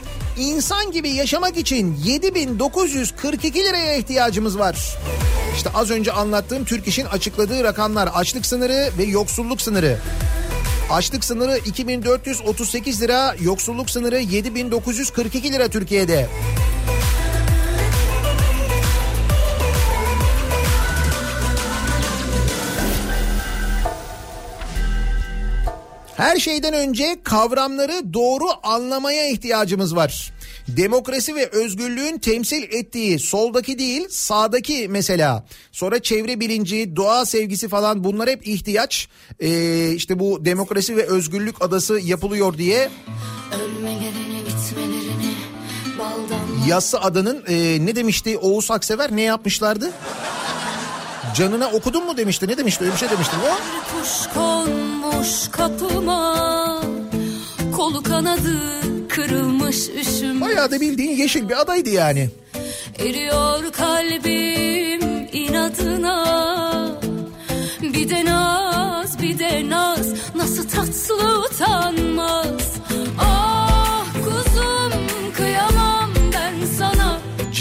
insan 0.43 0.93
gibi 0.93 1.11
yaşamak 1.11 1.57
için 1.57 1.97
7942 2.05 3.65
liraya 3.65 3.97
ihtiyacımız 3.97 4.59
var. 4.59 4.97
İşte 5.57 5.71
az 5.75 5.91
önce 5.91 6.13
anlattığım 6.13 6.65
Türk 6.65 6.89
İş'in 6.89 7.05
açıkladığı 7.05 7.65
rakamlar 7.65 8.11
açlık 8.15 8.47
sınırı 8.47 8.91
ve 8.99 9.05
yoksulluk 9.05 9.61
sınırı. 9.61 9.99
Açlık 10.91 11.25
sınırı 11.25 11.59
2438 11.59 13.03
lira, 13.03 13.35
yoksulluk 13.41 13.91
sınırı 13.91 14.19
7942 14.19 15.53
lira 15.53 15.69
Türkiye'de. 15.69 16.29
Her 26.17 26.37
şeyden 26.37 26.75
önce 26.75 27.17
kavramları 27.25 28.15
doğru 28.15 28.45
anlamaya 28.63 29.29
ihtiyacımız 29.29 29.97
var. 29.97 30.33
Demokrasi 30.69 31.35
ve 31.35 31.47
özgürlüğün 31.47 32.19
temsil 32.19 32.63
ettiği 32.63 33.19
soldaki 33.19 33.79
değil 33.79 34.07
sağdaki 34.11 34.87
mesela. 34.91 35.47
Sonra 35.73 36.03
çevre 36.03 36.41
bilinci, 36.41 36.97
doğa 36.97 37.27
sevgisi 37.27 37.69
falan 37.69 38.05
bunlar 38.05 38.31
hep 38.31 38.49
ihtiyaç. 38.49 39.09
Ee, 39.41 39.93
işte 39.93 40.19
bu 40.19 40.45
demokrasi 40.45 40.97
ve 40.97 41.07
özgürlük 41.07 41.63
adası 41.63 42.01
yapılıyor 42.01 42.59
diye 42.59 42.91
Yassı 46.69 47.01
Ada'nın 47.01 47.45
e, 47.49 47.87
ne 47.87 47.97
demişti 47.97 48.39
Oğuz 48.39 48.71
Aksever 48.71 49.17
ne 49.17 49.23
yapmışlardı? 49.23 49.93
Canına 51.35 51.69
okudun 51.71 52.05
mu 52.07 52.17
demişti 52.17 52.49
ne 52.49 52.59
demişti 52.59 52.85
öyle 52.85 52.93
bir 52.93 52.99
şey 52.99 53.11
demişti 53.11 53.37
o. 53.47 53.57
kuş 54.01 54.35
konmuş 54.35 55.49
kapıma 55.51 56.83
Kolu 57.77 58.03
kanadı 58.03 58.81
kırılmış 59.09 59.77
üşüm 59.89 60.41
Bayağı 60.41 60.71
da 60.71 60.81
bildiğin 60.81 61.17
yeşil 61.17 61.49
bir 61.49 61.61
adaydı 61.61 61.91
yani. 61.91 62.31
Eriyor 62.99 63.73
kalbim 63.73 65.29
inadına 65.33 66.23
Bir 67.83 68.11
de 68.11 68.25
naz 68.25 69.23
bir 69.23 69.39
de 69.39 69.71
naz 69.71 70.07
Nasıl 70.35 70.69
tatlı 70.69 71.39
utanmaz 71.39 72.42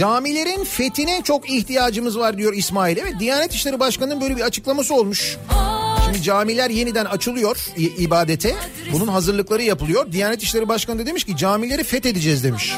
Camilerin 0.01 0.63
fethine 0.63 1.21
çok 1.23 1.49
ihtiyacımız 1.49 2.19
var 2.19 2.37
diyor 2.37 2.53
İsmail. 2.53 2.97
Evet 2.97 3.13
Diyanet 3.19 3.53
İşleri 3.53 3.79
Başkanı'nın 3.79 4.21
böyle 4.21 4.35
bir 4.37 4.41
açıklaması 4.41 4.95
olmuş. 4.95 5.37
Şimdi 6.05 6.21
camiler 6.21 6.69
yeniden 6.69 7.05
açılıyor 7.05 7.57
ibadete. 7.77 8.55
Bunun 8.93 9.07
hazırlıkları 9.07 9.63
yapılıyor. 9.63 10.11
Diyanet 10.11 10.43
İşleri 10.43 10.67
Başkanı 10.67 10.99
da 10.99 11.05
demiş 11.05 11.23
ki 11.23 11.37
camileri 11.37 11.83
fethedeceğiz 11.83 12.43
demiş. 12.43 12.73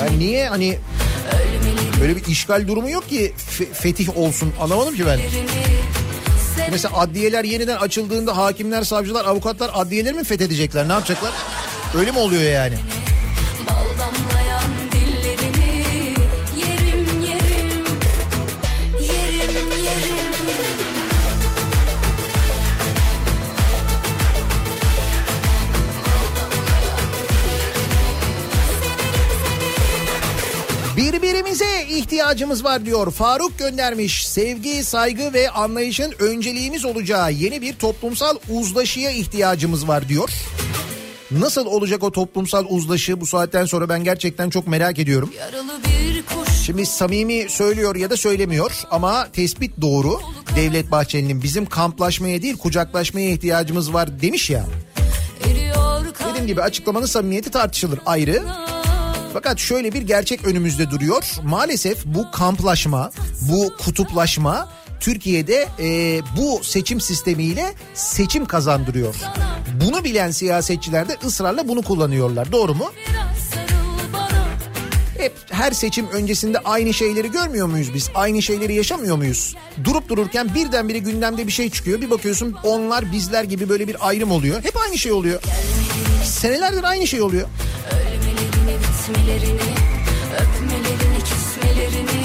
Yani 0.00 0.18
niye 0.18 0.48
hani 0.48 0.78
böyle 2.00 2.16
bir 2.16 2.26
işgal 2.26 2.68
durumu 2.68 2.90
yok 2.90 3.08
ki 3.08 3.32
fe- 3.58 3.72
fetih 3.72 4.16
olsun 4.18 4.52
anlamadım 4.60 4.94
ki 4.96 5.06
ben. 5.06 5.20
Mesela 6.70 6.98
adliyeler 6.98 7.44
yeniden 7.44 7.76
açıldığında 7.76 8.36
hakimler, 8.36 8.82
savcılar, 8.84 9.24
avukatlar 9.24 9.70
adliyeleri 9.74 10.14
mi 10.14 10.24
fethedecekler? 10.24 10.88
Ne 10.88 10.92
yapacaklar? 10.92 11.32
Öyle 11.98 12.10
mi 12.10 12.18
oluyor 12.18 12.42
yani? 12.42 12.74
İhtiyacımız 32.04 32.64
var 32.64 32.86
diyor. 32.86 33.12
Faruk 33.12 33.58
göndermiş. 33.58 34.28
Sevgi, 34.28 34.84
saygı 34.84 35.32
ve 35.32 35.50
anlayışın 35.50 36.14
önceliğimiz 36.18 36.84
olacağı 36.84 37.32
yeni 37.32 37.62
bir 37.62 37.72
toplumsal 37.72 38.36
uzlaşıya 38.50 39.10
ihtiyacımız 39.10 39.88
var 39.88 40.08
diyor. 40.08 40.30
Nasıl 41.30 41.66
olacak 41.66 42.02
o 42.02 42.12
toplumsal 42.12 42.64
uzlaşı 42.68 43.20
bu 43.20 43.26
saatten 43.26 43.64
sonra 43.64 43.88
ben 43.88 44.04
gerçekten 44.04 44.50
çok 44.50 44.66
merak 44.66 44.98
ediyorum. 44.98 45.30
Şimdi 46.64 46.86
samimi 46.86 47.46
söylüyor 47.48 47.96
ya 47.96 48.10
da 48.10 48.16
söylemiyor 48.16 48.82
ama 48.90 49.28
tespit 49.32 49.80
doğru. 49.80 50.20
Devlet 50.56 50.90
Bahçeli'nin 50.90 51.42
bizim 51.42 51.66
kamplaşmaya 51.66 52.42
değil 52.42 52.56
kucaklaşmaya 52.56 53.30
ihtiyacımız 53.30 53.94
var 53.94 54.20
demiş 54.22 54.50
ya. 54.50 54.66
Dediğim 56.30 56.46
gibi 56.46 56.62
açıklamanın 56.62 57.06
samimiyeti 57.06 57.50
tartışılır 57.50 57.98
ayrı. 58.06 58.42
Fakat 59.34 59.58
şöyle 59.58 59.92
bir 59.92 60.02
gerçek 60.02 60.46
önümüzde 60.46 60.90
duruyor. 60.90 61.24
Maalesef 61.42 62.04
bu 62.04 62.30
kamplaşma, 62.30 63.10
bu 63.40 63.76
kutuplaşma 63.84 64.68
Türkiye'de 65.00 65.68
e, 65.78 66.20
bu 66.36 66.60
seçim 66.64 67.00
sistemiyle 67.00 67.74
seçim 67.94 68.46
kazandırıyor. 68.46 69.14
Bunu 69.80 70.04
bilen 70.04 70.30
siyasetçiler 70.30 71.08
de 71.08 71.16
ısrarla 71.26 71.68
bunu 71.68 71.82
kullanıyorlar. 71.82 72.52
Doğru 72.52 72.74
mu? 72.74 72.92
Hep 75.18 75.32
her 75.50 75.72
seçim 75.72 76.08
öncesinde 76.08 76.58
aynı 76.58 76.94
şeyleri 76.94 77.30
görmüyor 77.30 77.66
muyuz 77.66 77.94
biz? 77.94 78.10
Aynı 78.14 78.42
şeyleri 78.42 78.74
yaşamıyor 78.74 79.16
muyuz? 79.16 79.56
Durup 79.84 80.08
dururken 80.08 80.54
birdenbire 80.54 80.98
gündemde 80.98 81.46
bir 81.46 81.52
şey 81.52 81.70
çıkıyor. 81.70 82.00
Bir 82.00 82.10
bakıyorsun 82.10 82.56
onlar 82.64 83.12
bizler 83.12 83.44
gibi 83.44 83.68
böyle 83.68 83.88
bir 83.88 84.08
ayrım 84.08 84.30
oluyor. 84.30 84.64
Hep 84.64 84.76
aynı 84.76 84.98
şey 84.98 85.12
oluyor. 85.12 85.42
Senelerdir 86.24 86.84
aynı 86.84 87.06
şey 87.06 87.22
oluyor. 87.22 87.48
Ölmelerini, 87.92 88.13
bitmelerini, 89.08 89.74
öpmelerini, 90.34 91.18
küsmelerini 91.24 92.24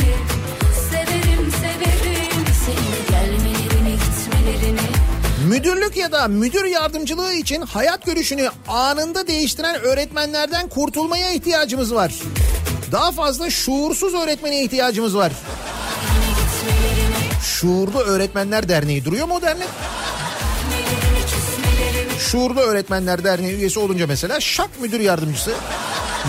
Severim, 0.90 1.52
severim 1.52 2.46
seni 2.66 3.10
gelmelerini, 3.10 3.92
gitmelerini 3.92 4.80
Müdürlük 5.48 5.98
ya 5.98 6.12
da 6.12 6.28
müdür 6.28 6.66
yardımcılığı 6.66 7.34
için 7.34 7.62
hayat 7.62 8.06
görüşünü 8.06 8.50
anında 8.68 9.28
değiştiren 9.28 9.76
öğretmenlerden 9.76 10.70
kurtulmaya 10.70 11.32
ihtiyacımız 11.32 11.96
var. 11.96 12.14
Daha 12.92 13.12
fazla 13.12 13.50
şuursuz 13.50 14.14
öğretmene 14.14 14.64
ihtiyacımız 14.64 15.18
var. 15.18 15.32
Şuurlu 17.44 18.00
Öğretmenler 18.00 18.70
Derneği 18.70 19.06
duruyor 19.06 19.28
mu 19.28 19.36
o 19.36 19.42
dernek? 19.42 19.68
Şuurlu 22.20 22.60
Öğretmenler 22.60 23.24
Derneği 23.24 23.54
üyesi 23.54 23.80
olunca 23.80 24.08
mesela 24.08 24.40
şak 24.40 24.82
müdür 24.82 25.00
yardımcısı. 25.00 25.52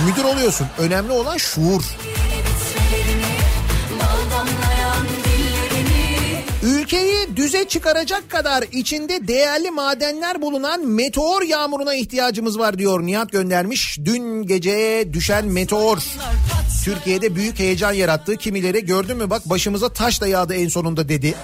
Müdür 0.07 0.25
oluyorsun. 0.25 0.67
Önemli 0.79 1.13
olan 1.13 1.37
şuur. 1.37 1.83
Ülkeyi 6.63 7.37
düze 7.37 7.69
çıkaracak 7.69 8.31
kadar 8.31 8.65
içinde 8.73 9.29
değerli 9.29 9.71
madenler 9.71 10.43
bulunan 10.43 10.87
meteor 10.87 11.43
yağmuruna 11.43 11.95
ihtiyacımız 11.95 12.59
var 12.59 12.79
diyor 12.79 13.03
Nihat 13.03 13.33
göndermiş. 13.33 13.99
Dün 14.05 14.43
gece 14.43 15.09
düşen 15.13 15.47
meteor 15.47 15.99
Türkiye'de 16.85 17.37
büyük 17.37 17.59
heyecan 17.59 17.93
yarattı. 17.93 18.37
Kimileri 18.37 18.87
gördün 18.87 19.17
mü 19.17 19.31
bak 19.31 19.51
başımıza 19.51 19.89
taş 19.89 20.21
da 20.21 20.27
yağdı 20.27 20.55
en 20.55 20.69
sonunda 20.69 21.09
dedi. 21.09 21.35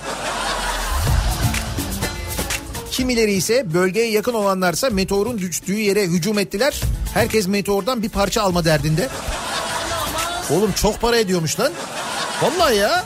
Kimileri 2.97 3.33
ise 3.33 3.75
bölgeye 3.75 4.11
yakın 4.11 4.35
olanlarsa 4.35 4.91
meteorun 4.91 5.39
düştüğü 5.39 5.79
yere 5.79 6.07
hücum 6.07 6.39
ettiler. 6.39 6.81
Herkes 7.15 7.47
meteordan 7.49 8.03
bir 8.03 8.09
parça 8.09 8.43
alma 8.43 8.65
derdinde. 8.65 9.09
Oğlum 10.51 10.73
çok 10.73 11.01
para 11.01 11.17
ediyormuş 11.17 11.61
lan. 11.61 11.73
Vallahi 12.43 12.77
ya. 12.77 13.05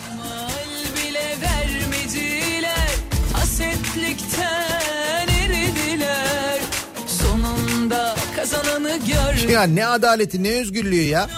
Ya 9.51 9.63
ne 9.63 9.87
adaleti 9.87 10.43
ne 10.43 10.51
özgürlüğü 10.51 11.03
ya. 11.03 11.29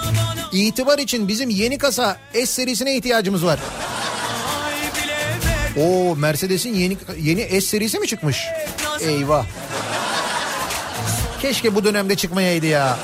İtibar 0.53 0.99
için 0.99 1.29
bizim 1.29 1.51
yeni 1.51 1.79
kasa 1.79 2.17
S 2.35 2.47
serisine 2.47 2.97
ihtiyacımız 2.97 3.45
var. 3.45 3.59
O 5.77 6.16
Mercedes'in 6.16 6.75
yeni 6.75 6.97
yeni 7.20 7.49
S 7.49 7.61
serisi 7.61 7.99
mi 7.99 8.07
çıkmış? 8.07 8.47
Eyvah. 9.01 9.45
Keşke 11.43 11.75
bu 11.75 11.85
dönemde 11.85 12.14
çıkmayaydı 12.14 12.66
ya. 12.66 12.99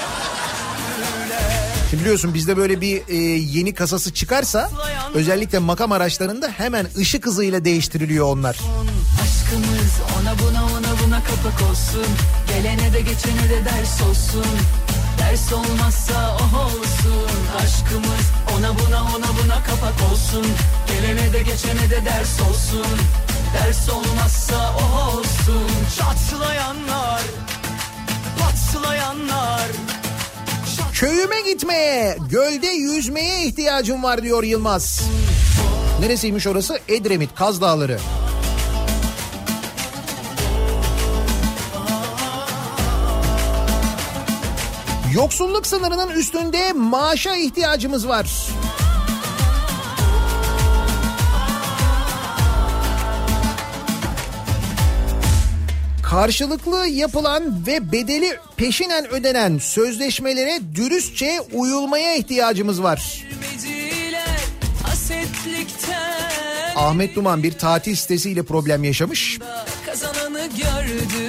Şimdi 1.91 2.03
biliyorsun 2.03 2.35
bizde 2.35 2.57
böyle 2.57 2.81
bir 2.81 3.03
e, 3.09 3.17
yeni 3.37 3.75
kasası 3.75 4.15
çıkarsa 4.15 4.71
özellikle 5.15 5.59
makam 5.59 5.93
araçlarında 5.93 6.49
hemen 6.49 6.87
ışık 6.99 7.27
hızıyla 7.27 7.65
değiştiriliyor 7.65 8.27
onlar. 8.27 8.59
Aşkımız 9.23 9.93
ona 10.21 10.39
buna 10.39 10.65
ona 10.65 11.07
buna 11.07 11.23
kapak 11.25 11.71
olsun 11.71 12.07
Gelene 12.49 12.93
de 12.93 13.01
geçene 13.01 13.51
de 13.51 13.65
ders 13.65 14.03
olsun 14.03 14.47
Ders 15.29 15.53
olmazsa 15.53 16.37
oh 16.41 16.67
olsun 16.67 17.31
Aşkımız 17.59 18.27
ona 18.57 18.79
buna 18.79 19.01
ona 19.03 19.27
buna 19.43 19.63
kapak 19.63 20.11
olsun 20.13 20.47
Gelene 20.87 21.33
de 21.33 21.39
geçene 21.39 21.91
de 21.91 22.05
ders 22.05 22.41
olsun 22.41 22.99
Ders 23.55 23.89
olmazsa 23.89 24.75
oh 24.79 25.17
olsun 25.17 25.69
Çatlayanlar 25.99 27.23
Patlayanlar 28.39 29.67
Köyüme 30.93 31.41
gitmeye, 31.41 32.19
gölde 32.31 32.67
yüzmeye 32.67 33.47
ihtiyacım 33.47 34.03
var 34.03 34.23
diyor 34.23 34.43
Yılmaz. 34.43 35.03
Neresiymiş 36.01 36.47
orası? 36.47 36.79
Edremit, 36.89 37.31
Kaz 37.35 37.61
Dağları. 37.61 37.99
Yoksulluk 45.15 45.67
sınırının 45.67 46.11
üstünde 46.11 46.73
maaşa 46.73 47.37
ihtiyacımız 47.37 48.09
var. 48.09 48.27
Karşılıklı 56.03 56.87
yapılan 56.87 57.67
ve 57.67 57.93
bedeli 57.93 58.39
peşinen 58.57 59.09
ödenen 59.09 59.59
sözleşmelere 59.59 60.61
dürüstçe 60.75 61.41
uyulmaya 61.53 62.15
ihtiyacımız 62.15 62.83
var. 62.83 63.25
Ahmet 66.77 67.15
Duman 67.17 67.43
bir 67.43 67.53
tatil 67.53 67.95
sitesiyle 67.95 68.43
problem 68.43 68.85
yaşamış. 68.85 69.39
Kazananı 69.87 70.39
bana 70.39 71.28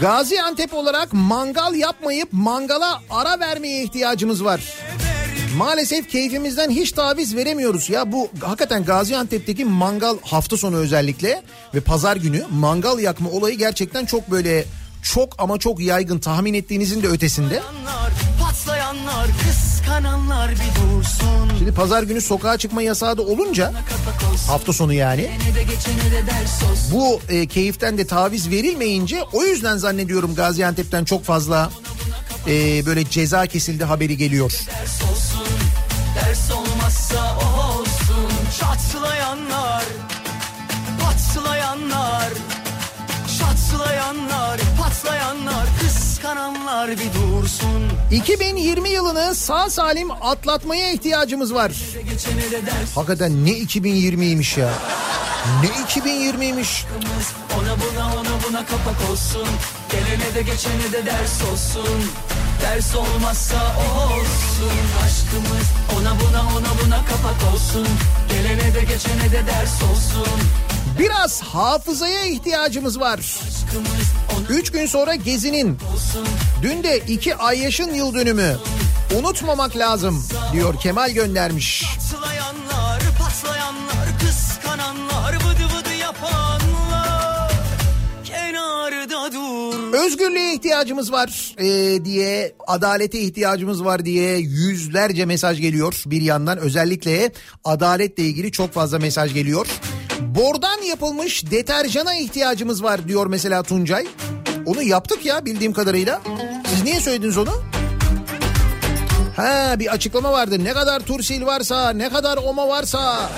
Gaziantep 0.00 0.74
olarak 0.74 1.08
mangal 1.12 1.74
yapmayıp 1.74 2.28
mangala 2.32 3.00
ara 3.10 3.40
vermeye 3.40 3.82
ihtiyacımız 3.82 4.44
var. 4.44 4.60
Maalesef 5.56 6.08
keyfimizden 6.08 6.70
hiç 6.70 6.92
taviz 6.92 7.36
veremiyoruz. 7.36 7.90
Ya 7.90 8.12
bu 8.12 8.28
hakikaten 8.40 8.84
Gaziantep'teki 8.84 9.64
mangal 9.64 10.16
hafta 10.22 10.56
sonu 10.56 10.76
özellikle 10.76 11.42
ve 11.74 11.80
pazar 11.80 12.16
günü 12.16 12.44
mangal 12.50 12.98
yakma 12.98 13.30
olayı 13.30 13.58
gerçekten 13.58 14.04
çok 14.06 14.30
böyle 14.30 14.64
çok 15.02 15.34
ama 15.38 15.58
çok 15.58 15.80
yaygın 15.80 16.18
tahmin 16.18 16.54
ettiğinizin 16.54 17.02
de 17.02 17.08
ötesinde. 17.08 17.62
Patlayanlar, 17.62 18.12
patlayanlar, 18.40 19.26
kıskananlar 19.88 20.50
bir 20.50 20.56
dursun. 20.56 21.58
Şimdi 21.58 21.72
pazar 21.72 22.02
günü 22.02 22.20
sokağa 22.20 22.58
çıkma 22.58 22.82
yasağı 22.82 23.16
da 23.18 23.22
olunca 23.22 23.72
hafta 24.46 24.72
sonu 24.72 24.92
yani 24.92 25.30
bu 26.92 27.20
e, 27.28 27.46
keyiften 27.46 27.98
de 27.98 28.06
taviz 28.06 28.50
verilmeyince 28.50 29.22
o 29.32 29.44
yüzden 29.44 29.76
zannediyorum 29.76 30.34
Gaziantep'ten 30.34 31.04
çok 31.04 31.24
fazla 31.24 31.70
e, 32.46 32.86
böyle 32.86 33.10
ceza 33.10 33.46
kesildi 33.46 33.84
haberi 33.84 34.16
geliyor. 34.16 34.50
Ders 34.50 35.02
olsun, 35.10 35.46
ders 36.14 36.50
olmazsa 36.50 37.36
o 37.36 37.78
olsun. 37.80 38.30
Çatlayanlar, 38.60 39.84
patlayanlar, 41.00 42.28
çatlayanlar, 43.38 44.60
patlayanlar, 44.80 45.66
kıskananlar 46.18 46.90
bir 46.90 46.96
dursun. 46.98 47.88
2020 48.10 48.88
yılını 48.88 49.34
sağ 49.34 49.70
salim 49.70 50.10
atlatmaya 50.10 50.92
ihtiyacımız 50.92 51.54
var. 51.54 51.72
Hakikaten 52.94 53.44
ne 53.44 53.50
2020'ymiş 53.50 54.60
ya. 54.60 54.70
Ne 55.62 55.68
2020'ymiş. 55.68 56.84
Hakkımız 56.84 57.32
Ona 57.58 57.76
buna 57.80 58.20
ona 58.20 58.42
buna 58.48 58.66
kapak 58.66 59.10
olsun 59.10 59.46
Gelene 59.90 60.34
de 60.34 60.42
geçene 60.42 60.92
de 60.92 61.06
ders 61.06 61.42
olsun 61.52 62.02
Ders 62.62 62.94
olmazsa 62.94 63.56
olsun 63.56 64.78
Aşkımız 65.04 65.66
ona 65.98 66.20
buna 66.20 66.40
ona 66.40 66.84
buna 66.84 67.04
kapak 67.04 67.54
olsun 67.54 67.86
Gelene 68.28 68.74
de 68.74 68.80
geçene 68.80 69.32
de 69.32 69.46
ders 69.46 69.82
olsun 69.82 70.40
Biraz 70.98 71.42
hafızaya 71.42 72.26
ihtiyacımız 72.26 73.00
var. 73.00 73.40
3 74.50 74.72
gün 74.72 74.86
sonra 74.86 75.14
Gezi'nin 75.14 75.78
dün 76.62 76.82
de 76.82 76.98
2 76.98 77.36
ay 77.36 77.58
yaşın 77.58 77.94
yıl 77.94 78.14
dönümü. 78.14 78.56
Unutmamak 79.18 79.76
lazım 79.76 80.24
diyor 80.52 80.74
Kemal 80.80 81.10
göndermiş. 81.10 81.84
Patlayanlar 81.84 83.02
patlayanlar 83.18 84.18
Kıskananlar 84.20 85.34
vıdı 85.34 85.76
vıdı 85.76 85.94
yapanlar 86.00 87.52
Kenarda 88.24 89.32
dur 89.32 89.92
Özgürlüğe 89.92 90.54
ihtiyacımız 90.54 91.12
var 91.12 91.54
ee, 91.58 92.04
diye, 92.04 92.54
adalete 92.66 93.20
ihtiyacımız 93.20 93.84
var 93.84 94.04
diye 94.04 94.38
yüzlerce 94.38 95.24
mesaj 95.24 95.60
geliyor 95.60 96.02
bir 96.06 96.22
yandan. 96.22 96.58
Özellikle 96.58 97.32
adaletle 97.64 98.22
ilgili 98.22 98.52
çok 98.52 98.72
fazla 98.72 98.98
mesaj 98.98 99.34
geliyor. 99.34 99.66
Bordan 100.20 100.82
yapılmış 100.82 101.50
deterjana 101.50 102.14
ihtiyacımız 102.14 102.82
var 102.82 103.08
diyor 103.08 103.26
mesela 103.26 103.62
Tuncay. 103.62 104.06
Onu 104.66 104.82
yaptık 104.82 105.26
ya 105.26 105.44
bildiğim 105.44 105.72
kadarıyla. 105.72 106.20
Siz 106.66 106.84
niye 106.84 107.00
söylediniz 107.00 107.38
onu? 107.38 107.62
Ha 109.36 109.74
bir 109.78 109.92
açıklama 109.92 110.32
vardı. 110.32 110.64
Ne 110.64 110.72
kadar 110.72 111.00
tursil 111.00 111.46
varsa, 111.46 111.90
ne 111.90 112.08
kadar 112.08 112.36
oma 112.36 112.68
varsa. 112.68 113.30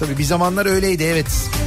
Tabii 0.00 0.18
bir 0.18 0.24
zamanlar 0.24 0.66
öyleydi 0.66 1.02
evet. 1.02 1.26
Anlaşamıyoruz, 1.26 1.65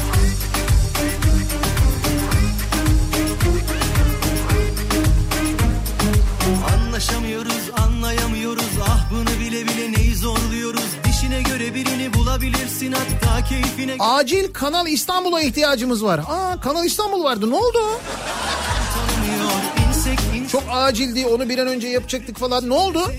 birini 11.86 12.13
bulabilirsin 12.13 12.91
hatta 12.91 13.43
keyfine 13.43 13.95
Acil 13.99 14.53
Kanal 14.53 14.88
İstanbul'a 14.88 15.41
ihtiyacımız 15.41 16.03
var. 16.03 16.19
Aa 16.27 16.59
Kanal 16.61 16.86
İstanbul 16.86 17.23
vardı 17.23 17.49
ne 17.49 17.55
oldu? 17.55 17.77
Çok 20.51 20.63
acildi 20.71 21.25
onu 21.27 21.49
bir 21.49 21.57
an 21.57 21.67
önce 21.67 21.88
yapacaktık 21.88 22.38
falan 22.39 22.69
ne 22.69 22.73
oldu? 22.73 23.11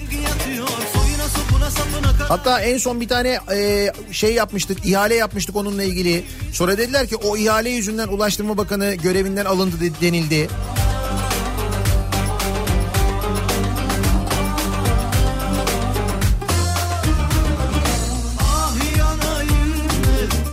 Hatta 2.28 2.60
en 2.60 2.78
son 2.78 3.00
bir 3.00 3.08
tane 3.08 3.38
e, 3.52 3.92
şey 4.12 4.34
yapmıştık, 4.34 4.86
ihale 4.86 5.14
yapmıştık 5.14 5.56
onunla 5.56 5.82
ilgili. 5.82 6.24
Sonra 6.52 6.78
dediler 6.78 7.06
ki 7.08 7.16
o 7.16 7.36
ihale 7.36 7.70
yüzünden 7.70 8.08
Ulaştırma 8.08 8.56
Bakanı 8.58 8.94
görevinden 8.94 9.44
alındı 9.44 9.80
de- 9.80 10.00
denildi. 10.00 10.48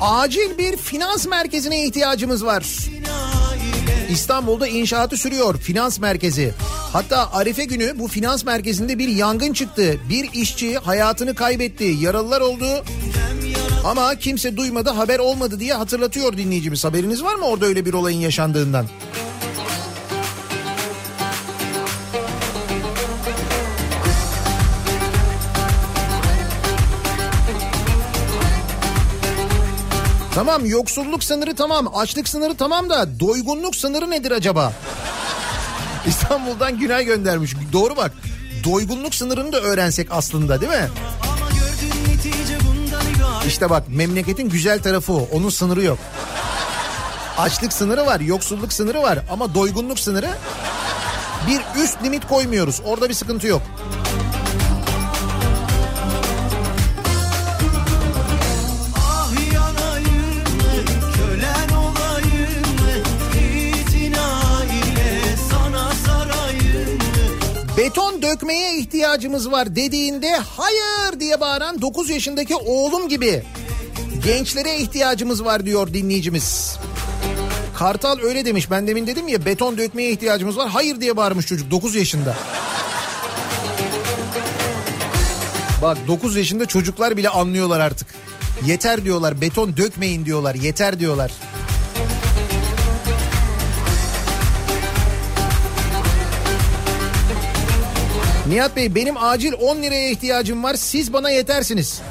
Acil 0.08 0.58
bir 0.58 0.78
finans 0.78 1.28
merkezine 1.28 1.86
ihtiyacımız 1.86 2.45
var. 2.45 2.66
İstanbul'da 4.10 4.68
inşaatı 4.68 5.18
sürüyor 5.18 5.58
finans 5.58 5.99
merkezi. 5.99 6.53
Hatta 6.93 7.34
Arife 7.34 7.66
günü 7.66 7.99
bu 7.99 8.08
finans 8.08 8.45
merkezinde 8.45 8.99
bir 8.99 9.08
yangın 9.08 9.53
çıktı. 9.53 9.99
Bir 10.10 10.34
işçi 10.34 10.78
hayatını 10.78 11.36
kaybetti. 11.36 11.84
Yaralılar 11.84 12.41
oldu. 12.41 12.66
Ama 13.86 14.16
kimse 14.16 14.58
duymadı 14.58 14.89
haber 14.89 15.20
olmadı 15.20 15.60
diye 15.60 15.74
hatırlatıyor 15.74 16.38
dinleyicimiz. 16.38 16.86
Haberiniz 16.86 17.24
var 17.24 17.36
mı 17.36 17.45
orada 17.45 17.66
öyle 17.66 17.86
bir 17.86 17.93
olayın 17.93 18.20
yaşandığından? 18.20 18.86
Tamam 30.38 30.66
yoksulluk 30.66 31.24
sınırı 31.24 31.56
tamam, 31.56 31.92
açlık 31.96 32.30
sınırı 32.30 32.58
tamam 32.58 32.90
da 32.90 33.20
doygunluk 33.20 33.76
sınırı 33.76 34.10
nedir 34.10 34.32
acaba? 34.32 34.74
İstanbul'dan 36.08 36.80
Günay 36.80 37.06
göndermiş. 37.06 37.54
Doğru 37.74 37.98
bak. 37.98 38.12
Doygunluk 38.64 39.16
sınırını 39.16 39.52
da 39.52 39.62
öğrensek 39.62 40.08
aslında 40.12 40.62
değil 40.62 40.72
mi? 40.72 40.90
İşte 43.48 43.70
bak 43.70 43.84
memleketin 43.88 44.50
güzel 44.50 44.82
tarafı 44.82 45.14
o. 45.14 45.28
Onun 45.34 45.50
sınırı 45.50 45.84
yok. 45.84 45.98
Açlık 47.38 47.74
sınırı 47.74 48.06
var, 48.06 48.20
yoksulluk 48.20 48.74
sınırı 48.74 49.02
var 49.02 49.20
ama 49.32 49.56
doygunluk 49.56 50.00
sınırı 50.00 50.30
bir 51.48 51.84
üst 51.84 52.04
limit 52.04 52.28
koymuyoruz. 52.28 52.82
Orada 52.86 53.10
bir 53.10 53.14
sıkıntı 53.14 53.48
yok. 53.48 53.62
Beton 68.38 68.50
dökmeye 68.50 68.78
ihtiyacımız 68.78 69.52
var 69.52 69.76
dediğinde 69.76 70.38
hayır 70.58 71.20
diye 71.20 71.40
bağıran 71.40 71.82
9 71.82 72.10
yaşındaki 72.10 72.56
oğlum 72.56 73.10
gibi 73.10 73.44
gençlere 74.24 74.78
ihtiyacımız 74.78 75.46
var 75.46 75.66
diyor 75.66 75.94
dinleyicimiz. 75.94 76.78
Kartal 77.78 78.20
öyle 78.20 78.46
demiş 78.46 78.72
ben 78.72 78.88
demin 78.88 79.08
dedim 79.08 79.28
ya 79.28 79.46
beton 79.46 79.78
dökmeye 79.78 80.12
ihtiyacımız 80.12 80.58
var 80.58 80.70
hayır 80.70 81.02
diye 81.02 81.18
bağırmış 81.18 81.46
çocuk 81.46 81.72
9 81.72 81.96
yaşında. 81.96 82.36
Bak 85.82 85.98
9 86.08 86.36
yaşında 86.36 86.66
çocuklar 86.66 87.18
bile 87.18 87.30
anlıyorlar 87.30 87.80
artık. 87.80 88.08
Yeter 88.66 89.04
diyorlar 89.04 89.42
beton 89.42 89.78
dökmeyin 89.78 90.26
diyorlar 90.26 90.56
yeter 90.56 91.00
diyorlar. 91.00 91.32
Nihat 98.48 98.76
Bey 98.76 98.95
benim 98.95 99.18
acil 99.18 99.54
10 99.62 99.78
liraya 99.78 100.10
ihtiyacım 100.10 100.64
var 100.64 100.76
siz 100.76 101.14
bana 101.14 101.30
yetersiniz. 101.30 102.02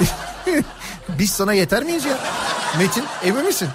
Biz 1.18 1.30
sana 1.30 1.52
yeter 1.52 1.82
miyiz 1.82 2.04
ya? 2.04 2.18
Metin 2.78 3.04
emin 3.24 3.46
misin? 3.46 3.68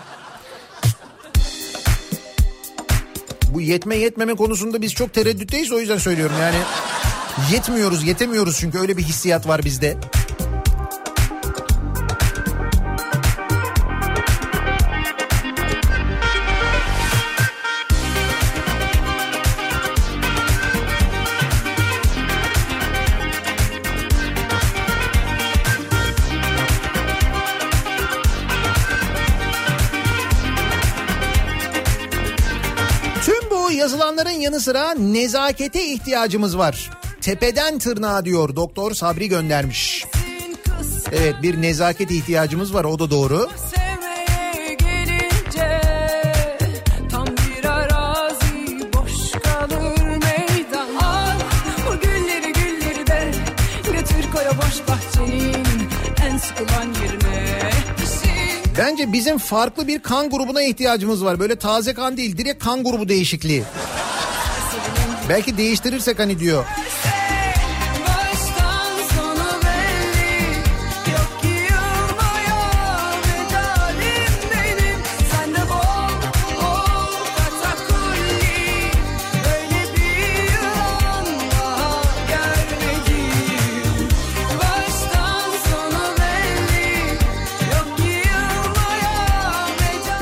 Bu 3.47 3.61
yetme 3.61 3.95
yetmeme 3.95 4.35
konusunda 4.35 4.81
biz 4.81 4.93
çok 4.93 5.13
tereddütteyiz 5.13 5.71
o 5.71 5.79
yüzden 5.79 5.97
söylüyorum 5.97 6.35
yani. 6.41 6.55
Yetmiyoruz 7.51 8.03
yetemiyoruz 8.03 8.57
çünkü 8.59 8.79
öyle 8.79 8.97
bir 8.97 9.03
hissiyat 9.03 9.47
var 9.47 9.63
bizde. 9.63 9.97
Yanı 34.53 34.61
sıra 34.61 34.93
nezakete 34.93 35.85
ihtiyacımız 35.85 36.57
var. 36.57 36.89
Tepeden 37.21 37.79
tırnağa 37.79 38.25
diyor 38.25 38.55
doktor 38.55 38.93
Sabri 38.93 39.29
göndermiş. 39.29 40.05
Evet 41.11 41.35
bir 41.41 41.61
nezaket 41.61 42.11
ihtiyacımız 42.11 42.73
var 42.73 42.83
o 42.83 42.99
da 42.99 43.11
doğru. 43.11 43.49
Bence 58.77 59.13
bizim 59.13 59.37
farklı 59.37 59.87
bir 59.87 59.99
kan 59.99 60.29
grubuna 60.29 60.61
ihtiyacımız 60.61 61.25
var. 61.25 61.39
Böyle 61.39 61.55
taze 61.55 61.93
kan 61.93 62.17
değil 62.17 62.37
direkt 62.37 62.63
kan 62.63 62.83
grubu 62.83 63.09
değişikliği. 63.09 63.63
Belki 65.29 65.57
değiştirirsek 65.57 66.19
hani 66.19 66.39
diyor. 66.39 66.65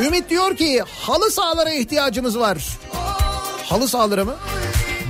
Ümit 0.05 0.29
diyor 0.29 0.55
ki 0.57 0.83
halı 1.01 1.31
sahalara 1.31 1.73
ihtiyacımız 1.73 2.39
var. 2.39 2.57
Halı 3.65 3.87
sahalara 3.87 4.25
mı? 4.25 4.35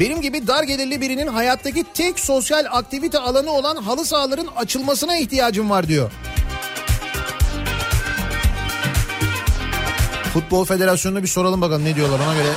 Benim 0.01 0.21
gibi 0.21 0.47
dar 0.47 0.63
gelirli 0.63 1.01
birinin 1.01 1.27
hayattaki 1.27 1.85
tek 1.93 2.19
sosyal 2.19 2.65
aktivite 2.71 3.19
alanı 3.19 3.51
olan 3.51 3.75
halı 3.75 4.05
sahaların 4.05 4.47
açılmasına 4.55 5.17
ihtiyacım 5.17 5.69
var 5.69 5.87
diyor. 5.87 6.11
Futbol 10.33 10.65
Federasyonu'na 10.65 11.23
bir 11.23 11.27
soralım 11.27 11.61
bakalım 11.61 11.85
ne 11.85 11.95
diyorlar 11.95 12.19
ona 12.19 12.33
göre. 12.33 12.53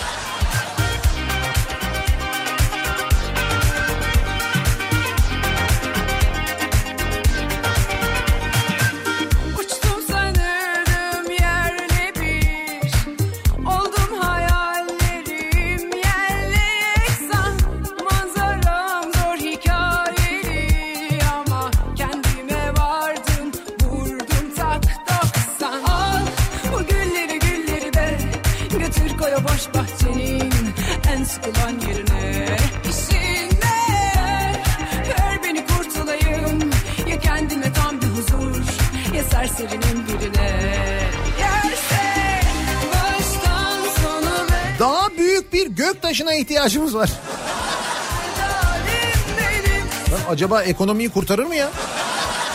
Acaba 50.55 50.71
ekonomiyi 50.71 51.09
kurtarır 51.09 51.45
mı 51.45 51.55
ya? 51.55 51.71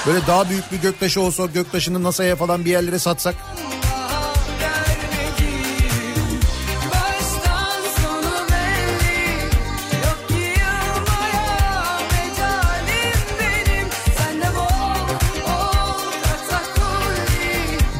Böyle 0.07 0.27
daha 0.27 0.49
büyük 0.49 0.71
bir 0.71 0.77
göktaşı 0.77 1.21
olsa 1.21 1.45
göktaşını 1.45 2.03
NASA'ya 2.03 2.35
falan 2.35 2.65
bir 2.65 2.71
yerlere 2.71 2.99
satsak. 2.99 3.35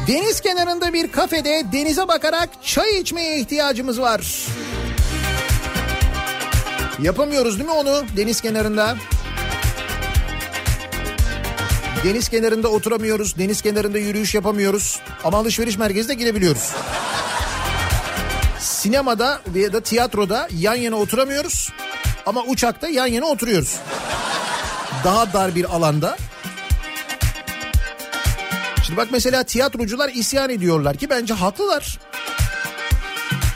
Deniz 0.08 0.40
kenarında 0.40 0.92
bir 0.92 1.12
kafede 1.12 1.62
denize 1.72 2.08
bakarak 2.08 2.48
çay 2.62 3.00
içmeye 3.00 3.40
ihtiyacımız 3.40 4.00
var. 4.00 4.46
Yapamıyoruz 7.02 7.58
değil 7.58 7.68
mi 7.68 7.74
onu 7.74 8.04
deniz 8.16 8.40
kenarında? 8.40 8.96
Deniz 12.04 12.28
kenarında 12.28 12.68
oturamıyoruz, 12.68 13.38
deniz 13.38 13.62
kenarında 13.62 13.98
yürüyüş 13.98 14.34
yapamıyoruz 14.34 15.00
ama 15.24 15.38
alışveriş 15.38 15.78
merkezine 15.78 16.14
girebiliyoruz. 16.14 16.72
Sinemada 18.58 19.40
ya 19.54 19.72
da 19.72 19.80
tiyatroda 19.80 20.48
yan 20.58 20.74
yana 20.74 20.96
oturamıyoruz 20.96 21.72
ama 22.26 22.42
uçakta 22.42 22.88
yan 22.88 23.06
yana 23.06 23.26
oturuyoruz. 23.26 23.76
Daha 25.04 25.32
dar 25.32 25.54
bir 25.54 25.76
alanda. 25.76 26.16
Şimdi 28.86 28.96
bak 28.96 29.08
mesela 29.12 29.42
tiyatrocular 29.44 30.08
isyan 30.08 30.50
ediyorlar 30.50 30.96
ki 30.96 31.10
bence 31.10 31.34
haklılar. 31.34 31.98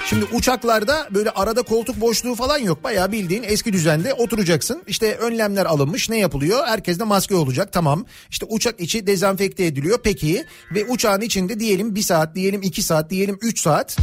Şimdi 0.06 0.24
uçaklarda 0.24 1.08
böyle 1.10 1.30
arada 1.30 1.62
koltuk 1.62 2.00
boşluğu 2.00 2.34
falan 2.34 2.58
yok. 2.58 2.84
Bayağı 2.84 3.12
bildiğin 3.12 3.42
eski 3.42 3.72
düzende 3.72 4.14
oturacaksın. 4.14 4.82
İşte 4.86 5.14
önlemler 5.14 5.66
alınmış. 5.66 6.08
Ne 6.10 6.18
yapılıyor? 6.18 6.66
Herkeste 6.66 7.04
maske 7.04 7.34
olacak. 7.34 7.72
Tamam. 7.72 8.04
İşte 8.30 8.46
uçak 8.48 8.80
içi 8.80 9.06
dezenfekte 9.06 9.64
ediliyor. 9.64 9.98
Peki. 10.02 10.44
Ve 10.74 10.84
uçağın 10.84 11.20
içinde 11.20 11.60
diyelim 11.60 11.94
bir 11.94 12.02
saat, 12.02 12.34
diyelim 12.34 12.62
iki 12.62 12.82
saat, 12.82 13.10
diyelim 13.10 13.38
üç 13.42 13.60
saat. 13.60 13.96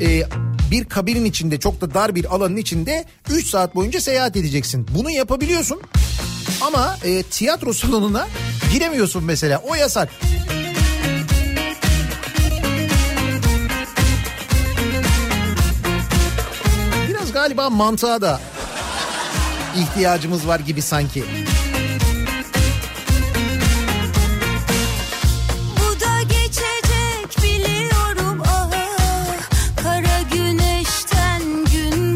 e, 0.00 0.22
bir 0.70 0.84
kabinin 0.84 1.24
içinde 1.24 1.60
çok 1.60 1.80
da 1.80 1.94
dar 1.94 2.14
bir 2.14 2.34
alanın 2.34 2.56
içinde 2.56 3.04
3 3.30 3.46
saat 3.46 3.74
boyunca 3.74 4.00
seyahat 4.00 4.36
edeceksin. 4.36 4.86
Bunu 4.94 5.10
yapabiliyorsun. 5.10 5.80
Ama 6.60 6.96
e, 7.04 7.22
tiyatro 7.22 7.72
salonuna 7.72 8.26
giremiyorsun 8.72 9.24
mesela. 9.24 9.62
O 9.68 9.74
yasak. 9.74 10.08
Galiba 17.38 17.70
mantığa 17.70 18.20
da 18.20 18.40
ihtiyacımız 19.76 20.48
var 20.48 20.60
gibi 20.60 20.82
sanki. 20.82 21.24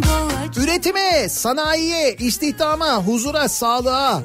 Ah 0.09 0.57
Üretime, 0.57 1.29
sanayiye, 1.29 2.17
istihdama, 2.17 2.95
huzura, 2.95 3.49
sağlığa. 3.49 4.23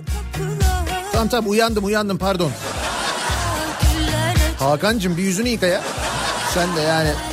Tamam 1.12 1.28
tamam 1.28 1.52
uyandım 1.52 1.86
uyandım 1.86 2.18
pardon. 2.18 2.52
Hakan'cığım 4.60 5.18
bir 5.18 5.24
yüzünü 5.24 5.50
yıka 5.50 5.68
ya. 5.68 5.82
Sen 6.54 6.76
de 6.76 6.82
yani. 6.82 7.27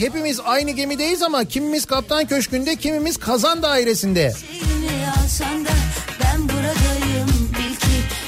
Hepimiz 0.00 0.40
aynı 0.44 0.70
gemideyiz 0.70 1.22
ama 1.22 1.44
kimimiz 1.44 1.84
kaptan 1.84 2.26
köşkünde 2.26 2.76
kimimiz 2.76 3.16
kazan 3.16 3.62
dairesinde. 3.62 4.32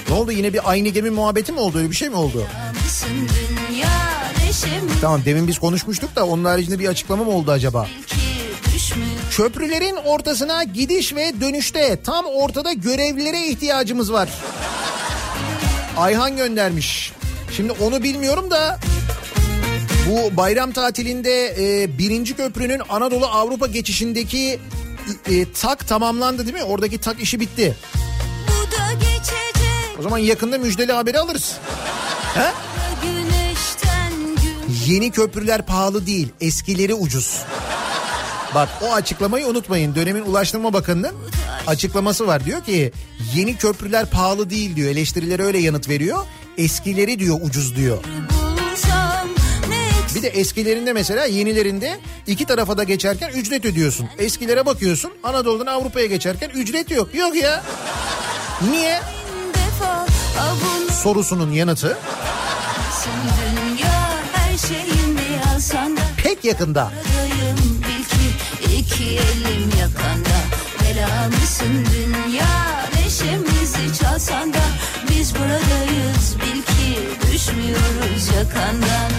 Ne 0.09 0.15
oldu 0.15 0.33
yine 0.33 0.53
bir 0.53 0.71
aynı 0.71 0.89
gemi 0.89 1.11
muhabbeti 1.11 1.53
mi 1.53 1.61
oldu 1.61 1.79
öyle 1.79 1.91
bir 1.91 1.97
şey 1.97 2.09
mi 2.09 2.17
oldu? 2.17 2.47
Tamam 5.01 5.21
demin 5.25 5.49
biz 5.49 5.59
konuşmuştuk 5.59 6.17
da 6.17 6.27
onun 6.27 6.45
haricinde 6.45 6.79
bir 6.79 6.89
açıklama 6.89 7.25
mı 7.25 7.31
oldu 7.31 7.51
acaba? 7.51 7.89
Köprülerin 9.31 9.97
ortasına 9.97 10.65
gidiş 10.65 11.15
ve 11.15 11.41
dönüşte 11.41 12.03
tam 12.03 12.25
ortada 12.25 12.73
görevlilere 12.73 13.47
ihtiyacımız 13.47 14.13
var. 14.13 14.29
Ayhan 15.97 16.37
göndermiş. 16.37 17.13
Şimdi 17.57 17.73
onu 17.73 18.03
bilmiyorum 18.03 18.51
da 18.51 18.79
bu 20.09 20.37
bayram 20.37 20.73
tatilinde 20.73 21.55
e, 21.59 21.99
birinci 21.99 22.37
köprünün 22.37 22.83
Anadolu 22.89 23.27
Avrupa 23.27 23.67
geçişindeki 23.67 24.61
e, 25.31 25.53
tak 25.53 25.89
tamamlandı 25.89 26.43
değil 26.47 26.57
mi? 26.57 26.65
Oradaki 26.65 26.99
tak 26.99 27.21
işi 27.21 27.41
bitti. 27.41 27.77
Bu 28.49 28.71
O 29.99 30.03
zaman 30.03 30.19
yakında 30.19 30.59
müjdeli 30.59 30.93
haberi 30.93 31.19
alırız. 31.19 31.57
He? 32.35 32.53
Yeni 34.87 35.11
köprüler 35.11 35.67
pahalı 35.67 36.07
değil, 36.07 36.29
eskileri 36.41 36.95
ucuz. 36.95 37.39
Bak 38.55 38.69
o 38.83 38.93
açıklamayı 38.93 39.47
unutmayın. 39.47 39.95
Dönemin 39.95 40.23
Ulaştırma 40.23 40.73
Bakanı'nın 40.73 41.15
açıklaması 41.67 42.27
var. 42.27 42.45
Diyor 42.45 42.65
ki 42.65 42.93
yeni 43.35 43.57
köprüler 43.57 44.11
pahalı 44.11 44.51
değil 44.51 44.77
diyor. 44.77 44.91
Eleştirilere 44.91 45.43
öyle 45.43 45.59
yanıt 45.59 45.89
veriyor. 45.89 46.27
Eskileri 46.59 47.19
diyor 47.19 47.39
ucuz 47.43 47.77
diyor. 47.77 47.99
eksik 48.05 48.42
De 50.23 50.29
eskilerinde 50.29 50.93
mesela 50.93 51.25
yenilerinde 51.25 52.01
iki 52.27 52.45
tarafa 52.47 52.79
da 52.79 52.85
geçerken 52.85 53.31
ücret 53.31 53.65
ödüyorsun. 53.65 54.09
Eskilere 54.19 54.67
bakıyorsun 54.67 55.13
Anadolu'dan 55.23 55.67
Avrupa'ya 55.67 56.07
geçerken 56.07 56.51
ücret 56.51 56.91
yok. 56.91 57.15
Yok 57.15 57.37
ya. 57.37 57.65
Niye? 58.71 59.01
Sorusunun 61.03 61.53
yanıtı 61.53 61.99
pek 66.23 66.45
yakında. 66.45 66.93
iki 68.79 69.05
elim 69.05 69.71
yakanda 69.81 70.39
bela 70.81 71.31
dünya 71.93 72.87
neşemizi 72.97 73.99
çalsan 74.01 74.53
da 74.53 74.63
biz 75.11 75.35
buradayız 75.35 76.37
bil 76.37 76.63
ki 76.63 76.99
düşmüyoruz 77.33 78.29
yakandan 78.37 79.13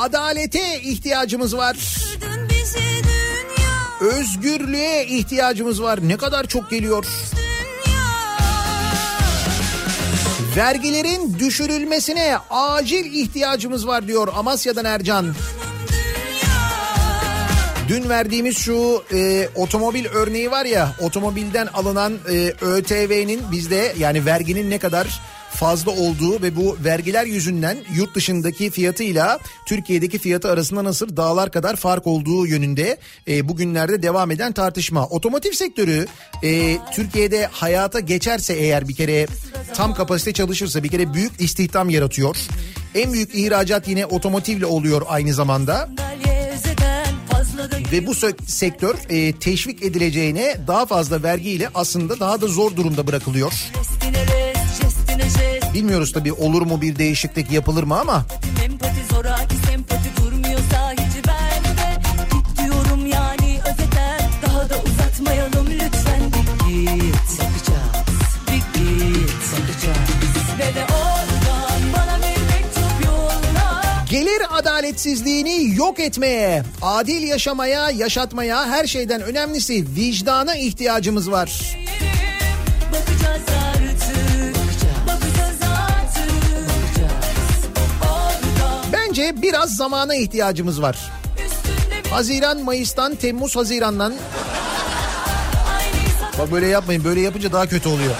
adalete 0.00 0.80
ihtiyacımız 0.80 1.56
var. 1.56 1.76
Özgürlüğe 4.00 5.06
ihtiyacımız 5.06 5.82
var. 5.82 5.98
Ne 6.08 6.16
kadar 6.16 6.46
çok 6.46 6.70
geliyor. 6.70 7.06
Vergilerin 10.56 11.38
düşürülmesine 11.38 12.36
acil 12.50 13.12
ihtiyacımız 13.12 13.86
var 13.86 14.06
diyor 14.06 14.28
Amasya'dan 14.36 14.84
Ercan. 14.84 15.34
Dün 17.88 18.08
verdiğimiz 18.08 18.58
şu 18.58 19.02
e, 19.12 19.48
otomobil 19.54 20.06
örneği 20.06 20.50
var 20.50 20.64
ya 20.64 20.92
otomobilden 21.00 21.66
alınan 21.66 22.12
e, 22.28 22.54
ÖTV'nin 22.60 23.42
bizde 23.52 23.94
yani 23.98 24.26
verginin 24.26 24.70
ne 24.70 24.78
kadar 24.78 25.20
fazla 25.60 25.90
olduğu 25.90 26.42
ve 26.42 26.56
bu 26.56 26.76
vergiler 26.84 27.26
yüzünden 27.26 27.78
yurt 27.94 28.14
dışındaki 28.14 28.70
fiyatıyla 28.70 29.38
Türkiye'deki 29.66 30.18
fiyatı 30.18 30.50
arasında 30.50 30.84
nasıl 30.84 31.16
dağlar 31.16 31.52
kadar 31.52 31.76
fark 31.76 32.06
olduğu 32.06 32.46
yönünde 32.46 32.98
e, 33.28 33.48
bugünlerde 33.48 34.02
devam 34.02 34.30
eden 34.30 34.52
tartışma. 34.52 35.06
Otomotiv 35.06 35.52
sektörü 35.52 36.06
e, 36.42 36.78
Türkiye'de 36.92 37.46
hayata 37.52 38.00
geçerse 38.00 38.54
eğer 38.54 38.88
bir 38.88 38.94
kere 38.94 39.26
tam 39.74 39.94
kapasite 39.94 40.32
çalışırsa 40.32 40.82
bir 40.82 40.88
kere 40.88 41.14
büyük 41.14 41.40
istihdam 41.40 41.90
yaratıyor. 41.90 42.36
En 42.94 43.12
büyük 43.12 43.34
ihracat 43.34 43.88
yine 43.88 44.06
otomotivle 44.06 44.66
oluyor 44.66 45.02
aynı 45.08 45.34
zamanda. 45.34 45.88
Ve 47.92 48.06
bu 48.06 48.14
sektör 48.46 48.94
e, 49.08 49.32
teşvik 49.32 49.82
edileceğine 49.82 50.56
daha 50.66 50.86
fazla 50.86 51.22
vergiyle 51.22 51.68
aslında 51.74 52.20
daha 52.20 52.40
da 52.40 52.46
zor 52.46 52.76
durumda 52.76 53.06
bırakılıyor. 53.06 53.52
Jestine 53.52 54.12
rest, 54.12 54.26
jestine 54.26 54.26
jest 54.26 54.49
Bilmiyoruz 55.74 56.12
tabii 56.12 56.32
olur 56.32 56.62
mu 56.62 56.80
bir 56.80 56.96
değişiklik 56.98 57.52
yapılır 57.52 57.82
mı 57.82 58.00
ama. 58.00 58.24
Empati 58.64 59.14
zoraki 59.14 59.56
sempati 59.56 60.16
durmuyorsa 60.22 60.92
hiç 60.92 61.26
bende 61.26 62.00
Git 62.32 62.58
diyorum 62.64 63.06
yani 63.06 63.58
özeten 63.70 64.20
Daha 64.42 64.70
da 64.70 64.74
uzatmayalım 64.86 65.66
lütfen. 65.70 66.20
Bir 66.32 66.82
git 66.82 67.14
bakacağız 67.14 68.06
Bir 68.46 68.80
git 68.80 69.42
bakacağız 69.52 70.08
Ve 70.58 70.74
de 70.74 70.84
oradan 70.84 71.80
bana 71.96 72.18
bir 72.18 72.40
mektup 72.42 73.04
yolla. 73.06 73.82
Gelir 74.10 74.42
adaletsizliğini 74.50 75.76
yok 75.76 76.00
etmeye, 76.00 76.62
adil 76.82 77.22
yaşamaya, 77.22 77.90
yaşatmaya 77.90 78.66
her 78.66 78.86
şeyden 78.86 79.22
önemlisi 79.22 79.86
vicdana 79.96 80.56
ihtiyacımız 80.56 81.30
var. 81.30 81.48
Bakacağız 81.50 82.09
Bence 89.10 89.42
biraz 89.42 89.76
zamana 89.76 90.14
ihtiyacımız 90.14 90.82
var. 90.82 91.10
Haziran, 92.10 92.62
Mayıs'tan, 92.62 93.14
Temmuz, 93.14 93.56
Haziran'dan 93.56 94.14
bak 96.38 96.52
böyle 96.52 96.66
yapmayın 96.66 97.04
böyle 97.04 97.20
yapınca 97.20 97.52
daha 97.52 97.66
kötü 97.66 97.88
oluyor. 97.88 98.14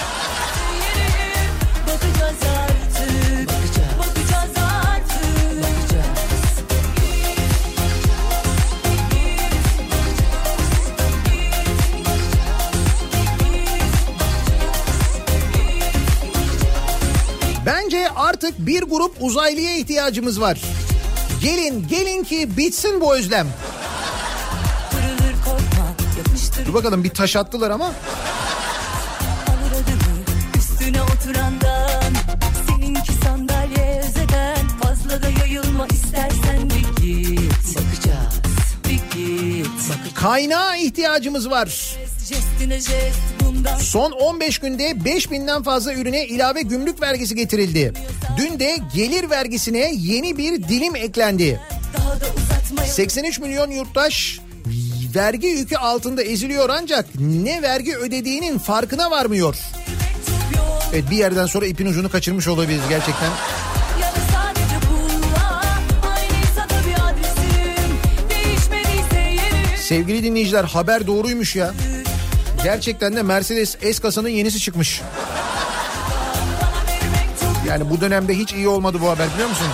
Bence 17.67 18.09
artık 18.17 18.59
bir 18.59 18.83
grup 18.83 19.17
uzaylıya 19.21 19.77
ihtiyacımız 19.77 20.41
var. 20.41 20.80
Gelin 21.43 21.89
gelin 21.89 22.25
ki 22.25 22.57
bitsin 22.57 23.01
bu 23.01 23.17
özlem. 23.17 23.47
Dur 26.67 26.75
bakalım 26.75 27.05
bir 27.05 27.11
taş 27.11 27.37
attılar 27.37 27.71
ama. 27.71 27.93
Kaynağa 40.21 40.77
ihtiyacımız 40.77 41.51
var. 41.51 41.97
Son 43.81 44.13
15 44.13 44.59
günde 44.59 44.91
5000'den 44.91 45.63
fazla 45.63 45.95
ürüne 45.95 46.27
ilave 46.27 46.63
gümrük 46.63 47.03
vergisi 47.03 47.35
getirildi. 47.35 47.93
Dün 48.39 48.59
de 48.59 48.79
gelir 48.95 49.31
vergisine 49.31 49.93
yeni 49.95 50.39
bir 50.39 50.69
dilim 50.69 50.97
eklendi. 50.97 51.61
daha 51.99 52.21
da 52.21 52.25
uzatmayalım 52.37 52.95
83 52.95 53.39
milyon 53.39 53.71
yurttaş 53.71 54.41
vergi 55.15 55.47
yükü 55.47 55.77
altında 55.77 56.23
eziliyor 56.23 56.69
ancak 56.69 57.07
ne 57.21 57.63
vergi 57.63 57.97
ödediğinin 57.97 58.59
farkına 58.59 59.11
varmıyor. 59.11 59.57
Evet 60.93 61.05
bir 61.11 61.17
yerden 61.17 61.47
sonra 61.47 61.67
ipin 61.67 61.87
ucunu 61.87 62.11
kaçırmış 62.11 62.49
olabiliriz 62.49 62.89
gerçekten. 62.89 63.31
Sevgili 69.91 70.23
dinleyiciler 70.23 70.65
haber 70.65 71.07
doğruymuş 71.07 71.57
ya. 71.57 71.75
Gerçekten 72.65 73.17
de 73.17 73.23
Mercedes 73.23 73.77
S-kasanın 73.93 74.29
yenisi 74.29 74.59
çıkmış. 74.61 75.03
Yani 77.69 77.91
bu 77.91 78.01
dönemde 78.01 78.39
hiç 78.39 78.53
iyi 78.53 78.69
olmadı 78.69 78.99
bu 79.03 79.11
haber 79.11 79.27
biliyor 79.35 79.49
musun? 79.49 79.67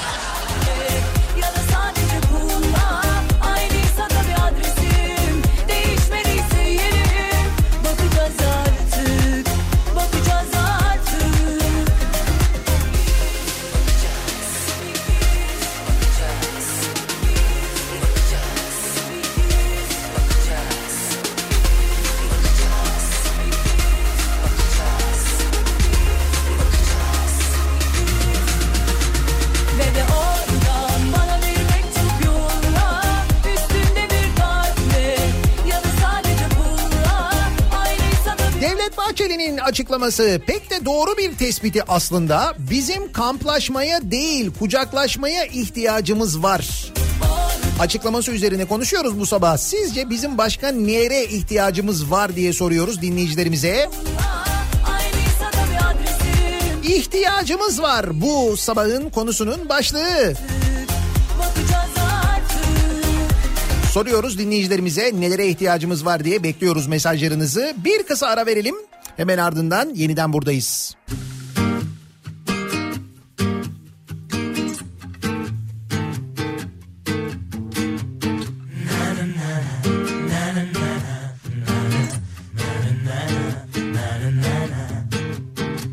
Açıklaması 40.06 40.40
pek 40.46 40.70
de 40.70 40.84
doğru 40.84 41.16
bir 41.16 41.36
tespiti 41.36 41.82
aslında. 41.88 42.54
Bizim 42.70 43.12
kamplaşmaya 43.12 44.10
değil 44.10 44.50
kucaklaşmaya 44.58 45.44
ihtiyacımız 45.44 46.42
var. 46.42 46.92
Açıklaması 47.80 48.32
üzerine 48.32 48.64
konuşuyoruz 48.64 49.20
bu 49.20 49.26
sabah. 49.26 49.56
Sizce 49.56 50.10
bizim 50.10 50.38
başka 50.38 50.68
nere 50.68 51.24
ihtiyacımız 51.24 52.10
var 52.10 52.36
diye 52.36 52.52
soruyoruz 52.52 53.02
dinleyicilerimize. 53.02 53.90
İhtiyacımız 56.82 57.82
var 57.82 58.20
bu 58.20 58.56
sabahın 58.56 59.10
konusunun 59.10 59.68
başlığı. 59.68 60.34
Soruyoruz 63.92 64.38
dinleyicilerimize 64.38 65.12
nelere 65.20 65.46
ihtiyacımız 65.46 66.06
var 66.06 66.24
diye 66.24 66.42
bekliyoruz 66.42 66.86
mesajlarınızı. 66.86 67.74
Bir 67.84 68.02
kısa 68.02 68.26
ara 68.26 68.46
verelim. 68.46 68.74
Hemen 69.16 69.38
ardından 69.38 69.94
yeniden 69.94 70.32
buradayız. 70.32 70.96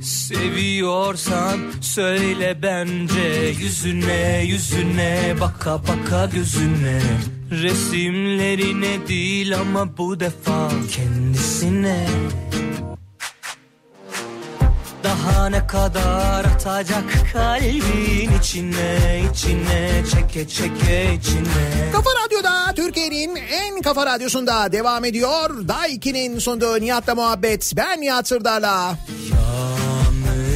Seviyorsan 0.02 1.60
söyle 1.82 2.58
bence 2.62 3.54
Yüzüne 3.60 4.44
yüzüne 4.45 5.36
baka 5.41 5.82
baka 5.88 6.26
gözüne 6.26 7.02
Resimlerine 7.52 9.08
değil 9.08 9.58
ama 9.58 9.98
bu 9.98 10.20
defa 10.20 10.70
kendisine 10.91 12.08
ne 15.49 15.68
kadar 15.68 16.45
atacak 16.45 17.03
kalbin 17.34 18.32
içine 18.40 19.22
içine 19.34 20.03
çeke 20.11 20.48
çeke 20.48 21.14
içine 21.14 21.91
Kafa 21.94 22.10
Radyo'da 22.26 22.74
Türkiye'nin 22.76 23.36
en 23.36 23.82
kafa 23.82 24.06
radyosunda 24.06 24.72
devam 24.72 25.06
ediyor. 25.06 25.68
Daiki'nin 25.68 26.40
sunduğu 26.40 26.82
Nihat'la 26.82 27.15
muhabbet. 27.15 27.74
Ben 27.78 28.02
Nihat 28.02 28.28
Sırdar'la. 28.28 28.95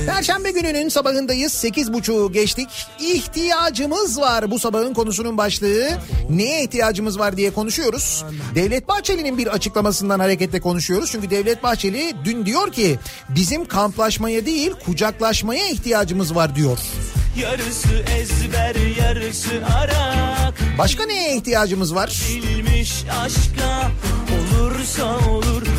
Perşembe 0.07 0.51
gününün 0.51 0.89
sabahındayız. 0.89 1.53
Sekiz 1.53 1.93
buçuğu 1.93 2.31
geçtik. 2.31 2.69
İhtiyacımız 2.99 4.21
var 4.21 4.51
bu 4.51 4.59
sabahın 4.59 4.93
konusunun 4.93 5.37
başlığı. 5.37 5.89
Neye 6.29 6.63
ihtiyacımız 6.63 7.19
var 7.19 7.37
diye 7.37 7.53
konuşuyoruz. 7.53 8.25
Devlet 8.55 8.87
Bahçeli'nin 8.87 9.37
bir 9.37 9.47
açıklamasından 9.47 10.19
hareketle 10.19 10.59
konuşuyoruz. 10.59 11.11
Çünkü 11.11 11.29
Devlet 11.29 11.63
Bahçeli 11.63 12.13
dün 12.25 12.45
diyor 12.45 12.71
ki 12.71 12.99
bizim 13.29 13.65
kamplaşmaya 13.65 14.45
değil 14.45 14.71
kucaklaşmaya 14.85 15.67
ihtiyacımız 15.67 16.35
var 16.35 16.55
diyor. 16.55 16.79
Yarısı 17.41 18.05
ezber 18.19 18.75
yarısı 18.99 19.49
arak 19.77 20.53
Başka 20.77 21.05
neye 21.05 21.37
ihtiyacımız 21.37 21.95
var? 21.95 22.21
Bilmiş 22.43 22.93
aşka 23.23 23.91
olursa 24.37 25.29
olur 25.29 25.76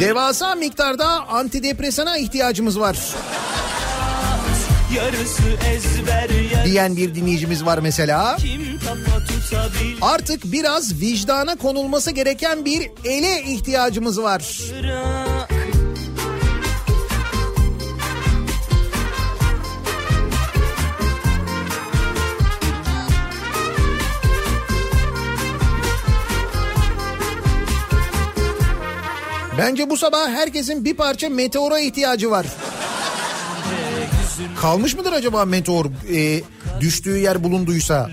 Devasa 0.00 0.54
miktarda 0.54 1.06
antidepresana 1.28 2.18
ihtiyacımız 2.18 2.80
var. 2.80 2.98
Ezber 5.74 6.30
diyen 6.64 6.96
bir 6.96 7.14
dinleyicimiz 7.14 7.64
var 7.64 7.78
mesela. 7.78 8.36
Artık 10.02 10.52
biraz 10.52 11.00
vicdana 11.00 11.56
konulması 11.56 12.10
gereken 12.10 12.64
bir 12.64 12.90
ele 13.04 13.42
ihtiyacımız 13.42 14.22
var. 14.22 14.58
Bence 29.60 29.90
bu 29.90 29.96
sabah 29.96 30.28
herkesin 30.28 30.84
bir 30.84 30.94
parça 30.94 31.28
meteora 31.28 31.80
ihtiyacı 31.80 32.30
var. 32.30 32.46
Kalmış 34.60 34.96
mıdır 34.96 35.12
acaba 35.12 35.44
meteor 35.44 35.86
e, 36.14 36.42
düştüğü 36.80 37.18
yer 37.18 37.44
bulunduysa? 37.44 38.10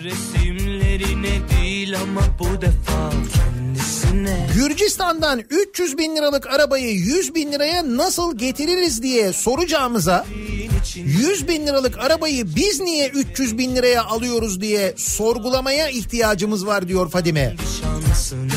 Gürcistan'dan 4.55 5.43
300 5.49 5.97
bin 5.97 6.15
liralık 6.15 6.47
arabayı 6.47 6.93
100 6.93 7.35
bin 7.35 7.51
liraya 7.51 7.97
nasıl 7.97 8.37
getiririz 8.37 9.03
diye 9.03 9.33
soracağımıza 9.33 10.25
100 10.95 11.47
bin 11.47 11.67
liralık 11.67 11.97
arabayı 11.97 12.55
biz 12.55 12.79
niye 12.79 13.09
300 13.09 13.57
bin 13.57 13.75
liraya 13.75 14.03
alıyoruz 14.03 14.61
diye 14.61 14.93
sorgulamaya 14.97 15.89
ihtiyacımız 15.89 16.65
var 16.65 16.87
diyor 16.87 17.09
Fadime. 17.09 17.55
şansını 17.81 18.56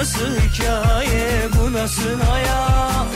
nasıl 0.00 0.36
hikaye 0.36 1.40
bu 1.58 1.72
nasıl 1.72 2.20
hayat 2.20 3.06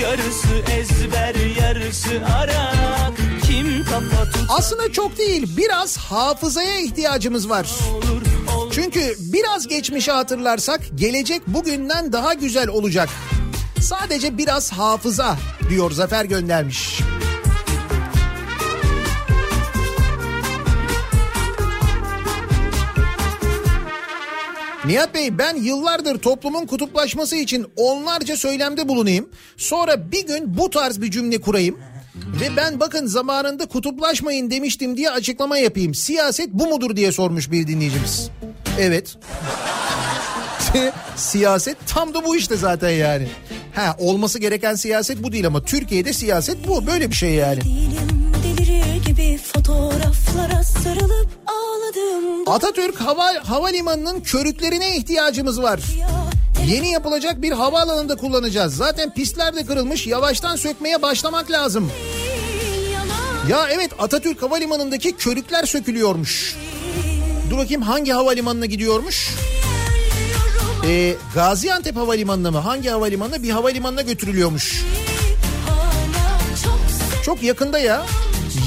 Yarısı 0.00 0.72
ezber 0.72 1.34
yarısı 1.60 2.10
arak 2.36 3.12
Kim 3.42 3.84
kafa 3.84 4.24
tut 4.24 4.44
aslında 4.48 4.92
çok 4.92 5.18
değil 5.18 5.56
biraz 5.56 5.96
hafızaya 5.96 6.80
ihtiyacımız 6.80 7.48
var. 7.48 7.66
olur 7.94 8.22
olur 8.56 8.72
Çünkü 8.72 9.16
biraz 9.18 9.68
geçmişi 9.68 10.12
hatırlarsak 10.12 10.80
gelecek 10.94 11.46
bugünden 11.46 12.12
daha 12.12 12.34
güzel 12.34 12.68
olacak. 12.68 13.08
Sadece 13.80 14.38
biraz 14.38 14.72
hafıza 14.72 15.36
diyor 15.70 15.90
Zafer 15.90 16.24
göndermiş. 16.24 17.00
Nihat 24.88 25.14
Bey 25.14 25.38
ben 25.38 25.56
yıllardır 25.56 26.18
toplumun 26.18 26.66
kutuplaşması 26.66 27.36
için 27.36 27.66
onlarca 27.76 28.36
söylemde 28.36 28.88
bulunayım. 28.88 29.28
Sonra 29.56 30.12
bir 30.12 30.26
gün 30.26 30.58
bu 30.58 30.70
tarz 30.70 31.00
bir 31.00 31.10
cümle 31.10 31.40
kurayım. 31.40 31.78
Ve 32.40 32.56
ben 32.56 32.80
bakın 32.80 33.06
zamanında 33.06 33.66
kutuplaşmayın 33.66 34.50
demiştim 34.50 34.96
diye 34.96 35.10
açıklama 35.10 35.58
yapayım. 35.58 35.94
Siyaset 35.94 36.48
bu 36.52 36.66
mudur 36.66 36.96
diye 36.96 37.12
sormuş 37.12 37.50
bir 37.50 37.66
dinleyicimiz. 37.66 38.30
Evet. 38.78 39.16
siyaset 41.16 41.76
tam 41.86 42.14
da 42.14 42.24
bu 42.24 42.36
işte 42.36 42.56
zaten 42.56 42.90
yani. 42.90 43.28
Ha 43.74 43.96
olması 43.98 44.38
gereken 44.38 44.74
siyaset 44.74 45.22
bu 45.22 45.32
değil 45.32 45.46
ama 45.46 45.64
Türkiye'de 45.64 46.12
siyaset 46.12 46.68
bu 46.68 46.86
böyle 46.86 47.10
bir 47.10 47.16
şey 47.16 47.30
yani. 47.30 47.60
Delirir 47.60 48.17
gibi 49.06 49.38
fotoğraflara 49.38 50.64
sarılıp 50.64 51.28
ağladım. 51.46 52.48
Atatürk 52.48 53.00
Hava 53.00 53.32
Havalimanı'nın 53.44 54.20
körüklerine 54.20 54.96
ihtiyacımız 54.96 55.62
var. 55.62 55.80
Yeni 56.66 56.90
yapılacak 56.90 57.42
bir 57.42 57.52
havaalanında 57.52 58.16
kullanacağız. 58.16 58.76
Zaten 58.76 59.14
pistler 59.14 59.56
de 59.56 59.66
kırılmış. 59.66 60.06
Yavaştan 60.06 60.56
sökmeye 60.56 61.02
başlamak 61.02 61.50
lazım. 61.50 61.90
Ya 63.48 63.68
evet 63.70 63.90
Atatürk 63.98 64.42
Havalimanı'ndaki 64.42 65.12
körükler 65.16 65.64
sökülüyormuş. 65.64 66.56
Dur 67.50 67.58
bakayım 67.58 67.82
hangi 67.82 68.12
havalimanına 68.12 68.66
gidiyormuş? 68.66 69.34
Ee, 70.86 71.14
Gaziantep 71.34 71.96
Havalimanı'na 71.96 72.50
mı? 72.50 72.58
Hangi 72.58 72.88
havalimanına? 72.88 73.42
Bir 73.42 73.50
havalimanına 73.50 74.02
götürülüyormuş. 74.02 74.84
Çok 77.24 77.42
yakında 77.42 77.78
ya. 77.78 78.06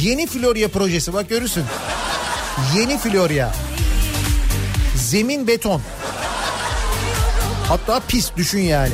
Yeni 0.02 0.28
Florya 0.28 0.68
projesi 0.68 1.14
bak 1.14 1.30
görürsün. 1.30 1.64
Yeni 2.76 2.98
Florya. 2.98 3.52
Zemin 4.96 5.48
beton. 5.48 5.82
Hatta 7.68 8.00
pis 8.08 8.32
düşün 8.38 8.60
yani. 8.60 8.94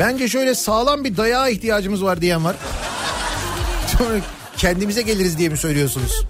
Bence 0.00 0.28
şöyle 0.28 0.54
sağlam 0.54 1.04
bir 1.04 1.16
dayağa 1.16 1.48
ihtiyacımız 1.48 2.04
var 2.04 2.20
diyen 2.20 2.44
var. 2.44 2.56
Sonra 3.98 4.14
kendimize 4.56 5.02
geliriz 5.02 5.38
diye 5.38 5.48
mi 5.48 5.56
söylüyorsunuz? 5.56 6.24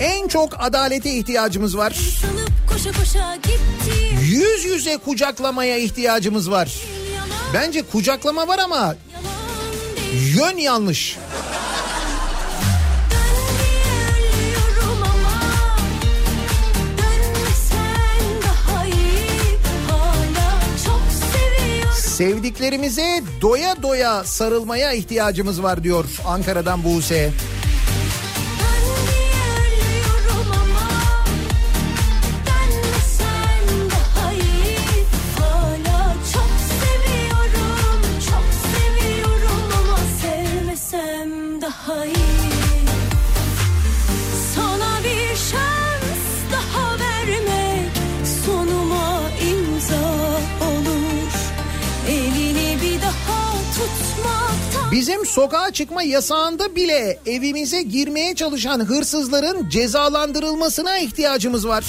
En 0.00 0.28
çok 0.28 0.52
adalete 0.58 1.10
ihtiyacımız 1.10 1.76
var. 1.76 1.96
Yüz 4.22 4.64
yüze 4.64 4.96
kucaklamaya 4.96 5.76
ihtiyacımız 5.78 6.50
var. 6.50 6.74
Bence 7.54 7.82
kucaklama 7.82 8.48
var 8.48 8.58
ama 8.58 8.94
yön 10.36 10.56
yanlış. 10.56 11.18
Sevdiklerimize 22.22 23.22
doya 23.40 23.82
doya 23.82 24.24
sarılmaya 24.24 24.92
ihtiyacımız 24.92 25.62
var 25.62 25.84
diyor 25.84 26.04
Ankara'dan 26.26 26.84
Buse. 26.84 27.30
Sokağa 55.34 55.72
çıkma 55.72 56.02
yasağında 56.02 56.76
bile 56.76 57.18
evimize 57.26 57.82
girmeye 57.82 58.34
çalışan 58.34 58.80
hırsızların 58.80 59.68
cezalandırılmasına 59.68 60.98
ihtiyacımız 60.98 61.68
var. 61.68 61.84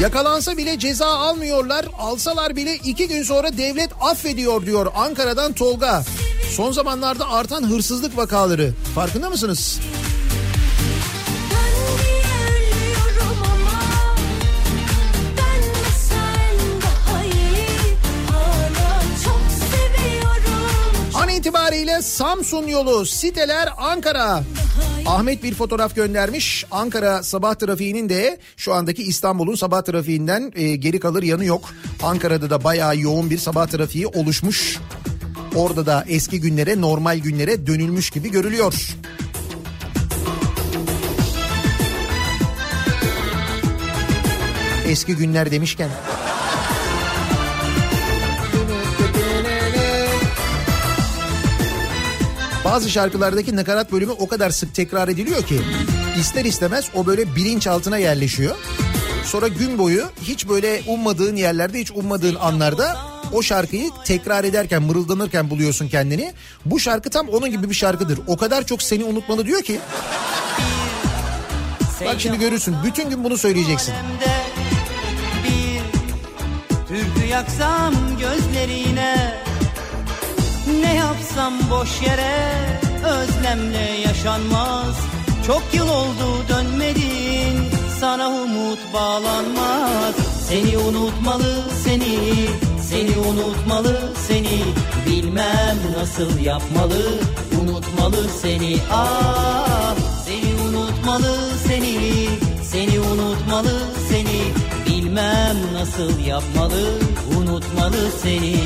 Yakalansa 0.00 0.56
bile 0.56 0.78
ceza 0.78 1.06
almıyorlar, 1.06 1.86
alsalar 1.98 2.56
bile 2.56 2.74
iki 2.74 3.08
gün 3.08 3.22
sonra 3.22 3.58
devlet 3.58 3.90
affediyor 4.00 4.66
diyor 4.66 4.86
Ankara'dan 4.96 5.52
Tolga. 5.52 6.04
Son 6.50 6.72
zamanlarda 6.72 7.30
artan 7.30 7.70
hırsızlık 7.70 8.16
vakaları. 8.16 8.72
Farkında 8.94 9.30
mısınız? 9.30 9.78
İtibariyle 21.38 22.02
Samsun 22.02 22.66
yolu 22.66 23.06
siteler 23.06 23.68
Ankara. 23.76 24.42
Ahmet 25.06 25.42
bir 25.42 25.54
fotoğraf 25.54 25.94
göndermiş. 25.94 26.64
Ankara 26.70 27.22
sabah 27.22 27.54
trafiğinin 27.54 28.08
de 28.08 28.38
şu 28.56 28.74
andaki 28.74 29.02
İstanbul'un 29.02 29.54
sabah 29.54 29.82
trafiğinden 29.82 30.52
e, 30.56 30.76
geri 30.76 31.00
kalır 31.00 31.22
yanı 31.22 31.44
yok. 31.44 31.70
Ankara'da 32.02 32.50
da 32.50 32.64
bayağı 32.64 32.96
yoğun 32.96 33.30
bir 33.30 33.38
sabah 33.38 33.66
trafiği 33.66 34.06
oluşmuş. 34.06 34.78
Orada 35.54 35.86
da 35.86 36.04
eski 36.08 36.40
günlere 36.40 36.80
normal 36.80 37.18
günlere 37.18 37.66
dönülmüş 37.66 38.10
gibi 38.10 38.30
görülüyor. 38.30 38.74
Eski 44.88 45.16
günler 45.16 45.50
demişken. 45.50 45.90
Bazı 52.68 52.90
şarkılardaki 52.90 53.56
nakarat 53.56 53.92
bölümü 53.92 54.12
o 54.12 54.28
kadar 54.28 54.50
sık 54.50 54.74
tekrar 54.74 55.08
ediliyor 55.08 55.42
ki 55.42 55.60
ister 56.20 56.44
istemez 56.44 56.90
o 56.94 57.06
böyle 57.06 57.36
bilinçaltına 57.36 57.98
yerleşiyor. 57.98 58.56
Sonra 59.24 59.48
gün 59.48 59.78
boyu 59.78 60.04
hiç 60.22 60.48
böyle 60.48 60.82
ummadığın 60.86 61.36
yerlerde 61.36 61.80
hiç 61.80 61.90
ummadığın 61.90 62.34
anlarda 62.34 62.96
o 63.32 63.42
şarkıyı 63.42 63.90
tekrar 64.04 64.44
ederken 64.44 64.82
mırıldanırken 64.82 65.50
buluyorsun 65.50 65.88
kendini. 65.88 66.32
Bu 66.64 66.80
şarkı 66.80 67.10
tam 67.10 67.28
onun 67.28 67.50
gibi 67.50 67.70
bir 67.70 67.74
şarkıdır. 67.74 68.20
O 68.26 68.36
kadar 68.36 68.66
çok 68.66 68.82
seni 68.82 69.04
unutmalı 69.04 69.46
diyor 69.46 69.62
ki. 69.62 69.80
Bak 72.04 72.14
şimdi 72.18 72.38
görürsün 72.38 72.76
bütün 72.84 73.10
gün 73.10 73.24
bunu 73.24 73.38
söyleyeceksin. 73.38 73.94
Türkü 76.88 77.28
yaksam 77.28 77.94
gözlerine 78.20 79.37
Ne 80.68 80.94
yapsam 80.94 81.54
boş 81.70 82.02
yere 82.02 82.70
Özlemle 83.04 83.90
yaşanmaz. 84.06 84.96
Çok 85.46 85.62
yıl 85.72 85.88
oldu 85.88 86.44
dönmedin 86.48 87.70
Sana 88.00 88.28
umut 88.28 88.78
bağlanmaz. 88.94 90.14
Seni 90.48 90.78
unutmalı 90.78 91.64
seni 91.84 92.18
Seni 92.82 93.18
unutmalı 93.18 94.12
seni. 94.28 94.60
Bilmem 95.06 95.76
nasıl 95.98 96.38
yapmalı 96.38 97.02
Unutmalı 97.62 98.28
seni. 98.42 98.76
Ah 98.92 99.94
Seni 100.26 100.54
unutmalı 100.68 101.36
seni 101.68 102.28
Seni 102.62 103.00
unutmalı 103.00 103.80
seni. 104.08 104.52
Bilmem 104.86 105.56
nasıl 105.74 106.18
yapmalı 106.26 106.92
Unutmalı 107.38 108.10
seni 108.22 108.56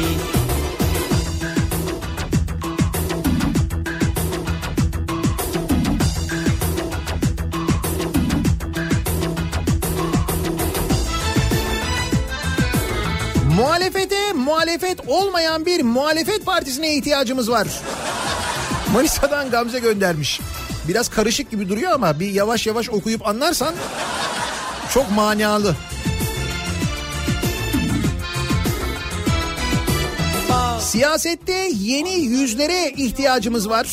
Muhalefete 13.56 14.32
muhalefet 14.32 15.00
olmayan 15.06 15.66
bir 15.66 15.82
muhalefet 15.82 16.46
partisine 16.46 16.94
ihtiyacımız 16.94 17.50
var. 17.50 17.68
Manisa'dan 18.92 19.50
Gamze 19.50 19.78
göndermiş. 19.78 20.40
Biraz 20.88 21.08
karışık 21.08 21.50
gibi 21.50 21.68
duruyor 21.68 21.92
ama 21.92 22.20
bir 22.20 22.30
yavaş 22.30 22.66
yavaş 22.66 22.90
okuyup 22.90 23.26
anlarsan 23.26 23.74
çok 24.94 25.10
manalı. 25.10 25.76
Siyasette 30.80 31.70
yeni 31.74 32.14
yüzlere 32.14 32.90
ihtiyacımız 32.90 33.68
var. 33.68 33.86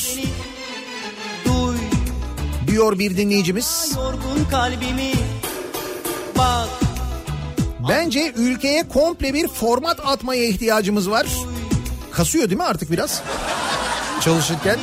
Diyor 2.67 2.99
bir 2.99 3.17
dinleyicimiz. 3.17 3.91
Yorgun 3.95 4.45
kalbimi 4.51 5.13
Bak 6.37 6.88
Bence 7.89 8.33
ülkeye 8.35 8.87
komple 8.87 9.33
bir 9.33 9.47
format 9.47 9.99
atmaya 10.05 10.45
ihtiyacımız 10.45 11.09
var. 11.09 11.27
Kasıyor 12.11 12.49
değil 12.49 12.57
mi 12.57 12.63
artık 12.63 12.91
biraz? 12.91 13.21
Çalışırken. 14.21 14.79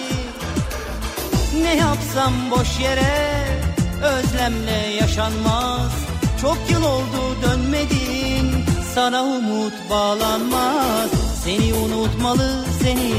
Ne 1.62 1.76
yapsam 1.76 2.32
boş 2.50 2.80
yere 2.80 3.46
Özlemle 4.04 4.94
yaşanmaz 5.00 5.92
Çok 6.42 6.58
yıl 6.70 6.82
oldu 6.82 7.36
dönmedin 7.42 8.52
Sana 8.94 9.22
umut 9.24 9.72
bağlanmaz 9.90 11.10
Seni 11.44 11.74
unutmalı 11.74 12.64
seni 12.82 13.12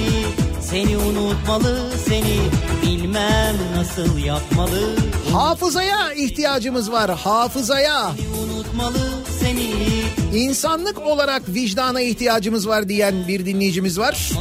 Seni 0.62 0.98
unutmalı 0.98 1.92
seni 2.08 2.40
Bilmem 2.84 3.56
nasıl 3.78 4.18
yapmalı 4.18 4.96
Hafızaya 5.34 6.14
ihtiyacımız 6.14 6.92
var. 6.92 7.12
Hafızaya. 7.12 8.12
Unutmalı 8.44 9.00
seni 9.48 9.78
İnsanlık 10.34 11.00
olarak 11.00 11.42
vicdana 11.50 12.02
ihtiyacımız 12.02 12.68
var 12.68 12.90
diyen 12.90 13.28
bir 13.28 13.46
dinleyicimiz 13.46 14.00
var. 14.00 14.32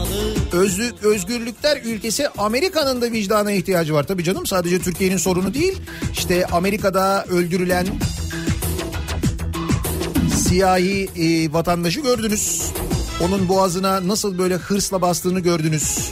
Özlük, 0.52 1.02
özgürlükler 1.02 1.80
ülkesi 1.84 2.28
Amerika'nın 2.28 3.02
da 3.02 3.12
vicdana 3.12 3.52
ihtiyacı 3.52 3.94
var. 3.94 4.02
Tabii 4.02 4.24
canım 4.24 4.46
sadece 4.46 4.78
Türkiye'nin 4.78 5.16
sorunu 5.16 5.54
değil. 5.54 5.78
İşte 6.12 6.46
Amerika'da 6.46 7.24
öldürülen 7.24 7.86
siyahi 10.36 11.08
e, 11.16 11.52
vatandaşı 11.52 12.00
gördünüz. 12.00 12.62
Onun 13.24 13.48
boğazına 13.48 14.08
nasıl 14.08 14.38
böyle 14.38 14.54
hırsla 14.54 15.02
bastığını 15.02 15.40
gördünüz. 15.40 16.10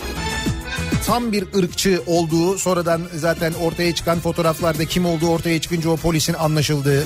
Tam 1.06 1.32
bir 1.32 1.44
ırkçı 1.58 2.02
olduğu 2.06 2.58
sonradan 2.58 3.02
zaten 3.16 3.52
ortaya 3.52 3.94
çıkan 3.94 4.20
fotoğraflarda 4.20 4.84
kim 4.84 5.06
olduğu 5.06 5.28
ortaya 5.28 5.60
çıkınca 5.60 5.90
o 5.90 5.96
polisin 5.96 6.34
anlaşıldığı. 6.34 7.04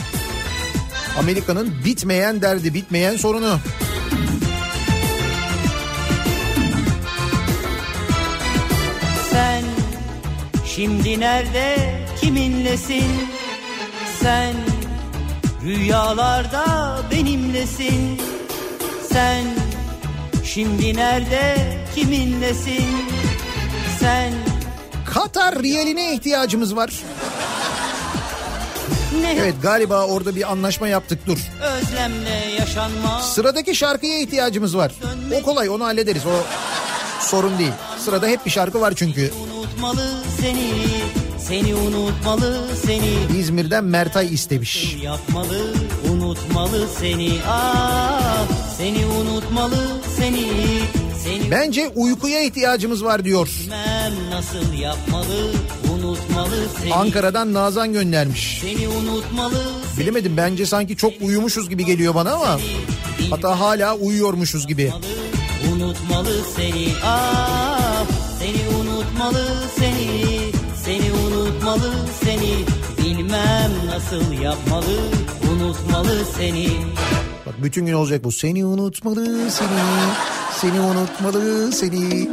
Amerika'nın 1.18 1.74
bitmeyen 1.84 2.42
derdi, 2.42 2.74
bitmeyen 2.74 3.16
sorunu. 3.16 3.58
Sen 9.30 9.62
şimdi 10.66 11.20
nerede 11.20 11.76
kiminlesin 12.20 13.28
Sen 14.20 14.54
rüyalarda 15.64 16.98
benimlesin 17.10 18.20
Sen 19.12 19.44
şimdi 20.44 20.96
nerede 20.96 21.56
kiminlesin 21.94 22.86
Sen 24.00 24.32
Katar 25.04 25.62
riyaline 25.62 26.14
ihtiyacımız 26.14 26.76
var. 26.76 26.90
Ne 29.22 29.32
Evet 29.32 29.54
galiba 29.62 30.06
orada 30.06 30.36
bir 30.36 30.52
anlaşma 30.52 30.88
yaptık 30.88 31.26
dur. 31.26 31.38
özlemle 31.62 32.54
yaşanmaz 32.60 33.34
Sıradaki 33.34 33.74
şarkıya 33.74 34.20
ihtiyacımız 34.20 34.76
var. 34.76 34.92
O 35.34 35.42
kolay 35.42 35.68
onu 35.70 35.84
hallederiz 35.84 36.26
o 36.26 36.44
sorun 37.20 37.58
değil. 37.58 37.72
Sırada 38.04 38.26
hep 38.26 38.46
bir 38.46 38.50
şarkı 38.50 38.80
var 38.80 38.92
çünkü. 38.96 39.30
Unutmalı 39.42 40.10
seni 40.40 40.68
Seni 41.48 41.74
unutmalı 41.74 42.64
seni 42.86 43.38
İzmir'den 43.38 43.84
Mertay 43.84 44.34
istemiş. 44.34 44.96
Yapmalı 45.02 45.74
unutmalı 46.12 46.86
seni 47.00 47.32
ah 47.48 48.46
Seni 48.78 49.06
unutmalı 49.06 49.76
seni 50.18 50.46
Seni 51.24 51.50
Bence 51.50 51.88
uykuya 51.94 52.42
ihtiyacımız 52.42 53.04
var 53.04 53.24
diyor. 53.24 53.48
bilmem 53.62 54.12
nasıl 54.30 54.72
yapmalı 54.72 55.52
Ankara'dan 56.92 57.52
Nazan 57.54 57.92
göndermiş. 57.92 58.62
Bilemedim 59.98 60.36
bence 60.36 60.66
sanki 60.66 60.96
çok 60.96 61.12
uyumuşuz 61.20 61.68
gibi 61.70 61.84
geliyor 61.84 62.14
bana 62.14 62.32
ama 62.32 62.58
hatta 63.30 63.60
hala 63.60 63.96
uyuyormuşuz 63.96 64.66
gibi. 64.66 64.92
Unutmalı 65.74 66.30
seni 66.56 66.88
ah 67.04 68.04
Seni 68.38 68.76
unutmalı 68.80 69.44
seni 69.78 70.38
Seni 70.84 71.12
unutmalı 71.12 71.92
seni 72.24 72.54
Bilmem 72.98 73.70
nasıl 73.86 74.32
yapmalı 74.32 74.96
Unutmalı 75.52 76.18
seni 76.38 76.68
Bak 77.46 77.54
bütün 77.62 77.86
gün 77.86 77.92
olacak 77.92 78.24
bu. 78.24 78.32
Seni 78.32 78.64
unutmalı 78.64 79.50
seni. 79.50 79.68
Seni 80.60 80.80
unutmalı 80.80 81.72
seni. 81.72 82.28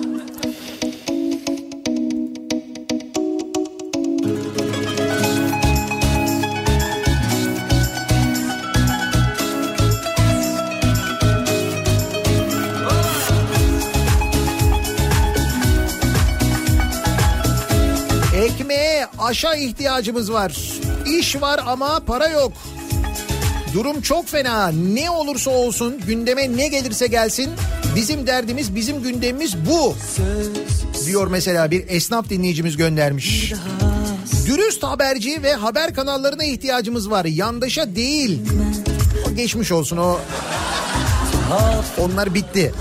Aşa 19.26 19.56
ihtiyacımız 19.56 20.32
var. 20.32 20.58
İş 21.20 21.42
var 21.42 21.60
ama 21.66 22.00
para 22.00 22.28
yok. 22.28 22.54
Durum 23.74 24.02
çok 24.02 24.28
fena. 24.28 24.68
Ne 24.68 25.10
olursa 25.10 25.52
olsun 25.52 26.02
gündeme 26.08 26.58
ne 26.58 26.68
gelirse 26.68 27.08
gelsin 27.08 27.50
Bizim 27.96 28.28
derdimiz, 28.28 28.76
bizim 28.76 29.04
gündemimiz 29.04 29.56
bu. 29.58 29.96
Diyor 31.06 31.28
mesela 31.28 31.72
bir 31.72 31.84
esnaf 31.88 32.30
dinleyicimiz 32.30 32.78
göndermiş. 32.78 33.54
Dürüst 34.46 34.84
haberci 34.84 35.44
ve 35.44 35.54
haber 35.54 35.94
kanallarına 35.94 36.44
ihtiyacımız 36.44 37.12
var. 37.12 37.26
Yandaşa 37.26 37.96
değil. 37.96 38.42
O 39.32 39.36
geçmiş 39.36 39.72
olsun 39.72 39.98
o. 39.98 40.20
Onlar 41.98 42.34
bitti. 42.34 42.74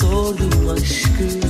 Sordum 0.00 0.68
aşkı 0.68 1.47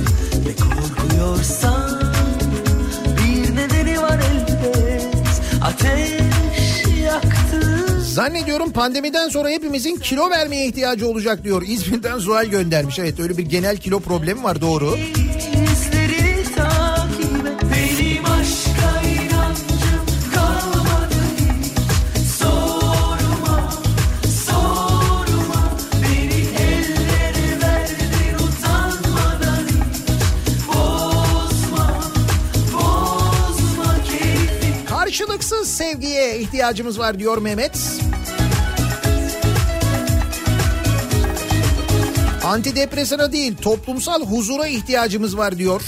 Zannediyorum 8.09 8.71
pandemiden 8.71 9.29
sonra 9.29 9.49
hepimizin 9.49 9.95
kilo 9.95 10.29
vermeye 10.29 10.67
ihtiyacı 10.67 11.07
olacak 11.07 11.43
diyor. 11.43 11.63
İzmir'den 11.67 12.17
Zuhal 12.17 12.45
göndermiş. 12.45 12.99
Evet 12.99 13.19
öyle 13.19 13.37
bir 13.37 13.43
genel 13.43 13.77
kilo 13.77 13.99
problemi 13.99 14.43
var 14.43 14.61
doğru. 14.61 14.97
İzlerini 14.97 15.28
sevgiye 36.19 36.39
ihtiyacımız 36.39 36.99
var 36.99 37.19
diyor 37.19 37.37
Mehmet. 37.37 37.79
Antidepresana 42.45 43.31
değil 43.31 43.55
toplumsal 43.61 44.25
huzura 44.25 44.67
ihtiyacımız 44.67 45.37
var 45.37 45.57
diyor. 45.57 45.81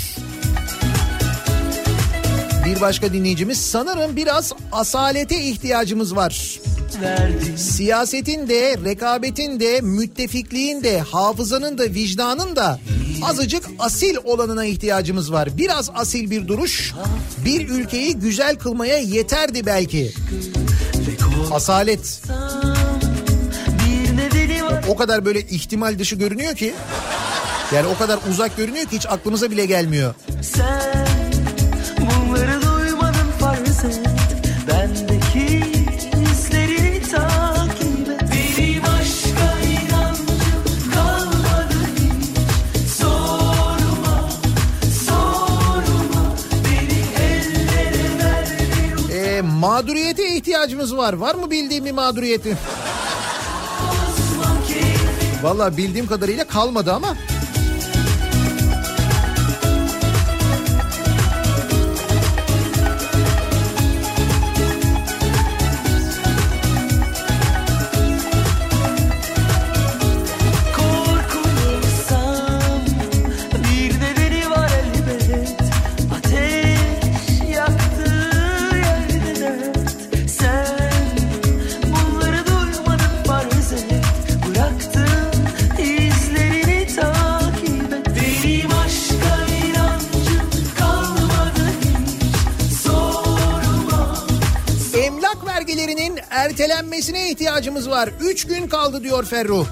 Bir 2.65 2.81
başka 2.81 3.13
dinleyicimiz 3.13 3.57
sanırım 3.61 4.15
biraz 4.15 4.53
asalete 4.71 5.41
ihtiyacımız 5.41 6.15
var. 6.15 6.59
Siyasetin 7.57 8.47
de, 8.49 8.77
rekabetin 8.85 9.59
de, 9.59 9.81
müttefikliğin 9.81 10.83
de, 10.83 10.99
hafızanın 10.99 11.77
da, 11.77 11.83
vicdanın 11.83 12.55
da 12.55 12.79
azıcık 13.23 13.63
asil 13.79 14.15
olanına 14.23 14.65
ihtiyacımız 14.65 15.31
var. 15.31 15.57
Biraz 15.57 15.89
asil 15.95 16.31
bir 16.31 16.47
duruş 16.47 16.93
bir 17.45 17.69
ülkeyi 17.69 18.13
güzel 18.15 18.55
kılmaya 18.55 18.97
yeterdi 18.97 19.65
belki. 19.65 20.11
Asalet. 21.51 22.21
O 24.87 24.95
kadar 24.95 25.25
böyle 25.25 25.41
ihtimal 25.41 25.99
dışı 25.99 26.15
görünüyor 26.15 26.55
ki. 26.55 26.73
Yani 27.75 27.87
o 27.87 27.97
kadar 27.97 28.19
uzak 28.31 28.57
görünüyor 28.57 28.85
ki 28.85 28.95
hiç 28.95 29.05
aklımıza 29.05 29.51
bile 29.51 29.65
gelmiyor. 29.65 30.13
sen 30.41 31.00
mağduriyete 49.61 50.35
ihtiyacımız 50.35 50.97
var. 50.97 51.13
Var 51.13 51.35
mı 51.35 51.51
bildiğim 51.51 51.85
bir 51.85 51.91
mağduriyeti? 51.91 52.57
Valla 55.43 55.77
bildiğim 55.77 56.07
kadarıyla 56.07 56.47
kalmadı 56.47 56.93
ama. 56.93 57.15
Ertelenmesine 96.51 97.31
ihtiyacımız 97.31 97.89
var. 97.89 98.09
Üç 98.21 98.47
gün 98.47 98.67
kaldı 98.67 99.03
diyor 99.03 99.25
Ferruh. 99.25 99.65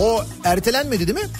O 0.00 0.24
ertelenmedi 0.44 1.06
değil 1.06 1.18
mi? 1.18 1.32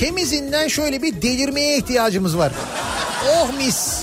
Temizinden 0.00 0.68
şöyle 0.68 1.02
bir 1.02 1.22
delirmeye 1.22 1.78
ihtiyacımız 1.78 2.38
var. 2.38 2.52
Oh 3.30 3.56
mis. 3.56 3.97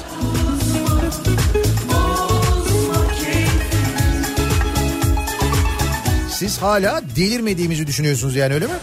Siz 6.45 6.57
hala 6.57 7.01
delirmediğimizi 7.15 7.87
düşünüyorsunuz 7.87 8.35
yani 8.35 8.53
öyle 8.53 8.65
mi? 8.67 8.73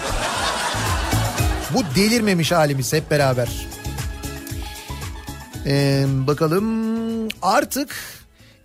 Bu 1.75 1.83
delirmemiş 1.95 2.53
halimiz 2.53 2.93
hep 2.93 3.11
beraber. 3.11 3.49
Ee, 5.67 6.05
bakalım 6.09 6.65
artık 7.43 7.97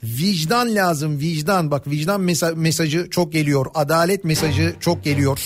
vicdan 0.03 0.75
lazım 0.75 1.19
vicdan 1.19 1.71
bak 1.71 1.87
vicdan 1.87 2.21
mesa- 2.21 2.55
mesajı 2.55 3.07
çok 3.11 3.33
geliyor 3.33 3.65
adalet 3.73 4.23
mesajı 4.23 4.75
çok 4.79 5.03
geliyor. 5.03 5.39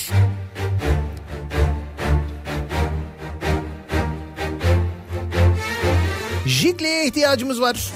Jikle'ye 6.46 7.06
ihtiyacımız 7.08 7.62
var. 7.62 7.92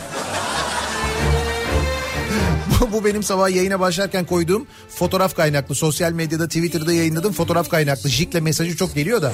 Bu- 2.91 3.05
benim 3.05 3.23
sabah 3.23 3.49
yayına 3.49 3.79
başlarken 3.79 4.25
koyduğum 4.25 4.67
fotoğraf 4.89 5.35
kaynaklı. 5.35 5.75
Sosyal 5.75 6.11
medyada 6.11 6.47
Twitter'da 6.47 6.93
yayınladığım 6.93 7.33
fotoğraf 7.33 7.69
kaynaklı. 7.69 8.09
Jikle 8.09 8.39
mesajı 8.39 8.77
çok 8.77 8.95
geliyor 8.95 9.21
da. 9.21 9.31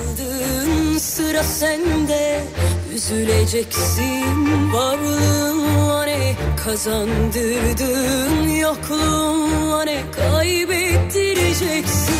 Sıra 0.99 1.43
sende 1.43 2.43
üzüleceksin 2.95 4.73
varlığın 4.73 5.61
ne 6.07 6.35
kazandırdın 6.65 8.47
yokluğun 8.49 9.85
ne 9.85 10.01
kaybettireceksin 10.11 12.15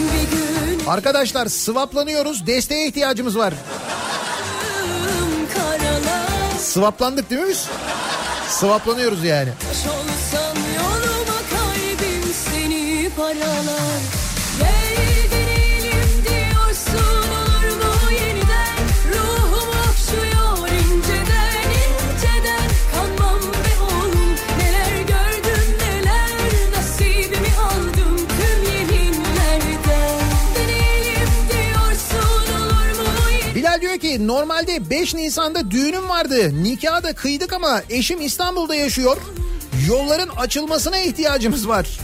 bir 0.00 0.36
gün 0.36 0.86
Arkadaşlar 0.86 1.46
swaplanıyoruz. 1.46 2.46
Desteğe 2.46 2.86
ihtiyacımız 2.88 3.38
var. 3.38 3.54
Swaplandık 6.58 7.30
değil 7.30 7.42
mi 7.42 7.48
biz? 7.48 7.66
Swaplanıyoruz 8.48 9.24
yani. 9.24 9.48
taş 9.60 9.76
olsan 9.86 10.56
paralar 13.20 14.00
Gel 14.58 14.96
deneyelim 15.32 16.10
diyorsun 16.24 17.28
olur 17.40 17.76
mu 17.80 18.12
yeniden 18.12 18.76
Ruhum 19.12 19.68
okşuyor 19.68 20.68
inceden 20.68 21.66
inceden 21.80 22.68
Kanmam 22.94 23.40
be 23.40 23.82
oğlum 23.82 24.30
neler 24.58 25.00
gördüm 25.00 25.66
neler 25.80 26.30
Nasibimi 26.76 27.52
aldım 27.62 28.16
tüm 28.16 28.62
yeminlerden 28.72 30.20
Deneyelim 30.54 31.30
diyorsun 31.52 32.52
olur 32.54 32.98
mu 32.98 33.54
Bilal 33.54 33.80
diyor 33.80 33.98
ki 33.98 34.26
normalde 34.26 34.90
5 34.90 35.14
Nisan'da 35.14 35.70
düğünüm 35.70 36.08
vardı. 36.08 36.62
Nikahı 36.62 37.02
da 37.02 37.12
kıydık 37.12 37.52
ama 37.52 37.82
eşim 37.90 38.20
İstanbul'da 38.20 38.74
yaşıyor. 38.74 39.16
Yolların 39.88 40.28
açılmasına 40.28 40.98
ihtiyacımız 40.98 41.68
var. 41.68 42.00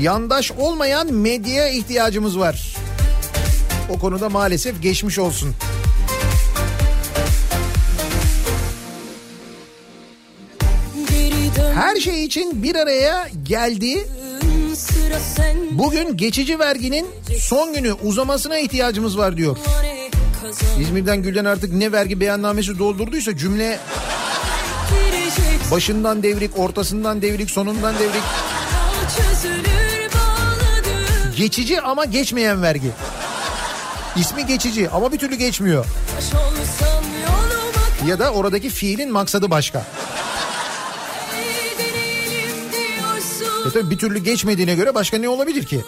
Yandaş 0.00 0.52
olmayan 0.52 1.12
medyaya 1.12 1.68
ihtiyacımız 1.68 2.38
var. 2.38 2.76
O 3.90 3.98
konuda 3.98 4.28
maalesef 4.28 4.82
geçmiş 4.82 5.18
olsun. 5.18 5.54
Her 11.74 11.96
şey 11.96 12.24
için 12.24 12.62
bir 12.62 12.74
araya 12.74 13.28
geldi. 13.42 14.08
sıra 14.76 15.18
sen 15.36 15.56
Bugün 15.70 16.16
geçici 16.16 16.58
verginin 16.58 17.06
son 17.40 17.74
günü 17.74 17.92
uzamasına 17.92 18.58
ihtiyacımız 18.58 19.18
var 19.18 19.36
diyor. 19.36 19.56
İzmir'den 20.80 21.22
Gülden 21.22 21.44
artık 21.44 21.72
ne 21.72 21.92
vergi 21.92 22.20
beyannamesi 22.20 22.78
doldurduysa 22.78 23.36
cümle 23.36 23.78
başından 25.70 26.22
devrik, 26.22 26.58
ortasından 26.58 27.22
devrik, 27.22 27.50
sonundan 27.50 27.94
devrik. 27.94 28.22
Geçici 31.38 31.80
ama 31.80 32.04
geçmeyen 32.04 32.62
vergi. 32.62 32.90
İsmi 34.16 34.46
geçici 34.46 34.90
ama 34.90 35.12
bir 35.12 35.18
türlü 35.18 35.34
geçmiyor. 35.34 35.86
Ya 38.06 38.18
da 38.18 38.30
oradaki 38.30 38.70
fiilin 38.70 39.12
maksadı 39.12 39.50
başka. 39.50 39.86
E 43.68 43.70
tabii 43.72 43.90
bir 43.90 43.98
türlü 43.98 44.18
geçmediğine 44.18 44.74
göre 44.74 44.94
başka 44.94 45.18
ne 45.18 45.28
olabilir 45.28 45.64
ki? 45.64 45.84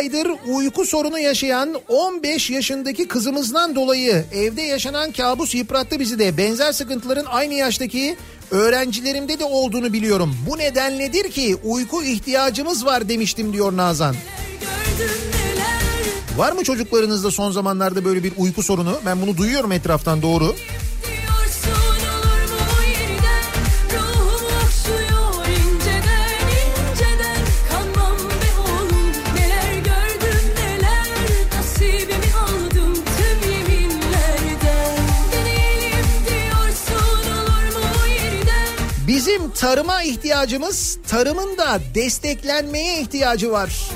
Aydır 0.00 0.30
uyku 0.46 0.86
sorunu 0.86 1.18
yaşayan 1.18 1.74
15 1.88 2.50
yaşındaki 2.50 3.08
kızımızdan 3.08 3.74
dolayı 3.74 4.24
evde 4.32 4.62
yaşanan 4.62 5.12
kabus 5.12 5.54
yıprattı 5.54 6.00
bizi 6.00 6.18
de. 6.18 6.36
Benzer 6.36 6.72
sıkıntıların 6.72 7.24
aynı 7.24 7.54
yaştaki 7.54 8.16
öğrencilerimde 8.50 9.38
de 9.38 9.44
olduğunu 9.44 9.92
biliyorum. 9.92 10.36
Bu 10.50 10.58
nedenledir 10.58 11.30
ki 11.30 11.56
uyku 11.64 12.02
ihtiyacımız 12.02 12.86
var 12.86 13.08
demiştim 13.08 13.52
diyor 13.52 13.76
Nazan. 13.76 14.16
Var 16.36 16.52
mı 16.52 16.64
çocuklarınızda 16.64 17.30
son 17.30 17.50
zamanlarda 17.50 18.04
böyle 18.04 18.24
bir 18.24 18.32
uyku 18.36 18.62
sorunu? 18.62 18.98
Ben 19.06 19.22
bunu 19.22 19.36
duyuyorum 19.36 19.72
etraftan 19.72 20.22
doğru. 20.22 20.44
diyorsun 20.46 20.89
tarıma 39.60 40.02
ihtiyacımız 40.02 40.98
tarımın 41.08 41.56
da 41.58 41.80
desteklenmeye 41.94 43.00
ihtiyacı 43.00 43.52
var. 43.52 43.90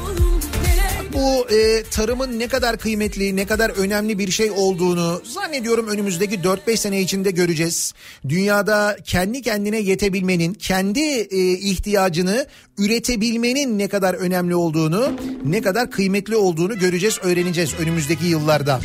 Bu 1.12 1.51
e, 1.55 1.82
tarımın 1.91 2.39
ne 2.39 2.49
kadar 2.49 2.78
kıymetli, 2.78 3.36
ne 3.36 3.47
kadar 3.47 3.70
önemli 3.70 4.19
bir 4.19 4.31
şey 4.31 4.51
olduğunu 4.51 5.23
zannediyorum 5.24 5.89
önümüzdeki 5.89 6.36
4-5 6.36 6.77
sene 6.77 7.01
içinde 7.01 7.31
göreceğiz. 7.31 7.95
Dünyada 8.28 8.97
kendi 9.05 9.43
kendine 9.43 9.78
yetebilmenin, 9.78 10.55
kendi 10.55 11.01
e, 11.01 11.53
ihtiyacını 11.53 12.47
üretebilmenin 12.78 13.78
ne 13.78 13.89
kadar 13.89 14.15
önemli 14.15 14.55
olduğunu, 14.55 15.12
ne 15.45 15.62
kadar 15.62 15.91
kıymetli 15.91 16.36
olduğunu 16.36 16.78
göreceğiz, 16.78 17.19
öğreneceğiz 17.23 17.74
önümüzdeki 17.78 18.27
yıllarda. 18.27 18.81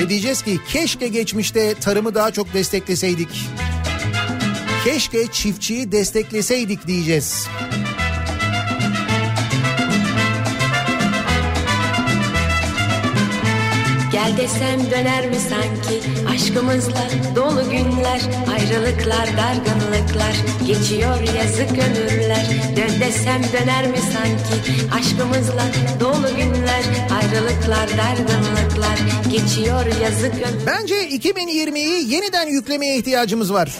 Ve 0.00 0.08
diyeceğiz 0.08 0.42
ki 0.42 0.58
keşke 0.68 1.08
geçmişte 1.08 1.74
tarımı 1.74 2.14
daha 2.14 2.30
çok 2.30 2.54
destekleseydik. 2.54 3.28
Keşke 4.84 5.26
çiftçiyi 5.26 5.92
destekleseydik 5.92 6.86
diyeceğiz. 6.86 7.48
Gel 14.12 14.36
desem 14.36 14.90
döner 14.90 15.26
mi 15.28 15.36
sanki 15.36 16.28
aşkımızla? 16.28 17.08
Dolu 17.36 17.70
günler 17.70 18.20
ayrılıklar 18.52 19.28
dargınlıklar. 19.36 20.36
Geçiyor 20.66 21.20
yazık 21.20 21.70
ömürler. 21.70 22.46
Dön 22.76 23.00
desem 23.00 23.42
döner 23.52 23.86
mi 23.86 23.98
sanki 23.98 24.72
aşkımızla? 24.94 25.66
Dolu 26.00 26.36
günler 26.36 26.84
ayrılıklar 27.22 27.88
dargınlıklar. 27.88 28.98
Geçiyor 29.30 29.86
yazık 30.02 30.34
ömürler 30.34 30.66
Bence 30.66 31.08
2020'yi 31.08 32.12
yeniden 32.12 32.46
yüklemeye 32.46 32.96
ihtiyacımız 32.96 33.52
var. 33.52 33.70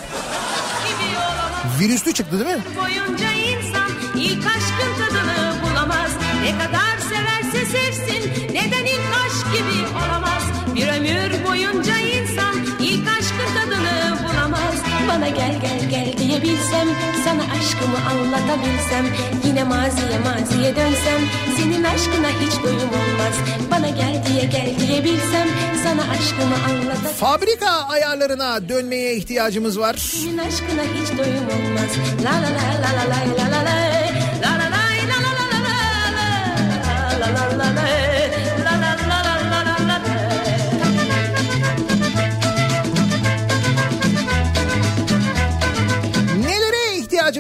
Virüslü 1.81 2.13
çıktı 2.13 2.39
değil 2.41 2.57
mi? 2.57 2.63
boyunca 2.77 3.33
insan 3.33 3.91
ilk 4.17 4.47
aşkın 4.47 4.93
tadını 4.99 5.63
bulamaz. 5.63 6.11
Ne 6.43 6.51
kadar 6.59 6.99
severse 6.99 7.67
sevsin 7.67 8.31
neden 8.55 8.85
ilk 8.85 9.07
aşk 9.27 9.53
gibi 9.53 9.97
olamaz. 9.97 10.43
Bir 10.75 10.89
ömür 10.89 11.45
boyunca 11.45 11.99
insan 11.99 12.55
ilk 12.81 13.09
aşkın 13.09 13.55
tadını 13.55 14.19
bulamaz. 14.23 14.75
Bana 15.09 15.29
gel 15.29 15.61
gel 15.61 15.91
gel 15.91 16.24
diyebilsem 16.35 16.89
sana 17.25 17.43
aşkımı 17.43 17.97
anlatabilsem 18.11 19.07
yine 19.47 19.65
maziye 19.65 20.19
maziye 20.19 20.77
dönsem 20.77 21.21
senin 21.57 21.85
aşkına 21.85 22.29
hiç 22.29 22.63
doyum 22.63 22.89
olmaz. 22.89 23.35
Bana 23.71 23.89
gel 23.89 24.23
diye 24.27 24.45
gel 24.45 24.75
diyebilsem 24.81 25.49
sana 25.85 26.03
aşkımı 26.03 26.55
anlatabilsem 26.69 27.17
Fabrika 27.17 27.71
ayarlarına 27.89 28.69
dönmeye 28.69 29.17
ihtiyacımız 29.17 29.79
var. 29.79 29.95
senin 29.95 30.39
aşkına 30.39 30.83
hiç 30.83 31.19
doyum 31.19 31.47
olmaz. 31.47 31.91
La 32.25 32.33
la 32.33 32.51
la 32.57 32.67
la 32.83 32.91
la 32.99 33.05
la 33.11 33.37
la 33.39 33.51
la 33.55 33.65
la 33.65 34.59
la 34.59 34.71
la 34.71 34.74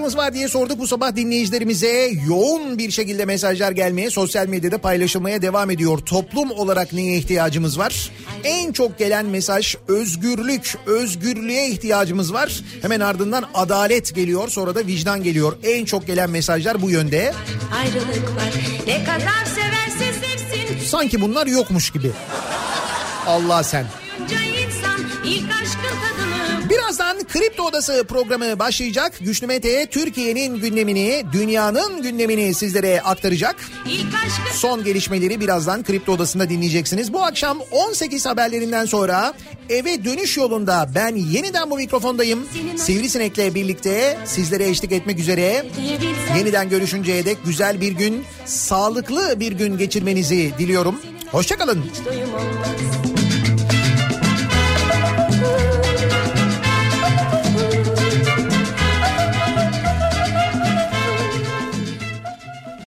İhtiyacımız 0.05 0.27
var 0.27 0.35
diye 0.35 0.49
sorduk 0.49 0.79
bu 0.79 0.87
sabah 0.87 1.17
dinleyicilerimize. 1.17 2.11
Yoğun 2.29 2.79
bir 2.79 2.91
şekilde 2.91 3.25
mesajlar 3.25 3.73
gelmeye, 3.73 4.11
sosyal 4.11 4.47
medyada 4.47 4.79
paylaşılmaya 4.79 5.43
devam 5.43 5.71
ediyor. 5.71 5.99
Toplum 5.99 6.51
olarak 6.51 6.93
neye 6.93 7.17
ihtiyacımız 7.17 7.79
var? 7.79 8.11
En 8.45 8.73
çok 8.73 8.99
gelen 8.99 9.27
mesaj 9.27 9.77
özgürlük, 9.89 10.77
özgürlüğe 10.87 11.69
ihtiyacımız 11.69 12.33
var. 12.33 12.61
Hemen 12.83 13.01
ardından 13.01 13.45
adalet 13.55 14.15
geliyor, 14.15 14.49
sonra 14.49 14.75
da 14.75 14.87
vicdan 14.87 15.23
geliyor. 15.23 15.57
En 15.65 15.85
çok 15.85 16.07
gelen 16.07 16.31
mesajlar 16.31 16.83
bu 16.83 16.91
yönde. 16.91 17.35
Ayrılık 17.79 18.37
var 18.37 18.53
ne 18.87 19.05
kadar 19.05 19.45
severse 19.55 20.21
sevsin 20.21 20.87
Sanki 20.87 21.21
bunlar 21.21 21.47
yokmuş 21.47 21.91
gibi. 21.91 22.11
Allah 23.27 23.63
sen. 23.63 23.87
İlk 25.25 25.51
aşkın 25.63 25.97
tadını 26.01 26.24
Birazdan 26.75 27.25
Kripto 27.25 27.63
Odası 27.63 28.05
programı 28.09 28.59
başlayacak. 28.59 29.13
Güçlü 29.21 29.47
Mete 29.47 29.87
Türkiye'nin 29.87 30.61
gündemini, 30.61 31.25
dünyanın 31.33 32.03
gündemini 32.03 32.55
sizlere 32.55 33.01
aktaracak. 33.01 33.57
Son 34.53 34.85
gelişmeleri 34.85 35.41
birazdan 35.41 35.83
Kripto 35.83 36.13
Odası'nda 36.13 36.49
dinleyeceksiniz. 36.49 37.13
Bu 37.13 37.23
akşam 37.25 37.59
18 37.71 38.27
haberlerinden 38.27 38.85
sonra 38.85 39.35
eve 39.69 40.05
dönüş 40.05 40.37
yolunda 40.37 40.89
ben 40.95 41.17
yeniden 41.17 41.71
bu 41.71 41.77
mikrofondayım. 41.77 42.47
Sivrisinek'le 42.77 43.55
birlikte 43.55 44.19
sizlere 44.25 44.69
eşlik 44.69 44.93
etmek 44.93 45.19
üzere. 45.19 45.67
Yeniden 46.37 46.69
görüşünceye 46.69 47.25
dek 47.25 47.39
güzel 47.45 47.81
bir 47.81 47.93
gün, 47.93 48.25
sağlıklı 48.47 49.41
bir 49.41 49.53
gün 49.53 49.79
geçirmenizi 49.79 50.53
diliyorum. 50.59 51.01
Hoşçakalın. 51.33 51.83
hiç. 51.83 52.94